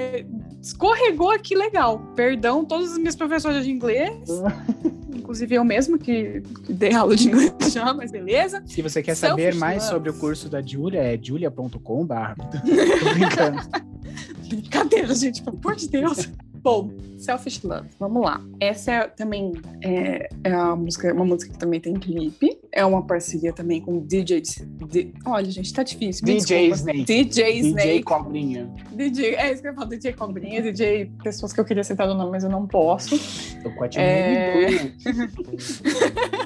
É, 0.00 0.24
escorregou 0.62 1.30
aqui 1.30 1.54
legal. 1.54 2.00
Perdão, 2.16 2.64
todos 2.64 2.92
os 2.92 2.98
meus 2.98 3.14
professores 3.14 3.64
de 3.64 3.70
inglês. 3.70 4.28
inclusive 5.30 5.54
eu 5.54 5.64
mesmo 5.64 5.96
que, 5.96 6.42
que, 6.64 6.72
dei 6.72 6.92
aula 6.92 7.14
de 7.14 7.28
inglês 7.28 7.52
já, 7.72 7.94
mas 7.94 8.10
beleza. 8.10 8.64
Se 8.66 8.82
você 8.82 9.00
quer 9.00 9.14
saber 9.14 9.54
mais 9.54 9.84
sobre 9.84 10.10
o 10.10 10.14
curso 10.14 10.48
da 10.48 10.60
Julia, 10.60 11.00
é 11.00 11.16
julia.com.br. 11.22 11.78
Brincadeira, 14.48 15.14
gente, 15.14 15.40
pelo 15.42 15.56
amor 15.56 15.76
de 15.76 15.88
Deus. 15.88 16.28
Bom, 16.62 16.90
Selfish 17.18 17.64
Love, 17.64 17.88
vamos 17.98 18.22
lá. 18.22 18.40
Essa 18.60 18.92
é, 18.92 19.08
também 19.08 19.52
é, 19.82 20.28
é 20.44 20.52
a 20.52 20.76
música, 20.76 21.12
uma 21.12 21.24
música 21.24 21.52
que 21.52 21.58
também 21.58 21.80
tem 21.80 21.94
clipe. 21.94 22.58
É 22.70 22.84
uma 22.84 23.02
parceria 23.02 23.52
também 23.52 23.80
com 23.80 24.00
DJ. 24.00 24.42
D, 24.90 25.12
olha, 25.26 25.50
gente, 25.50 25.72
tá 25.72 25.82
difícil. 25.82 26.24
DJ 26.24 26.70
Snake. 26.70 27.04
DJ 27.04 27.58
Snake. 27.60 27.88
DJ 27.88 28.02
Cobrinha. 28.02 28.70
DJ, 28.92 29.34
é 29.36 29.52
isso 29.52 29.62
que 29.62 29.68
eu 29.68 29.74
falo, 29.74 29.88
DJ 29.88 30.12
Cobrinha, 30.12 30.62
DJ 30.62 31.10
pessoas 31.22 31.52
que 31.52 31.60
eu 31.60 31.64
queria 31.64 31.82
citar 31.82 32.08
o 32.08 32.14
nome, 32.14 32.30
mas 32.30 32.44
eu 32.44 32.50
não 32.50 32.66
posso. 32.66 33.18
Tô 33.62 33.70
com 33.70 33.84
a 33.84 33.88
é... 33.96 34.92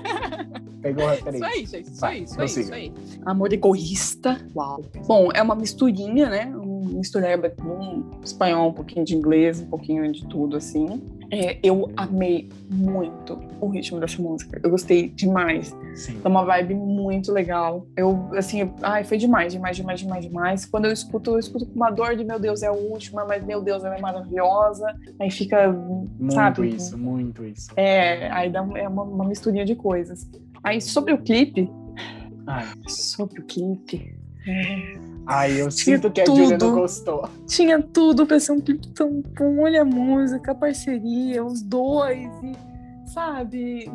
Pegou 0.84 1.06
a 1.06 1.12
referência. 1.12 1.46
Isso 1.46 1.46
aí, 1.46 1.66
gente. 1.66 1.92
Isso 1.92 2.04
aí, 2.04 2.22
isso 2.24 2.40
aí, 2.40 2.46
isso 2.46 2.74
aí. 2.74 2.92
Amor 3.24 3.50
egoísta. 3.50 4.38
Uau. 4.54 4.84
Bom, 5.06 5.30
é 5.32 5.40
uma 5.40 5.54
misturinha, 5.54 6.28
né? 6.28 6.54
Um 6.54 6.98
mistureba 6.98 7.48
com 7.48 8.04
espanhol, 8.22 8.68
um 8.68 8.72
pouquinho 8.74 9.02
de 9.02 9.16
inglês, 9.16 9.60
um 9.60 9.66
pouquinho 9.66 10.12
de 10.12 10.26
tudo, 10.26 10.58
assim. 10.58 11.00
É, 11.30 11.58
eu 11.62 11.90
amei 11.96 12.50
muito 12.70 13.40
o 13.62 13.68
ritmo 13.68 13.98
dessa 13.98 14.20
música. 14.20 14.60
Eu 14.62 14.68
gostei 14.68 15.08
demais. 15.08 15.74
Sim. 15.94 16.20
É 16.22 16.28
uma 16.28 16.44
vibe 16.44 16.74
muito 16.74 17.32
legal. 17.32 17.86
Eu, 17.96 18.28
assim, 18.36 18.70
ai, 18.82 19.04
foi 19.04 19.16
demais, 19.16 19.54
demais, 19.54 19.78
demais, 19.78 20.00
demais, 20.00 20.24
demais. 20.26 20.66
Quando 20.66 20.84
eu 20.84 20.92
escuto, 20.92 21.30
eu 21.30 21.38
escuto 21.38 21.64
com 21.64 21.74
uma 21.74 21.90
dor 21.90 22.14
de 22.14 22.24
meu 22.24 22.38
Deus, 22.38 22.62
é 22.62 22.66
a 22.66 22.72
última, 22.72 23.24
mas 23.24 23.42
meu 23.42 23.62
Deus, 23.62 23.82
ela 23.84 23.96
é 23.96 24.00
maravilhosa. 24.02 24.86
Aí 25.18 25.30
fica, 25.30 25.72
muito 25.72 26.34
sabe? 26.34 26.68
isso, 26.68 26.98
muito 26.98 27.42
isso. 27.42 27.70
É, 27.74 28.30
aí 28.30 28.50
dá 28.50 28.60
é 28.74 28.86
uma, 28.86 29.02
uma 29.02 29.24
misturinha 29.24 29.64
de 29.64 29.74
coisas. 29.74 30.28
Aí 30.64 30.80
sobre 30.80 31.12
o 31.12 31.18
clipe. 31.18 31.70
Ai. 32.46 32.66
Sobre 32.88 33.40
o 33.40 33.44
clipe. 33.44 34.18
Ai, 35.26 35.52
eu 35.52 35.68
tinha 35.68 35.96
sinto 35.96 36.10
que 36.10 36.20
a 36.20 36.26
Julia 36.26 36.58
não 36.58 36.72
gostou. 36.72 37.28
Tinha 37.46 37.80
tudo 37.80 38.26
pra 38.26 38.40
ser 38.40 38.52
um 38.52 38.60
clipe 38.60 38.88
tão 38.88 39.22
bom. 39.38 39.60
Olha 39.60 39.82
a 39.82 39.84
música, 39.84 40.52
a 40.52 40.54
parceria, 40.54 41.44
os 41.44 41.62
dois. 41.62 42.28
E 42.42 42.74
sabe? 43.14 43.90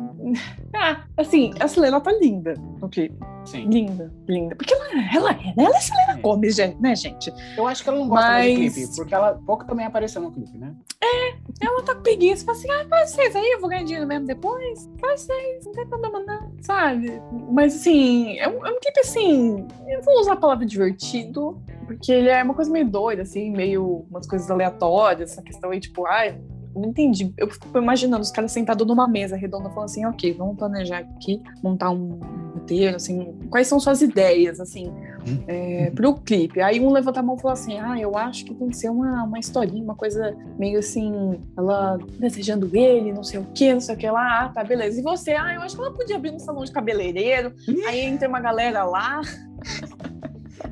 Ah, 0.72 1.04
assim, 1.16 1.52
a 1.60 1.66
Selena 1.66 2.00
tá 2.00 2.12
linda 2.12 2.54
no 2.80 2.88
clipe. 2.88 3.14
Sim. 3.44 3.66
Linda, 3.68 4.10
linda. 4.26 4.54
Porque 4.54 4.72
ela, 4.72 4.86
ela 5.14 5.30
é, 5.32 5.34
né? 5.34 5.54
Ela 5.58 5.76
é 5.76 5.80
Selena 5.80 6.12
é. 6.12 6.20
Gomes, 6.20 6.56
né, 6.78 6.96
gente? 6.96 7.32
Eu 7.56 7.66
acho 7.66 7.82
que 7.82 7.88
ela 7.88 7.98
não 7.98 8.08
gosta 8.08 8.28
Mas... 8.28 8.54
do 8.54 8.74
clipe, 8.74 8.96
porque 8.96 9.14
ela 9.14 9.34
pouco 9.44 9.66
também 9.66 9.84
apareceu 9.84 10.22
no 10.22 10.30
clipe, 10.30 10.56
né? 10.56 10.72
É, 11.02 11.34
ela 11.60 11.82
tá 11.82 11.94
com 11.96 12.02
preguiça. 12.02 12.46
Fala 12.46 12.56
assim, 12.56 12.70
ah, 12.70 12.86
faz 12.88 13.10
vocês 13.10 13.36
aí, 13.36 13.50
eu 13.50 13.60
vou 13.60 13.68
ganhar 13.68 13.82
dinheiro 13.82 14.06
mesmo 14.06 14.26
depois. 14.26 14.88
Faz 15.00 15.22
vocês, 15.22 15.66
não 15.66 15.72
tem 15.72 15.86
problema 15.86 16.20
não, 16.20 16.49
sabe? 16.60 17.20
Mas, 17.50 17.76
assim, 17.76 18.38
é 18.38 18.48
um, 18.48 18.64
é 18.64 18.70
um 18.70 18.78
clipe, 18.80 19.00
assim, 19.00 19.66
eu 19.88 20.02
vou 20.02 20.20
usar 20.20 20.34
a 20.34 20.36
palavra 20.36 20.66
divertido, 20.66 21.60
porque 21.86 22.12
ele 22.12 22.28
é 22.28 22.42
uma 22.42 22.54
coisa 22.54 22.70
meio 22.70 22.88
doida, 22.88 23.22
assim, 23.22 23.50
meio 23.50 24.06
umas 24.10 24.26
coisas 24.26 24.50
aleatórias, 24.50 25.32
essa 25.32 25.42
questão 25.42 25.70
aí, 25.70 25.80
tipo, 25.80 26.06
ai, 26.06 26.40
não 26.74 26.90
entendi. 26.90 27.32
Eu 27.36 27.48
fico 27.48 27.76
imaginando 27.76 28.22
os 28.22 28.30
caras 28.30 28.52
sentados 28.52 28.86
numa 28.86 29.08
mesa 29.08 29.36
redonda 29.36 29.70
falando 29.70 29.86
assim, 29.86 30.06
ok, 30.06 30.32
vamos 30.34 30.56
planejar 30.56 30.98
aqui, 30.98 31.42
montar 31.62 31.90
um 31.90 32.20
roteiro, 32.54 32.96
assim, 32.96 33.36
quais 33.50 33.66
são 33.66 33.80
suas 33.80 34.02
ideias, 34.02 34.60
assim. 34.60 34.92
É, 35.46 35.90
pro 35.90 36.14
clipe. 36.14 36.60
Aí 36.60 36.80
um 36.80 36.90
levanta 36.90 37.20
a 37.20 37.22
mão 37.22 37.36
e 37.36 37.40
falou 37.40 37.52
assim: 37.52 37.78
Ah, 37.78 37.98
eu 37.98 38.16
acho 38.16 38.44
que 38.44 38.54
tem 38.54 38.68
que 38.68 38.76
ser 38.76 38.88
uma, 38.88 39.24
uma 39.24 39.38
historinha, 39.38 39.82
uma 39.82 39.94
coisa 39.94 40.36
meio 40.58 40.78
assim, 40.78 41.40
ela 41.56 41.98
desejando 42.18 42.70
ele, 42.74 43.12
não 43.12 43.24
sei 43.24 43.40
o 43.40 43.46
que, 43.54 43.72
não 43.72 43.80
sei 43.80 43.94
o 43.94 43.98
que 43.98 44.10
lá. 44.10 44.44
Ah, 44.44 44.48
tá, 44.48 44.64
beleza. 44.64 45.00
E 45.00 45.02
você? 45.02 45.32
Ah, 45.32 45.54
eu 45.54 45.62
acho 45.62 45.76
que 45.76 45.82
ela 45.82 45.92
podia 45.92 46.16
abrir 46.16 46.30
um 46.30 46.38
salão 46.38 46.64
de 46.64 46.72
cabeleireiro. 46.72 47.52
Aí 47.86 48.00
entra 48.00 48.28
uma 48.28 48.40
galera 48.40 48.84
lá. 48.84 49.20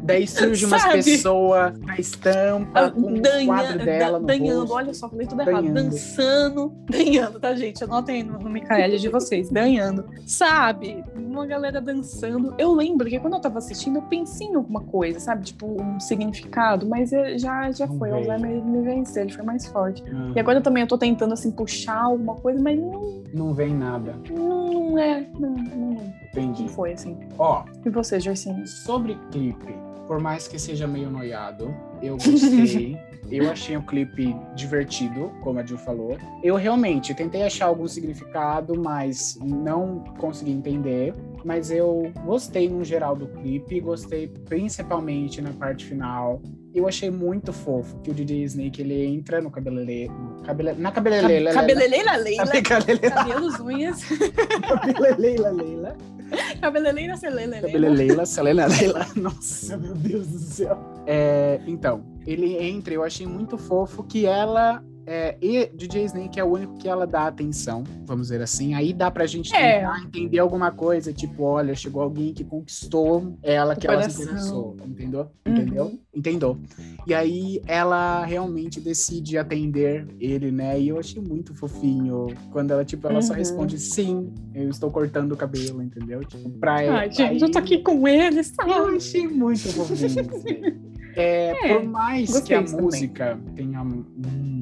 Daí 0.09 0.27
surge 0.27 0.65
uma 0.65 0.79
pessoa 0.91 1.75
na 1.85 1.99
estampa, 1.99 2.87
ah, 2.87 2.91
com 2.91 3.13
danha, 3.21 3.43
o 3.43 3.47
quadro 3.47 3.85
dela 3.85 4.19
no 4.19 4.27
danhando, 4.27 4.61
rosto. 4.61 4.75
olha 4.75 4.95
só, 4.95 5.07
falei 5.07 5.27
tudo 5.27 5.45
danhando. 5.45 5.65
errado. 5.67 5.75
Dançando, 5.75 6.73
danhando, 6.89 7.39
tá, 7.39 7.55
gente? 7.55 7.85
Anotem 7.85 8.23
no, 8.23 8.39
no 8.39 8.49
Micaele 8.49 8.99
de 8.99 9.11
vocês, 9.11 9.51
danhando. 9.51 10.07
Sabe? 10.25 11.05
Uma 11.15 11.47
galera 11.47 11.79
dançando. 11.79 12.55
Eu 12.57 12.73
lembro 12.73 13.07
que 13.07 13.21
quando 13.21 13.35
eu 13.35 13.41
tava 13.41 13.59
assistindo, 13.59 13.97
eu 13.97 14.03
pensei 14.03 14.47
em 14.47 14.55
alguma 14.55 14.81
coisa, 14.81 15.21
sabe? 15.21 15.45
Tipo, 15.45 15.67
um 15.67 16.01
significado, 16.01 16.89
mas 16.89 17.11
já, 17.37 17.71
já 17.71 17.87
foi. 17.87 18.11
O 18.11 18.15
Alzheimer 18.15 18.65
me 18.65 18.81
venceu, 18.81 19.25
ele 19.25 19.33
foi 19.35 19.45
mais 19.45 19.67
forte. 19.67 20.03
Hum. 20.05 20.33
E 20.35 20.41
agora 20.41 20.63
também 20.63 20.85
eu 20.85 20.89
tô 20.89 20.97
tentando, 20.97 21.35
assim, 21.35 21.51
puxar 21.51 22.05
alguma 22.05 22.35
coisa, 22.37 22.59
mas 22.63 22.81
não... 22.81 23.23
Não 23.35 23.53
vem 23.53 23.75
nada. 23.75 24.15
Não, 24.31 24.73
não 24.73 24.99
é, 24.99 25.27
não, 25.39 25.51
não. 25.51 26.15
Entendi. 26.33 26.63
Não 26.63 26.69
foi, 26.71 26.95
assim. 26.95 27.15
Ó. 27.39 27.63
E 27.85 27.91
você, 27.91 28.19
Jorcinho? 28.19 28.67
Sobre 28.67 29.19
clipe, 29.31 29.75
por 30.09 30.19
mais 30.19 30.49
que 30.49 30.59
seja 30.59 30.87
meio 30.87 31.11
noiado, 31.11 31.73
eu 32.03 32.15
gostei. 32.17 32.99
eu 33.31 33.51
achei 33.51 33.77
o 33.77 33.83
clipe 33.83 34.35
divertido, 34.57 35.31
como 35.43 35.61
a 35.61 35.63
Jill 35.65 35.77
falou. 35.77 36.17
Eu 36.43 36.57
realmente 36.57 37.15
tentei 37.15 37.43
achar 37.43 37.67
algum 37.67 37.87
significado, 37.87 38.75
mas 38.81 39.39
não 39.43 40.03
consegui 40.19 40.51
entender. 40.51 41.15
Mas 41.45 41.71
eu 41.71 42.11
gostei 42.25 42.69
no 42.71 42.83
geral 42.83 43.15
do 43.15 43.29
clipe, 43.29 43.79
gostei 43.81 44.29
principalmente 44.49 45.43
na 45.43 45.51
parte 45.51 45.85
final. 45.85 46.41
Eu 46.75 46.89
achei 46.89 47.11
muito 47.11 47.53
fofo 47.53 47.99
que 48.01 48.11
o 48.11 48.15
DJ 48.15 48.45
Snake 48.45 48.81
ele 48.81 49.05
entra 49.05 49.43
no 49.43 49.51
cabeleireiro. 49.51 50.13
Cabele, 50.45 50.73
na 50.73 50.91
cabeleireira. 50.91 51.53
Cabeleleira 51.53 52.17
Leila. 52.17 52.47
Cabelos, 52.63 53.61
unhas. 53.61 54.05
Cabeleleira 54.67 55.51
Leila. 55.51 55.97
Cabeleleira 56.61 57.17
Selena 57.17 57.61
Cabeleleira 57.61 58.27
Selena 58.27 58.67
Leila. 58.67 59.07
Nossa, 59.17 59.77
meu 59.77 59.95
Deus 59.95 60.27
do 60.27 60.39
céu. 60.39 60.79
É, 61.07 61.61
então, 61.67 62.05
ele 62.27 62.57
entra, 62.57 62.95
eu 62.95 63.03
achei 63.03 63.27
muito 63.27 63.57
fofo 63.57 64.03
que 64.03 64.27
ela 64.27 64.83
é, 65.11 65.39
e 65.41 65.71
DJ 65.75 66.05
Snake 66.05 66.39
é 66.39 66.45
o 66.45 66.49
único 66.49 66.77
que 66.77 66.87
ela 66.87 67.07
dá 67.07 67.29
atenção, 67.29 67.83
vamos 68.05 68.27
dizer 68.27 68.43
assim. 68.43 68.75
Aí 68.75 68.93
dá 68.93 69.11
pra 69.11 69.25
gente 69.25 69.55
é. 69.57 69.79
tentar 69.79 70.03
entender 70.03 70.39
alguma 70.39 70.71
coisa, 70.71 71.15
tipo, 71.15 71.45
olha, 71.45 71.75
chegou 71.75 72.03
alguém 72.03 72.35
que 72.35 72.45
conquistou 72.45 73.39
ela, 73.43 73.75
que 73.75 73.87
ela 73.87 74.07
se 74.11 74.23
interessou, 74.23 74.77
entendeu? 74.85 75.31
Uhum. 75.47 75.55
Entendeu? 75.55 75.99
Entendeu? 76.15 76.59
E 77.07 77.15
aí 77.15 77.63
ela 77.67 78.23
realmente 78.27 78.83
decide 78.83 79.39
atender 79.39 80.07
ele, 80.21 80.51
né? 80.53 80.79
E 80.79 80.89
eu 80.89 80.99
achei 80.99 81.23
muito 81.23 81.55
fofinho 81.55 82.27
quando 82.53 82.73
ela, 82.73 82.85
tipo, 82.85 83.07
ela 83.07 83.17
uhum. 83.17 83.23
só 83.23 83.33
responde 83.33 83.79
sim, 83.79 84.31
eu 84.55 84.69
estou 84.69 84.91
cortando 84.91 85.33
o 85.33 85.37
cabelo, 85.39 85.83
entendeu? 85.83 86.23
Tipo, 86.23 86.51
pra 86.51 86.83
ela. 86.83 86.99
Ai, 86.99 87.11
gente, 87.11 87.23
aí... 87.23 87.41
eu 87.41 87.51
tô 87.51 87.59
aqui 87.59 87.79
com 87.79 88.07
ele, 88.07 88.45
sabe? 88.45 88.73
Eu 88.73 88.95
achei 88.95 89.27
muito 89.27 89.73
fofinho. 89.73 90.21
Assim. 90.21 90.88
É, 91.19 91.51
é, 91.51 91.75
por 91.75 91.85
mais 91.85 92.41
que 92.41 92.55
a 92.55 92.61
música 92.61 93.31
também. 93.31 93.55
tenha 93.55 93.85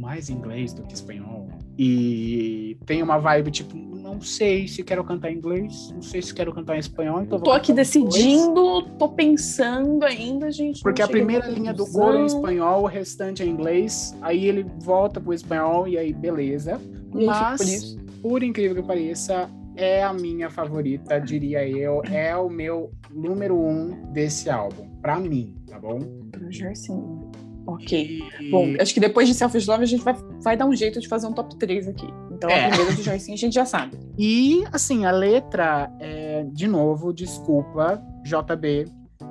mais 0.01 0.31
inglês 0.31 0.73
do 0.73 0.83
que 0.83 0.95
espanhol 0.95 1.49
e 1.79 2.79
tem 2.87 3.03
uma 3.03 3.19
vibe 3.19 3.51
tipo, 3.51 3.77
não 3.77 4.21
sei 4.23 4.67
se 4.67 4.83
quero 4.83 5.05
cantar 5.05 5.31
em 5.31 5.37
inglês, 5.37 5.91
não 5.93 6.01
sei 6.01 6.23
se 6.23 6.33
quero 6.33 6.55
cantar 6.55 6.77
em 6.77 6.79
espanhol, 6.79 7.21
então 7.21 7.39
tô 7.39 7.53
aqui 7.53 7.73
decidindo, 7.73 8.83
tô 8.99 9.09
pensando 9.11 10.03
ainda, 10.05 10.51
gente. 10.51 10.83
Porque 10.83 11.03
a 11.03 11.09
primeira 11.09 11.47
linha 11.49 11.75
do 11.75 11.85
coro 11.93 12.17
é 12.17 12.23
em 12.23 12.27
espanhol, 12.27 12.85
o 12.85 12.87
restante 12.87 13.43
é 13.43 13.47
em 13.47 13.51
inglês, 13.51 14.17
aí 14.23 14.47
ele 14.47 14.65
volta 14.79 15.21
pro 15.21 15.35
espanhol 15.35 15.87
e 15.87 15.99
aí 15.99 16.13
beleza. 16.13 16.81
Mas, 17.13 17.97
por, 18.23 18.31
por 18.31 18.43
incrível 18.43 18.81
que 18.81 18.89
pareça, 18.89 19.51
é 19.77 20.03
a 20.03 20.13
minha 20.13 20.49
favorita, 20.49 21.21
diria 21.21 21.69
eu, 21.69 22.03
é 22.05 22.35
o 22.35 22.49
meu 22.49 22.91
número 23.17 23.59
um 23.59 24.13
desse 24.13 24.51
álbum, 24.51 24.89
para 25.01 25.19
mim, 25.19 25.57
tá 25.67 25.79
bom? 25.79 25.99
Pro 26.31 26.51
Jercinho. 26.53 27.31
Ok. 27.67 28.23
E... 28.41 28.51
Bom, 28.51 28.75
acho 28.81 28.95
que 28.95 29.01
depois 29.01 29.27
de 29.27 29.35
Selfish 29.35 29.67
Love 29.67 29.83
a 29.83 29.87
gente 29.87 30.05
vai, 30.05 30.15
vai 30.41 30.57
dar 30.57 30.67
um 30.67 30.75
jeito 30.75 31.01
de 31.01 31.09
fazer 31.09 31.27
um 31.27 31.33
top 31.33 31.57
3 31.57 31.89
aqui. 31.89 32.07
Então 32.31 32.49
é. 32.49 32.67
a 32.67 32.69
primeira 32.69 32.95
do 32.95 33.03
Joyce 33.03 33.33
a 33.33 33.37
gente 33.37 33.55
já 33.55 33.65
sabe. 33.65 33.99
E, 34.17 34.65
assim, 34.71 35.05
a 35.05 35.11
letra, 35.11 35.91
é, 35.99 36.47
de 36.53 36.69
novo, 36.69 37.13
desculpa, 37.13 38.01
JB, 38.23 38.87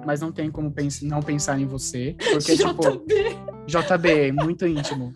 mas 0.06 0.20
não 0.20 0.32
tem 0.32 0.52
como 0.52 0.72
pens 0.72 1.02
não 1.02 1.22
pensar 1.22 1.60
em 1.60 1.66
você. 1.66 2.16
Porque, 2.32 2.56
JB. 2.56 2.66
tipo. 2.76 3.46
JB, 3.68 4.32
muito 4.34 4.68
íntimo. 4.68 5.14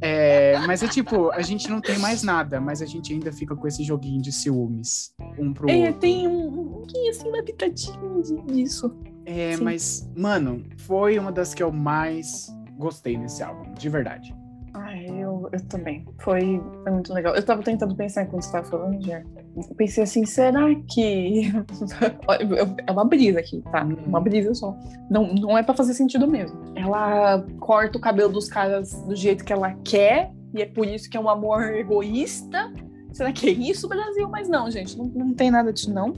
É, 0.00 0.58
mas 0.66 0.82
é 0.82 0.88
tipo, 0.88 1.30
a 1.30 1.40
gente 1.40 1.68
não 1.70 1.80
tem 1.80 1.98
mais 1.98 2.22
nada, 2.22 2.60
mas 2.60 2.82
a 2.82 2.86
gente 2.86 3.12
ainda 3.12 3.32
fica 3.32 3.56
com 3.56 3.66
esse 3.66 3.82
joguinho 3.82 4.20
de 4.20 4.30
ciúmes 4.30 5.14
um 5.38 5.50
pro 5.52 5.70
é, 5.70 5.86
outro. 5.86 5.94
tem 5.94 6.28
um, 6.28 6.43
um 6.84 6.86
pouquinho 6.86 7.10
assim, 7.10 7.28
uma 7.28 7.42
pitadinha 7.42 8.44
disso. 8.46 8.94
É, 9.24 9.56
Sim. 9.56 9.64
mas, 9.64 10.10
mano, 10.14 10.64
foi 10.76 11.18
uma 11.18 11.32
das 11.32 11.54
que 11.54 11.62
eu 11.62 11.72
mais 11.72 12.54
gostei 12.76 13.16
nesse 13.16 13.42
álbum, 13.42 13.72
de 13.72 13.88
verdade. 13.88 14.34
Ai, 14.74 15.06
eu, 15.08 15.48
eu 15.52 15.60
também. 15.68 16.04
Foi, 16.18 16.60
foi 16.82 16.92
muito 16.92 17.12
legal. 17.12 17.34
Eu 17.34 17.42
tava 17.42 17.62
tentando 17.62 17.94
pensar 17.94 18.24
enquanto 18.24 18.42
você 18.42 18.52
tava 18.52 18.66
falando, 18.68 19.00
já. 19.02 19.22
Eu 19.56 19.74
pensei 19.76 20.02
assim, 20.02 20.26
será 20.26 20.62
que. 20.88 21.52
é 22.86 22.92
uma 22.92 23.04
brisa 23.04 23.38
aqui, 23.38 23.62
tá? 23.70 23.84
Uhum. 23.84 23.96
Uma 24.06 24.20
brisa 24.20 24.52
só. 24.52 24.76
Não, 25.08 25.32
não 25.32 25.56
é 25.56 25.62
para 25.62 25.74
fazer 25.74 25.94
sentido 25.94 26.26
mesmo. 26.26 26.58
Ela 26.74 27.46
corta 27.60 27.96
o 27.96 28.00
cabelo 28.00 28.32
dos 28.32 28.48
caras 28.48 28.92
do 29.02 29.14
jeito 29.14 29.44
que 29.44 29.52
ela 29.52 29.72
quer, 29.84 30.32
e 30.52 30.60
é 30.60 30.66
por 30.66 30.86
isso 30.86 31.08
que 31.08 31.16
é 31.16 31.20
um 31.20 31.28
amor 31.28 31.62
egoísta. 31.62 32.72
Será 33.12 33.32
que 33.32 33.48
é 33.48 33.52
isso, 33.52 33.88
Brasil? 33.88 34.28
Mas 34.28 34.48
não, 34.48 34.68
gente, 34.68 34.98
não, 34.98 35.06
não 35.06 35.32
tem 35.32 35.52
nada 35.52 35.72
disso, 35.72 35.92
não. 35.94 36.14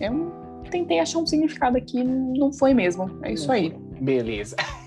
É 0.00 0.10
um 0.10 0.30
tentei 0.70 1.00
achar 1.00 1.18
um 1.18 1.26
significado 1.26 1.76
aqui, 1.76 2.02
não 2.02 2.52
foi 2.52 2.72
mesmo. 2.72 3.10
É 3.22 3.32
isso 3.32 3.50
aí. 3.50 3.76
Beleza. 4.00 4.56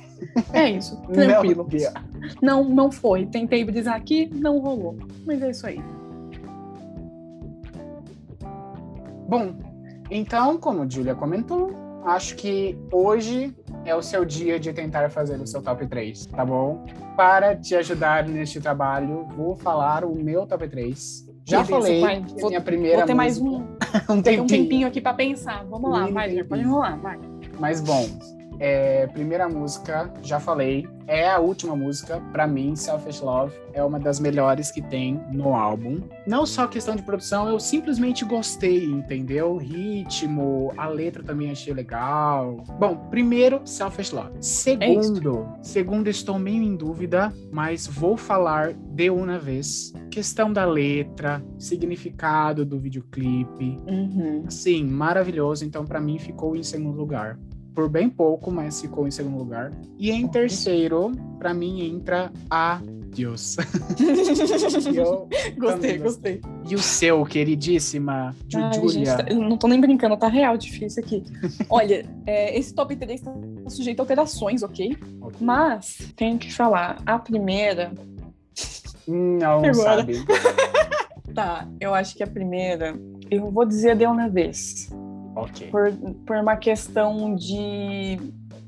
É 0.54 0.70
isso, 0.70 1.02
tranquilo. 1.12 1.68
Não, 2.42 2.64
não 2.64 2.90
foi. 2.90 3.26
Tentei 3.26 3.66
brisar 3.66 3.96
aqui, 3.96 4.30
não 4.34 4.58
rolou. 4.60 4.98
Mas 5.26 5.42
é 5.42 5.50
isso 5.50 5.68
aí. 5.68 5.82
Bom, 9.28 9.54
então, 10.10 10.58
como 10.58 10.90
Julia 10.90 11.14
comentou, 11.14 11.72
acho 12.06 12.38
que 12.38 12.78
hoje 12.90 13.54
é 13.84 13.94
o 13.94 14.02
seu 14.02 14.24
dia 14.24 14.58
de 14.58 14.72
tentar 14.72 15.10
fazer 15.10 15.42
o 15.42 15.48
seu 15.48 15.62
top 15.62 15.86
3, 15.88 16.26
tá 16.28 16.46
bom? 16.46 16.86
Para 17.18 17.56
te 17.56 17.76
ajudar 17.76 18.26
neste 18.26 18.62
trabalho, 18.62 19.28
vou 19.36 19.58
falar 19.58 20.06
o 20.06 20.16
meu 20.16 20.46
top 20.48 20.70
3. 20.70 21.33
Já 21.46 21.64
falei 21.66 22.02
pai, 22.02 22.26
vou, 22.40 22.50
minha 22.50 22.62
primeira 22.62 22.98
Vou 23.00 23.06
ter 23.06 23.14
mais 23.14 23.38
um, 23.38 23.64
um, 24.10 24.22
tempinho. 24.22 24.44
um 24.44 24.48
tempinho 24.48 24.88
aqui 24.88 25.02
para 25.02 25.14
pensar. 25.14 25.64
Vamos 25.66 25.92
lá, 25.92 26.08
vai, 26.08 26.44
pode 26.44 26.62
enrolar, 26.62 26.98
vai. 27.00 27.20
Mas 27.60 27.82
bom, 27.82 28.08
é, 28.60 29.08
primeira 29.08 29.48
música, 29.50 30.12
já 30.22 30.40
falei, 30.40 30.88
é 31.08 31.30
a 31.30 31.40
última 31.40 31.76
música, 31.76 32.22
para 32.32 32.48
mim, 32.48 32.76
Selfish 32.76 33.22
Love 33.22 33.54
é 33.74 33.84
uma 33.84 34.00
das 34.00 34.20
melhores 34.20 34.72
que 34.72 34.82
tem 34.82 35.20
no 35.32 35.54
álbum. 35.54 36.02
Não 36.26 36.46
só 36.46 36.68
questão 36.68 36.96
de 36.96 37.04
produção, 37.04 37.50
eu 37.50 37.60
simplesmente 37.60 38.24
gostei, 38.24 38.86
entendeu? 38.86 39.58
ritmo, 39.58 40.72
a 40.78 40.88
letra 40.88 41.24
também 41.24 41.52
achei 41.52 41.74
legal. 41.74 42.64
Bom, 42.80 42.96
primeiro, 43.10 43.62
Selfish 43.66 44.12
Love. 44.12 44.32
Segundo, 44.40 45.50
é 45.60 45.64
segundo 45.64 46.10
estou 46.10 46.40
meio 46.40 46.64
em 46.64 46.76
dúvida, 46.76 47.34
mas 47.52 47.88
vou 47.88 48.16
falar 48.16 48.74
de 48.74 49.10
uma 49.10 49.40
vez. 49.40 49.94
Questão 50.10 50.54
da 50.54 50.66
letra, 50.66 51.44
significado 51.58 52.64
do 52.64 52.80
videoclipe. 52.80 53.80
Uhum. 53.88 54.46
Sim, 54.50 54.86
maravilhoso. 54.86 55.66
Então, 55.66 55.86
para 55.86 56.00
mim, 56.00 56.20
ficou 56.20 56.56
em 56.56 56.64
segundo 56.64 56.98
lugar 56.98 57.38
por 57.74 57.90
bem 57.90 58.10
pouco, 58.10 58.52
mas 58.52 58.82
ficou 58.82 59.08
em 59.08 59.12
segundo 59.12 59.38
lugar. 59.38 59.72
E 59.98 60.12
em 60.12 60.28
terceiro, 60.28 61.12
para 61.40 61.54
mim, 61.54 61.86
entra 61.86 62.32
a 62.50 62.82
Deus. 63.14 63.56
gostei, 65.58 65.98
gostei. 65.98 66.42
E 66.70 66.76
o 66.76 66.80
seu, 66.80 67.24
queridíssima 67.26 68.36
Julia? 68.74 69.18
Tá, 69.18 69.34
não 69.34 69.58
tô 69.58 69.68
nem 69.68 69.80
brincando, 69.80 70.18
tá 70.18 70.28
real 70.28 70.58
difícil 70.58 71.04
aqui. 71.04 71.24
Olha, 71.70 72.06
é, 72.26 72.58
esse 72.58 72.74
top 72.74 72.96
3 72.96 73.22
tá 73.22 73.32
sujeito 73.68 74.00
a 74.00 74.04
alterações, 74.04 74.64
ok? 74.64 74.98
okay. 75.22 75.40
Mas, 75.40 76.12
tenho 76.16 76.38
que 76.38 76.52
falar, 76.52 77.02
a 77.06 77.20
primeira... 77.20 77.92
Não, 79.06 79.62
não 79.62 79.74
sabe. 79.74 80.24
tá, 81.36 81.68
eu 81.78 81.94
acho 81.94 82.16
que 82.16 82.24
a 82.24 82.28
primeira... 82.28 82.98
Eu 83.30 83.52
vou 83.52 83.66
dizer 83.66 83.98
de 83.98 84.06
uma 84.06 84.30
vez. 84.30 84.90
Ok. 85.36 85.70
Por, 85.70 85.92
por 86.26 86.38
uma 86.38 86.56
questão 86.56 87.36
de 87.36 88.18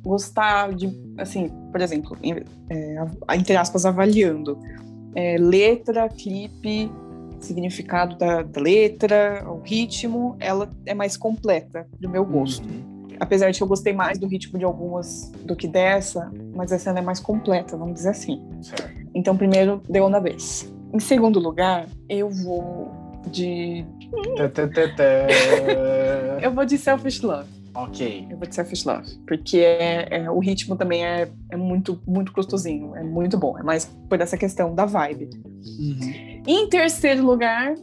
gostar 0.04 0.74
de, 0.74 0.90
assim, 1.18 1.50
por 1.72 1.82
exemplo, 1.82 2.18
é, 2.70 3.36
entre 3.36 3.56
aspas, 3.56 3.86
avaliando 3.86 4.60
é, 5.16 5.38
letra, 5.38 6.08
clipe, 6.08 6.92
significado 7.40 8.18
da, 8.18 8.44
da, 8.44 8.62
letra, 8.62 9.44
o 9.48 9.62
ritmo, 9.62 10.36
ela 10.40 10.70
é 10.86 10.94
mais 10.94 11.18
completa 11.18 11.88
do 12.00 12.10
meu 12.10 12.26
gosto. 12.26 12.68
Uhum, 12.68 13.08
apesar 13.20 13.50
de 13.52 13.58
que 13.58 13.64
eu 13.64 13.68
gostei 13.68 13.94
mais 13.94 14.20
do 14.20 14.28
ritmo 14.28 14.60
de 14.60 14.66
algumas 14.66 15.32
do 15.44 15.56
que 15.56 15.68
dessa, 15.68 16.32
mas 16.54 16.72
essa 16.72 16.92
é 16.92 17.02
mais 17.02 17.20
completa, 17.20 17.76
vamos 17.76 17.96
dizer 17.96 18.10
assim. 18.10 18.44
Certo. 18.62 18.94
Então, 19.14 19.36
primeiro, 19.36 19.82
deu 19.90 20.10
na 20.10 20.20
vez. 20.20 20.72
Em 20.94 21.00
segundo 21.00 21.40
lugar, 21.40 21.88
eu 22.10 22.30
vou 22.30 22.92
de. 23.30 23.86
eu 26.42 26.52
vou 26.52 26.66
de 26.66 26.78
Selfish 26.78 27.22
Love. 27.22 27.50
Ok. 27.74 28.28
Eu 28.30 28.38
vou 28.38 28.48
de 28.48 28.56
Selfish 28.56 28.86
Love. 28.86 29.18
Porque 29.28 29.58
é, 29.58 30.08
é, 30.10 30.32
o 30.32 30.40
ritmo 30.40 30.76
também 30.76 31.06
é, 31.06 31.30
é 31.50 31.58
muito, 31.58 32.02
muito 32.08 32.32
gostosinho. 32.32 32.96
É 32.96 33.04
muito 33.04 33.38
bom. 33.38 33.58
É 33.60 33.64
mais 33.64 33.86
por 34.10 34.22
essa 34.22 34.38
questão 34.38 34.74
da 34.74 34.86
vibe. 34.86 35.30
Uhum. 35.80 36.44
Em 36.48 36.70
terceiro 36.70 37.26
lugar, 37.26 37.76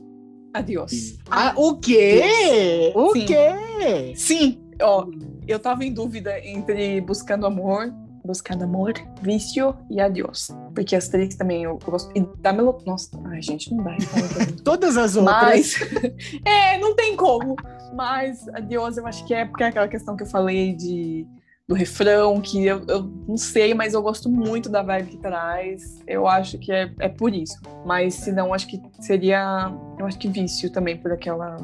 Adiós. 0.53 1.18
Ah, 1.30 1.55
o 1.57 1.76
quê? 1.76 2.93
O 2.95 3.12
Sim. 3.12 3.26
quê? 3.26 4.12
Sim. 4.14 4.59
Ó, 4.82 5.07
eu 5.49 5.59
tava 5.59 5.84
em 5.84 5.93
dúvida 5.93 6.38
entre 6.45 7.01
Buscando 7.01 7.47
Amor, 7.47 7.93
Buscando 8.25 8.64
Amor, 8.64 8.95
Vício 9.20 9.75
e 9.91 10.01
Adiós. 10.01 10.49
Porque 10.75 10.95
as 10.95 11.09
três 11.09 11.35
também 11.35 11.64
eu 11.64 11.79
gosto. 11.79 12.11
E 12.16 12.20
da 12.41 12.53
Melo... 12.53 12.79
Nossa, 12.87 13.11
ai, 13.27 13.43
gente, 13.43 13.75
não 13.75 13.85
dá. 13.85 13.97
Todas 14.64 14.97
as 14.97 15.16
outras. 15.16 15.35
Mas... 15.35 15.77
é, 16.45 16.79
não 16.79 16.95
tem 16.95 17.16
como. 17.16 17.57
Mas 17.95 18.49
Adiós 18.49 18.97
eu 18.97 19.07
acho 19.07 19.25
que 19.27 19.35
é 19.35 19.45
porque 19.45 19.64
é 19.64 19.66
aquela 19.68 19.89
questão 19.89 20.16
que 20.16 20.23
eu 20.23 20.29
falei 20.29 20.75
de 20.75 21.27
do 21.73 21.75
refrão, 21.75 22.41
que 22.41 22.66
eu, 22.66 22.85
eu 22.89 23.03
não 23.27 23.37
sei, 23.37 23.73
mas 23.73 23.95
eu 23.95 24.03
gosto 24.03 24.29
muito 24.29 24.68
da 24.68 24.83
vibe 24.83 25.12
que 25.12 25.16
traz. 25.16 26.03
Eu 26.07 26.27
acho 26.27 26.59
que 26.59 26.73
é, 26.73 26.93
é 26.99 27.09
por 27.09 27.35
isso. 27.35 27.59
Mas 27.87 28.14
se 28.14 28.33
não, 28.33 28.53
acho 28.53 28.66
que 28.66 28.81
seria. 29.01 29.73
Eu 29.99 30.07
acho 30.07 30.18
que 30.18 30.29
vício 30.29 30.70
também, 30.70 30.97
por 30.97 31.12
aquela. 31.12 31.57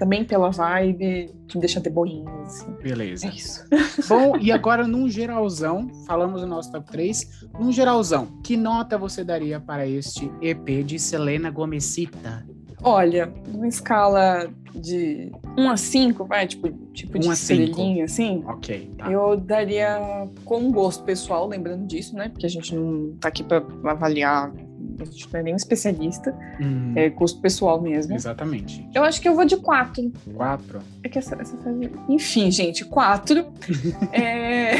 Também 0.00 0.24
pela 0.24 0.50
vibe 0.50 1.30
que 1.46 1.56
me 1.56 1.60
deixa 1.60 1.78
de 1.78 1.90
boinha. 1.90 2.24
Assim. 2.40 2.72
Beleza. 2.82 3.26
É 3.26 3.30
isso. 3.30 3.64
Bom, 4.08 4.38
e 4.40 4.50
agora 4.50 4.88
num 4.88 5.10
geralzão, 5.10 5.90
falamos 6.06 6.40
do 6.40 6.46
nosso 6.46 6.72
top 6.72 6.90
3. 6.90 7.48
Num 7.60 7.70
geralzão, 7.70 8.40
que 8.42 8.56
nota 8.56 8.96
você 8.96 9.22
daria 9.22 9.60
para 9.60 9.86
este 9.86 10.32
EP 10.40 10.82
de 10.86 10.98
Selena 10.98 11.50
Gomesita? 11.50 12.46
Olha, 12.82 13.30
numa 13.46 13.68
escala 13.68 14.48
de 14.74 15.30
1 15.58 15.70
a 15.70 15.76
5, 15.76 16.24
vai, 16.24 16.46
tipo, 16.46 16.70
tipo 16.94 17.18
de 17.18 17.28
estrelinha, 17.28 18.04
assim. 18.04 18.42
Ok. 18.46 18.90
Tá. 18.96 19.12
Eu 19.12 19.36
daria 19.36 20.26
com 20.46 20.72
gosto 20.72 21.04
pessoal, 21.04 21.46
lembrando 21.46 21.86
disso, 21.86 22.16
né? 22.16 22.30
Porque 22.30 22.46
a 22.46 22.48
gente 22.48 22.74
não 22.74 23.14
tá 23.20 23.28
aqui 23.28 23.44
para 23.44 23.62
avaliar, 23.84 24.50
a 24.98 25.04
gente 25.04 25.32
não 25.32 25.40
é 25.40 25.42
nem 25.42 25.52
um 25.52 25.56
especialista. 25.56 26.34
Hum. 26.60 26.92
É 26.96 27.08
gosto 27.08 27.40
pessoal 27.40 27.80
mesmo. 27.80 28.14
Exatamente. 28.14 28.88
Eu 28.94 29.02
acho 29.04 29.20
que 29.20 29.28
eu 29.28 29.34
vou 29.34 29.44
de 29.44 29.56
4. 29.56 30.12
4? 30.34 30.80
É 31.02 31.08
que 31.08 31.18
essa, 31.18 31.34
essa 31.40 31.56
fase... 31.58 31.90
Enfim, 32.08 32.50
gente, 32.50 32.84
4. 32.84 33.46
é. 34.12 34.74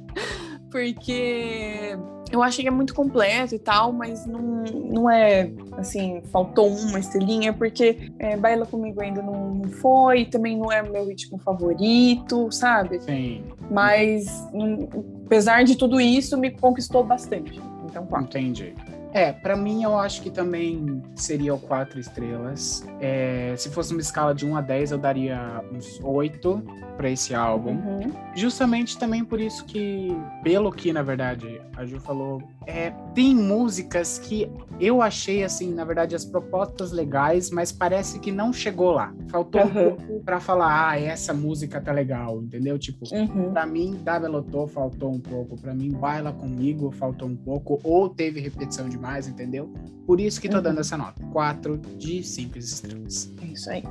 Porque 0.70 1.96
eu 2.34 2.42
achei 2.42 2.64
que 2.64 2.68
é 2.68 2.70
muito 2.70 2.94
completo 2.94 3.54
e 3.54 3.58
tal, 3.58 3.92
mas 3.92 4.26
não, 4.26 4.64
não 4.64 5.10
é 5.10 5.50
assim, 5.76 6.20
faltou 6.32 6.68
uma 6.68 6.98
estrelinha, 6.98 7.52
porque 7.52 8.10
é, 8.18 8.36
Baila 8.36 8.66
Comigo 8.66 9.00
ainda 9.00 9.22
não, 9.22 9.54
não 9.54 9.70
foi, 9.70 10.24
também 10.24 10.56
não 10.56 10.72
é 10.72 10.82
meu 10.82 11.06
ritmo 11.06 11.38
favorito, 11.38 12.50
sabe? 12.50 13.00
Sim. 13.00 13.44
Mas, 13.70 14.26
um, 14.52 14.88
apesar 15.24 15.62
de 15.62 15.76
tudo 15.76 16.00
isso, 16.00 16.36
me 16.36 16.50
conquistou 16.50 17.04
bastante. 17.04 17.60
Então, 17.84 18.04
quatro. 18.06 18.38
Entendi. 18.38 18.74
É, 19.14 19.32
para 19.32 19.56
mim 19.56 19.84
eu 19.84 19.96
acho 19.96 20.20
que 20.20 20.28
também 20.28 21.00
seria 21.14 21.54
o 21.54 21.58
quatro 21.58 22.00
estrelas. 22.00 22.84
É, 23.00 23.54
se 23.56 23.70
fosse 23.70 23.92
uma 23.92 24.00
escala 24.00 24.34
de 24.34 24.44
1 24.44 24.56
a 24.56 24.60
10, 24.60 24.90
eu 24.90 24.98
daria 24.98 25.62
uns 25.72 26.00
8 26.02 26.62
para 26.96 27.08
esse 27.08 27.32
álbum. 27.32 27.70
Uhum. 27.70 28.12
Justamente 28.34 28.98
também 28.98 29.24
por 29.24 29.40
isso 29.40 29.64
que, 29.66 30.08
pelo 30.42 30.72
que 30.72 30.92
na 30.92 31.02
verdade 31.02 31.62
a 31.76 31.86
Ju 31.86 32.00
falou, 32.00 32.42
é, 32.66 32.90
tem 33.14 33.34
músicas 33.34 34.18
que 34.18 34.50
eu 34.80 35.00
achei 35.00 35.44
assim, 35.44 35.72
na 35.72 35.84
verdade, 35.84 36.14
as 36.14 36.24
propostas 36.24 36.90
legais, 36.90 37.50
mas 37.50 37.70
parece 37.70 38.18
que 38.18 38.32
não 38.32 38.52
chegou 38.52 38.92
lá. 38.92 39.14
Faltou 39.28 39.62
uhum. 39.62 39.68
um 39.68 39.96
pouco 39.96 40.24
para 40.24 40.40
falar, 40.40 40.90
ah, 40.90 41.00
essa 41.00 41.32
música 41.32 41.80
tá 41.80 41.92
legal, 41.92 42.42
entendeu? 42.42 42.78
Tipo, 42.78 43.04
uhum. 43.12 43.52
para 43.52 43.66
mim, 43.66 44.00
da 44.02 44.18
Melotô 44.18 44.66
faltou 44.66 45.12
um 45.12 45.20
pouco, 45.20 45.56
para 45.60 45.74
mim, 45.74 45.90
Baila 45.90 46.32
Comigo 46.32 46.90
faltou 46.90 47.28
um 47.28 47.36
pouco, 47.36 47.80
ou 47.84 48.08
teve 48.08 48.40
repetição 48.40 48.88
de 48.88 48.98
demais, 49.04 49.28
entendeu? 49.28 49.70
Por 50.06 50.18
isso 50.18 50.40
que 50.40 50.48
tô 50.48 50.60
dando 50.60 50.76
uhum. 50.76 50.80
essa 50.80 50.96
nota. 50.96 51.22
4 51.30 51.76
de 51.98 52.22
5 52.22 52.58
estrelas. 52.58 53.30
É 53.42 53.46
isso 53.46 53.70
aí. 53.70 53.84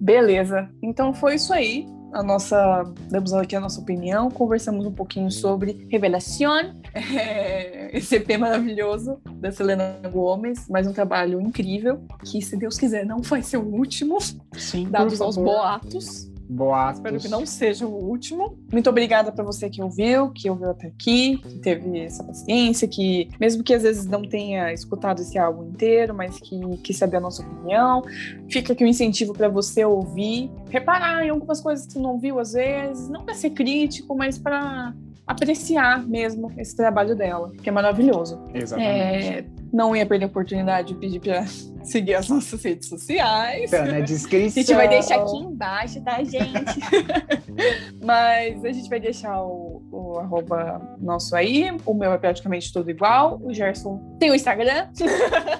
Beleza. 0.00 0.68
Então 0.80 1.12
foi 1.12 1.34
isso 1.34 1.52
aí. 1.52 1.86
A 2.12 2.22
nossa, 2.22 2.84
demos 3.10 3.32
aqui 3.32 3.56
a 3.56 3.60
nossa 3.60 3.80
opinião, 3.80 4.30
conversamos 4.30 4.86
um 4.86 4.92
pouquinho 4.92 5.32
sobre 5.32 5.84
Revelación, 5.90 6.74
é, 6.94 7.90
esse 7.92 8.14
EP 8.14 8.38
maravilhoso 8.38 9.20
da 9.40 9.50
Selena 9.50 9.98
Gomes, 10.12 10.68
mais 10.68 10.86
um 10.86 10.92
trabalho 10.92 11.40
incrível, 11.40 12.04
que 12.24 12.40
se 12.40 12.56
Deus 12.56 12.78
quiser 12.78 13.04
não 13.04 13.20
vai 13.20 13.42
ser 13.42 13.56
o 13.56 13.64
último, 13.64 14.18
Sim, 14.52 14.88
dados 14.88 15.20
aos 15.20 15.36
boatos. 15.36 16.32
Boatos. 16.48 16.98
Espero 16.98 17.18
que 17.18 17.28
não 17.28 17.46
seja 17.46 17.86
o 17.86 17.94
último. 17.94 18.58
Muito 18.70 18.88
obrigada 18.90 19.32
para 19.32 19.42
você 19.42 19.70
que 19.70 19.82
ouviu, 19.82 20.30
que 20.30 20.48
ouviu 20.48 20.70
até 20.70 20.88
aqui, 20.88 21.38
que 21.38 21.58
teve 21.58 22.00
essa 22.00 22.22
paciência, 22.22 22.86
que 22.86 23.30
mesmo 23.40 23.62
que 23.62 23.72
às 23.72 23.82
vezes 23.82 24.06
não 24.06 24.22
tenha 24.22 24.72
escutado 24.72 25.20
esse 25.20 25.38
álbum 25.38 25.64
inteiro, 25.64 26.14
mas 26.14 26.38
que 26.38 26.60
quis 26.82 26.96
saber 26.96 27.16
a 27.16 27.20
nossa 27.20 27.42
opinião, 27.42 28.02
fica 28.48 28.72
aqui 28.72 28.84
um 28.84 28.88
incentivo 28.88 29.32
para 29.32 29.48
você 29.48 29.84
ouvir, 29.84 30.50
reparar 30.70 31.24
em 31.24 31.30
algumas 31.30 31.60
coisas 31.60 31.86
que 31.86 31.94
você 31.94 31.98
não 31.98 32.18
viu 32.18 32.38
às 32.38 32.52
vezes, 32.52 33.08
não 33.08 33.24
para 33.24 33.34
ser 33.34 33.50
crítico, 33.50 34.14
mas 34.14 34.38
para 34.38 34.94
apreciar 35.26 36.06
mesmo 36.06 36.52
esse 36.58 36.76
trabalho 36.76 37.16
dela, 37.16 37.52
que 37.62 37.68
é 37.68 37.72
maravilhoso. 37.72 38.42
Exatamente. 38.52 39.28
É, 39.28 39.44
não 39.72 39.94
ia 39.96 40.06
perder 40.06 40.26
a 40.26 40.28
oportunidade 40.28 40.88
de 40.88 40.94
pedir 40.94 41.20
para 41.20 41.44
seguir 41.82 42.14
as 42.14 42.28
nossas 42.28 42.62
redes 42.62 42.88
sociais. 42.88 43.70
Tá 43.70 43.84
na 43.84 44.00
descrição. 44.00 44.62
A 44.62 44.64
gente 44.64 44.74
vai 44.74 44.88
deixar 44.88 45.16
aqui 45.16 45.36
embaixo, 45.36 46.00
tá, 46.02 46.22
gente? 46.22 46.80
Mas 48.04 48.64
a 48.64 48.72
gente 48.72 48.88
vai 48.88 49.00
deixar 49.00 49.42
o, 49.42 49.82
o 49.90 50.18
arroba 50.18 50.96
nosso 51.00 51.34
aí. 51.34 51.76
O 51.84 51.94
meu 51.94 52.12
é 52.12 52.18
praticamente 52.18 52.72
tudo 52.72 52.90
igual. 52.90 53.40
O 53.42 53.52
Gerson 53.52 54.16
tem 54.18 54.30
o 54.30 54.34
Instagram. 54.34 54.88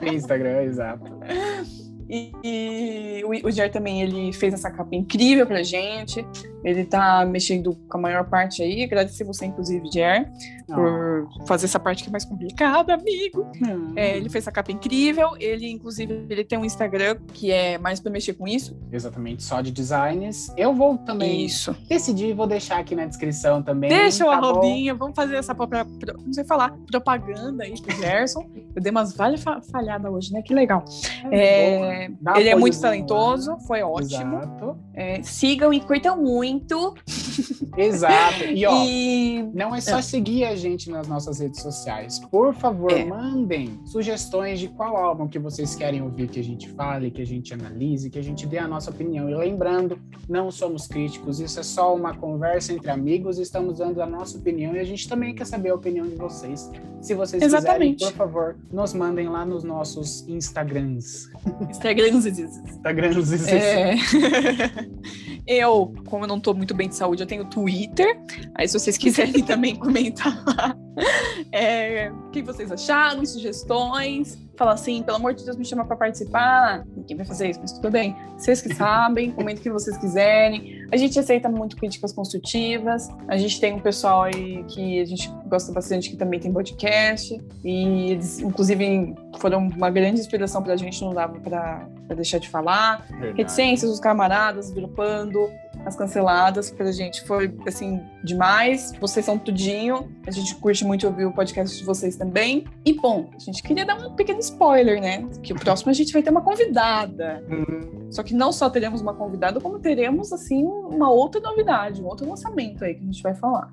Tem 0.00 0.14
Instagram, 0.14 0.62
exato. 0.62 1.04
E, 2.08 2.32
e 2.44 3.24
o, 3.24 3.48
o 3.48 3.50
Jair 3.50 3.72
também 3.72 4.02
ele 4.02 4.32
fez 4.32 4.52
essa 4.54 4.70
capa 4.70 4.94
incrível 4.94 5.46
pra 5.46 5.62
gente. 5.62 6.24
Ele 6.64 6.84
tá 6.84 7.24
mexendo 7.26 7.74
com 7.88 7.98
a 7.98 8.00
maior 8.00 8.24
parte 8.24 8.62
aí. 8.62 8.82
Agradecer 8.82 9.22
você, 9.22 9.44
inclusive, 9.44 9.86
Jair, 9.92 10.30
oh. 10.68 10.74
por 10.74 11.46
fazer 11.46 11.66
essa 11.66 11.78
parte 11.78 12.02
que 12.02 12.08
é 12.08 12.12
mais 12.12 12.24
complicada, 12.24 12.94
amigo. 12.94 13.46
Hum. 13.62 13.92
É, 13.94 14.16
ele 14.16 14.30
fez 14.30 14.44
essa 14.44 14.52
capa 14.52 14.72
incrível. 14.72 15.30
Ele, 15.38 15.70
inclusive, 15.70 16.26
ele 16.30 16.42
tem 16.42 16.58
um 16.58 16.64
Instagram 16.64 17.18
que 17.34 17.52
é 17.52 17.76
mais 17.76 18.00
pra 18.00 18.10
mexer 18.10 18.32
com 18.32 18.48
isso. 18.48 18.74
Exatamente, 18.90 19.42
só 19.42 19.60
de 19.60 19.70
designs. 19.70 20.52
Eu 20.56 20.72
vou 20.74 20.96
também 20.96 21.44
isso. 21.44 21.76
decidir, 21.86 22.32
vou 22.34 22.46
deixar 22.46 22.78
aqui 22.78 22.94
na 22.94 23.04
descrição 23.04 23.62
também. 23.62 23.90
Deixa 23.90 24.24
o 24.24 24.30
tá 24.30 24.36
arrobinha, 24.36 24.94
vamos 24.94 25.14
fazer 25.14 25.36
essa 25.36 25.54
própria, 25.54 25.84
não 26.24 26.32
sei 26.32 26.44
falar, 26.44 26.74
propaganda 26.90 27.64
aí 27.64 27.74
pro 27.80 27.94
Gerson. 27.96 28.48
Eu 28.74 28.82
dei 28.82 28.90
umas 28.90 29.14
vale 29.14 29.36
falhada 29.70 30.10
hoje, 30.10 30.32
né? 30.32 30.40
Que 30.40 30.54
legal. 30.54 30.84
É, 31.30 32.06
é 32.06 32.10
ele 32.36 32.48
é 32.48 32.56
muito 32.56 32.80
talentoso, 32.80 33.58
foi 33.66 33.82
ótimo. 33.82 34.40
É, 34.94 35.22
sigam 35.22 35.72
e 35.72 35.80
curtam 35.80 36.16
muito 36.16 36.53
muito. 36.54 36.94
Exato. 37.76 38.44
E 38.44 38.64
ó, 38.66 38.84
e... 38.84 39.50
não 39.54 39.74
é 39.74 39.80
só 39.80 39.98
é. 39.98 40.02
seguir 40.02 40.44
a 40.44 40.54
gente 40.54 40.90
nas 40.90 41.08
nossas 41.08 41.40
redes 41.40 41.60
sociais. 41.60 42.18
Por 42.30 42.54
favor, 42.54 42.92
é. 42.92 43.04
mandem 43.04 43.80
sugestões 43.84 44.60
de 44.60 44.68
qual 44.68 44.96
álbum 44.96 45.28
que 45.28 45.38
vocês 45.38 45.74
querem 45.74 46.02
ouvir 46.02 46.28
que 46.28 46.40
a 46.40 46.44
gente 46.44 46.68
fale, 46.70 47.10
que 47.10 47.22
a 47.22 47.26
gente 47.26 47.52
analise, 47.52 48.10
que 48.10 48.18
a 48.18 48.22
gente 48.22 48.46
dê 48.46 48.58
a 48.58 48.68
nossa 48.68 48.90
opinião. 48.90 49.28
E 49.28 49.34
lembrando, 49.34 49.98
não 50.28 50.50
somos 50.50 50.86
críticos, 50.86 51.40
isso 51.40 51.60
é 51.60 51.62
só 51.62 51.94
uma 51.94 52.14
conversa 52.16 52.72
entre 52.72 52.90
amigos, 52.90 53.38
estamos 53.38 53.78
dando 53.78 54.00
a 54.02 54.06
nossa 54.06 54.38
opinião 54.38 54.74
e 54.74 54.78
a 54.78 54.84
gente 54.84 55.08
também 55.08 55.34
quer 55.34 55.46
saber 55.46 55.70
a 55.70 55.74
opinião 55.74 56.06
de 56.06 56.14
vocês. 56.14 56.70
Se 57.00 57.14
vocês 57.14 57.42
Exatamente. 57.42 57.98
quiserem, 57.98 58.16
por 58.16 58.16
favor, 58.16 58.56
nos 58.72 58.94
mandem 58.94 59.28
lá 59.28 59.44
nos 59.44 59.62
nossos 59.62 60.26
Instagrams. 60.26 61.30
Instagrams. 61.68 62.26
Instagrams. 62.26 63.46
É... 63.46 63.94
eu, 65.46 65.92
como 66.06 66.24
eu 66.24 66.28
não 66.28 66.40
tô 66.40 66.54
muito 66.54 66.74
bem 66.74 66.88
de 66.88 66.94
saúde, 66.94 67.22
eu 67.22 67.26
tenho 67.26 67.44
Twitter. 67.64 68.20
Aí 68.54 68.68
se 68.68 68.78
vocês 68.78 68.98
quiserem 68.98 69.42
também 69.42 69.74
comentar 69.74 70.44
lá 70.44 70.76
é, 71.50 72.10
o 72.10 72.30
que 72.30 72.42
vocês 72.42 72.70
acharam, 72.70 73.24
sugestões. 73.24 74.38
Falar 74.56 74.74
assim, 74.74 75.02
pelo 75.02 75.16
amor 75.16 75.34
de 75.34 75.44
Deus, 75.44 75.56
me 75.56 75.64
chama 75.64 75.84
para 75.84 75.96
participar. 75.96 76.84
Ninguém 76.96 77.16
vai 77.16 77.26
fazer 77.26 77.50
isso, 77.50 77.60
mas 77.60 77.72
tudo 77.72 77.90
bem. 77.90 78.14
Vocês 78.36 78.60
que 78.60 78.72
sabem, 78.74 79.32
comentem 79.32 79.60
o 79.60 79.62
que 79.62 79.70
vocês 79.70 79.96
quiserem. 79.96 80.86
A 80.92 80.96
gente 80.96 81.18
aceita 81.18 81.48
muito 81.48 81.76
críticas 81.76 82.12
construtivas. 82.12 83.08
A 83.26 83.36
gente 83.36 83.60
tem 83.60 83.72
um 83.72 83.80
pessoal 83.80 84.24
aí 84.24 84.62
que 84.64 85.00
a 85.00 85.04
gente 85.04 85.28
gosta 85.46 85.72
bastante 85.72 86.10
que 86.10 86.16
também 86.16 86.38
tem 86.38 86.52
podcast. 86.52 87.36
E 87.64 88.10
eles, 88.12 88.38
inclusive, 88.40 89.14
foram 89.38 89.66
uma 89.66 89.90
grande 89.90 90.20
inspiração 90.20 90.62
pra 90.62 90.76
gente, 90.76 91.02
não 91.02 91.12
dava 91.12 91.40
pra, 91.40 91.88
pra 92.06 92.14
deixar 92.14 92.38
de 92.38 92.48
falar. 92.48 93.04
Verdade. 93.08 93.36
Reticências, 93.36 93.90
os 93.90 93.98
camaradas, 93.98 94.70
dropando 94.70 95.50
as 95.88 95.96
canceladas, 95.96 96.70
pra 96.70 96.90
gente 96.92 97.22
foi, 97.24 97.54
assim, 97.66 98.00
demais. 98.22 98.92
Vocês 99.00 99.24
são 99.24 99.38
tudinho. 99.38 100.08
A 100.26 100.30
gente 100.30 100.54
curte 100.56 100.84
muito 100.84 101.06
ouvir 101.06 101.26
o 101.26 101.32
podcast 101.32 101.76
de 101.76 101.84
vocês 101.84 102.16
também. 102.16 102.64
E, 102.84 102.92
bom, 102.92 103.30
a 103.34 103.38
gente 103.38 103.62
queria 103.62 103.84
dar 103.84 103.96
um 103.96 104.14
pequeno 104.14 104.40
spoiler, 104.40 105.00
né? 105.00 105.28
Que 105.42 105.52
o 105.52 105.56
próximo 105.56 105.90
a 105.90 105.94
gente 105.94 106.12
vai 106.12 106.22
ter 106.22 106.30
uma 106.30 106.42
convidada. 106.42 107.44
Uhum. 107.48 108.08
Só 108.10 108.22
que 108.22 108.34
não 108.34 108.52
só 108.52 108.70
teremos 108.70 109.00
uma 109.00 109.14
convidada, 109.14 109.60
como 109.60 109.78
teremos, 109.78 110.32
assim, 110.32 110.64
uma 110.64 111.10
outra 111.10 111.40
novidade, 111.40 112.00
um 112.00 112.06
outro 112.06 112.28
lançamento 112.28 112.84
aí 112.84 112.94
que 112.94 113.02
a 113.02 113.06
gente 113.06 113.22
vai 113.22 113.34
falar. 113.34 113.72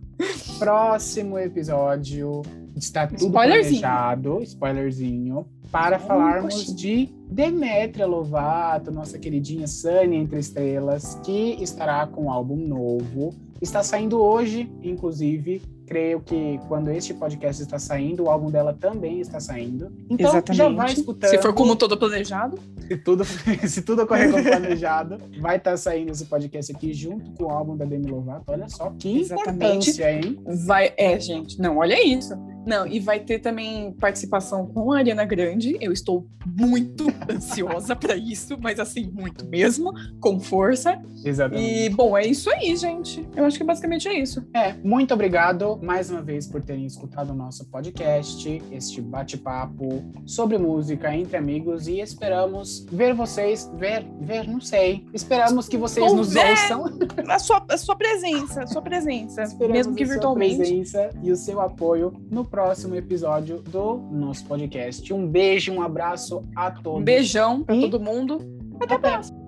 Próximo 0.57 1.37
episódio 1.37 2.41
está 2.75 3.07
tudo 3.07 3.31
planejado, 3.31 4.41
spoilerzinho, 4.43 5.45
para 5.71 5.97
falarmos 5.97 6.75
de 6.75 7.09
Demetria 7.29 8.05
Lovato, 8.05 8.91
nossa 8.91 9.17
queridinha 9.17 9.65
Sunny 9.65 10.17
Entre 10.17 10.37
Estrelas, 10.37 11.17
que 11.23 11.57
estará 11.63 12.05
com 12.05 12.25
um 12.25 12.29
álbum 12.29 12.57
novo. 12.57 13.33
Está 13.61 13.81
saindo 13.81 14.19
hoje, 14.19 14.69
inclusive. 14.83 15.61
Creio 15.85 16.21
que 16.21 16.57
quando 16.67 16.89
este 16.89 17.13
podcast 17.13 17.61
está 17.61 17.77
saindo, 17.77 18.23
o 18.23 18.29
álbum 18.29 18.49
dela 18.49 18.73
também 18.73 19.19
está 19.19 19.39
saindo. 19.39 19.91
Então 20.09 20.29
Exatamente. 20.29 20.57
já 20.57 20.69
vai 20.69 20.93
escutando. 20.93 21.29
Se 21.29 21.37
for 21.37 21.53
como 21.53 21.75
todo 21.75 21.97
planejado. 21.97 22.57
Se 22.87 22.97
tudo, 22.97 23.23
se 23.67 23.81
tudo 23.81 24.03
ocorrer 24.03 24.31
como 24.31 24.43
planejado, 24.43 25.17
vai 25.39 25.57
estar 25.57 25.77
saindo 25.77 26.11
esse 26.11 26.25
podcast 26.25 26.71
aqui 26.73 26.93
junto 26.93 27.31
com 27.31 27.45
o 27.45 27.49
álbum 27.49 27.77
da 27.77 27.85
Demi 27.85 28.09
Lovato. 28.09 28.51
Olha 28.51 28.67
só 28.69 28.89
que 28.97 29.19
Exatamente. 29.21 29.91
importância, 29.91 30.11
hein? 30.11 30.39
Vai, 30.65 30.93
é, 30.97 31.19
gente. 31.19 31.59
Não, 31.59 31.77
olha 31.77 32.01
isso. 32.01 32.33
Não, 32.65 32.85
e 32.85 32.99
vai 32.99 33.19
ter 33.19 33.39
também 33.39 33.91
participação 33.93 34.67
com 34.67 34.91
a 34.91 34.97
Ariana 34.97 35.25
Grande. 35.25 35.77
Eu 35.81 35.91
estou 35.91 36.27
muito 36.45 37.07
ansiosa 37.29 37.95
para 37.95 38.15
isso, 38.15 38.57
mas 38.59 38.79
assim, 38.79 39.11
muito 39.11 39.45
mesmo, 39.45 39.93
com 40.19 40.39
força. 40.39 41.01
Exatamente. 41.23 41.85
E, 41.85 41.89
bom, 41.89 42.17
é 42.17 42.25
isso 42.25 42.49
aí, 42.51 42.75
gente. 42.75 43.27
Eu 43.35 43.45
acho 43.45 43.57
que 43.57 43.63
basicamente 43.63 44.07
é 44.07 44.19
isso. 44.19 44.45
É, 44.53 44.73
muito 44.83 45.13
obrigado 45.13 45.79
mais 45.81 46.09
uma 46.09 46.21
vez 46.21 46.47
por 46.47 46.61
terem 46.61 46.85
escutado 46.85 47.31
o 47.31 47.35
nosso 47.35 47.65
podcast, 47.65 48.61
este 48.71 49.01
bate-papo 49.01 50.03
sobre 50.25 50.57
música 50.57 51.15
entre 51.15 51.37
amigos 51.37 51.87
e 51.87 51.99
esperamos 51.99 52.85
ver 52.91 53.13
vocês, 53.13 53.71
ver, 53.75 54.05
ver, 54.19 54.47
não 54.47 54.61
sei. 54.61 55.05
Esperamos 55.13 55.67
que 55.67 55.77
vocês 55.77 56.13
nos 56.13 56.35
ouçam. 56.35 56.85
A 57.27 57.39
sua, 57.39 57.65
a 57.69 57.77
sua 57.77 57.95
presença, 57.95 58.63
a 58.63 58.67
sua 58.67 58.81
presença, 58.81 59.41
esperamos 59.43 59.77
mesmo 59.77 59.95
que 59.95 60.05
virtualmente. 60.05 60.61
A 60.61 60.65
sua 60.65 60.65
presença 60.65 61.09
e 61.23 61.31
o 61.31 61.35
seu 61.35 61.61
apoio 61.61 62.13
no 62.29 62.45
próximo 62.51 62.95
episódio 62.95 63.61
do 63.61 63.97
nosso 64.11 64.45
podcast. 64.45 65.11
Um 65.13 65.25
beijo, 65.25 65.71
um 65.71 65.81
abraço 65.81 66.45
a 66.53 66.69
todos. 66.69 67.01
Um 67.01 67.03
beijão 67.03 67.63
para 67.63 67.75
e... 67.75 67.81
todo 67.81 67.99
mundo. 67.99 68.39
Até 68.81 68.95
a 68.95 68.99
próxima. 68.99 69.39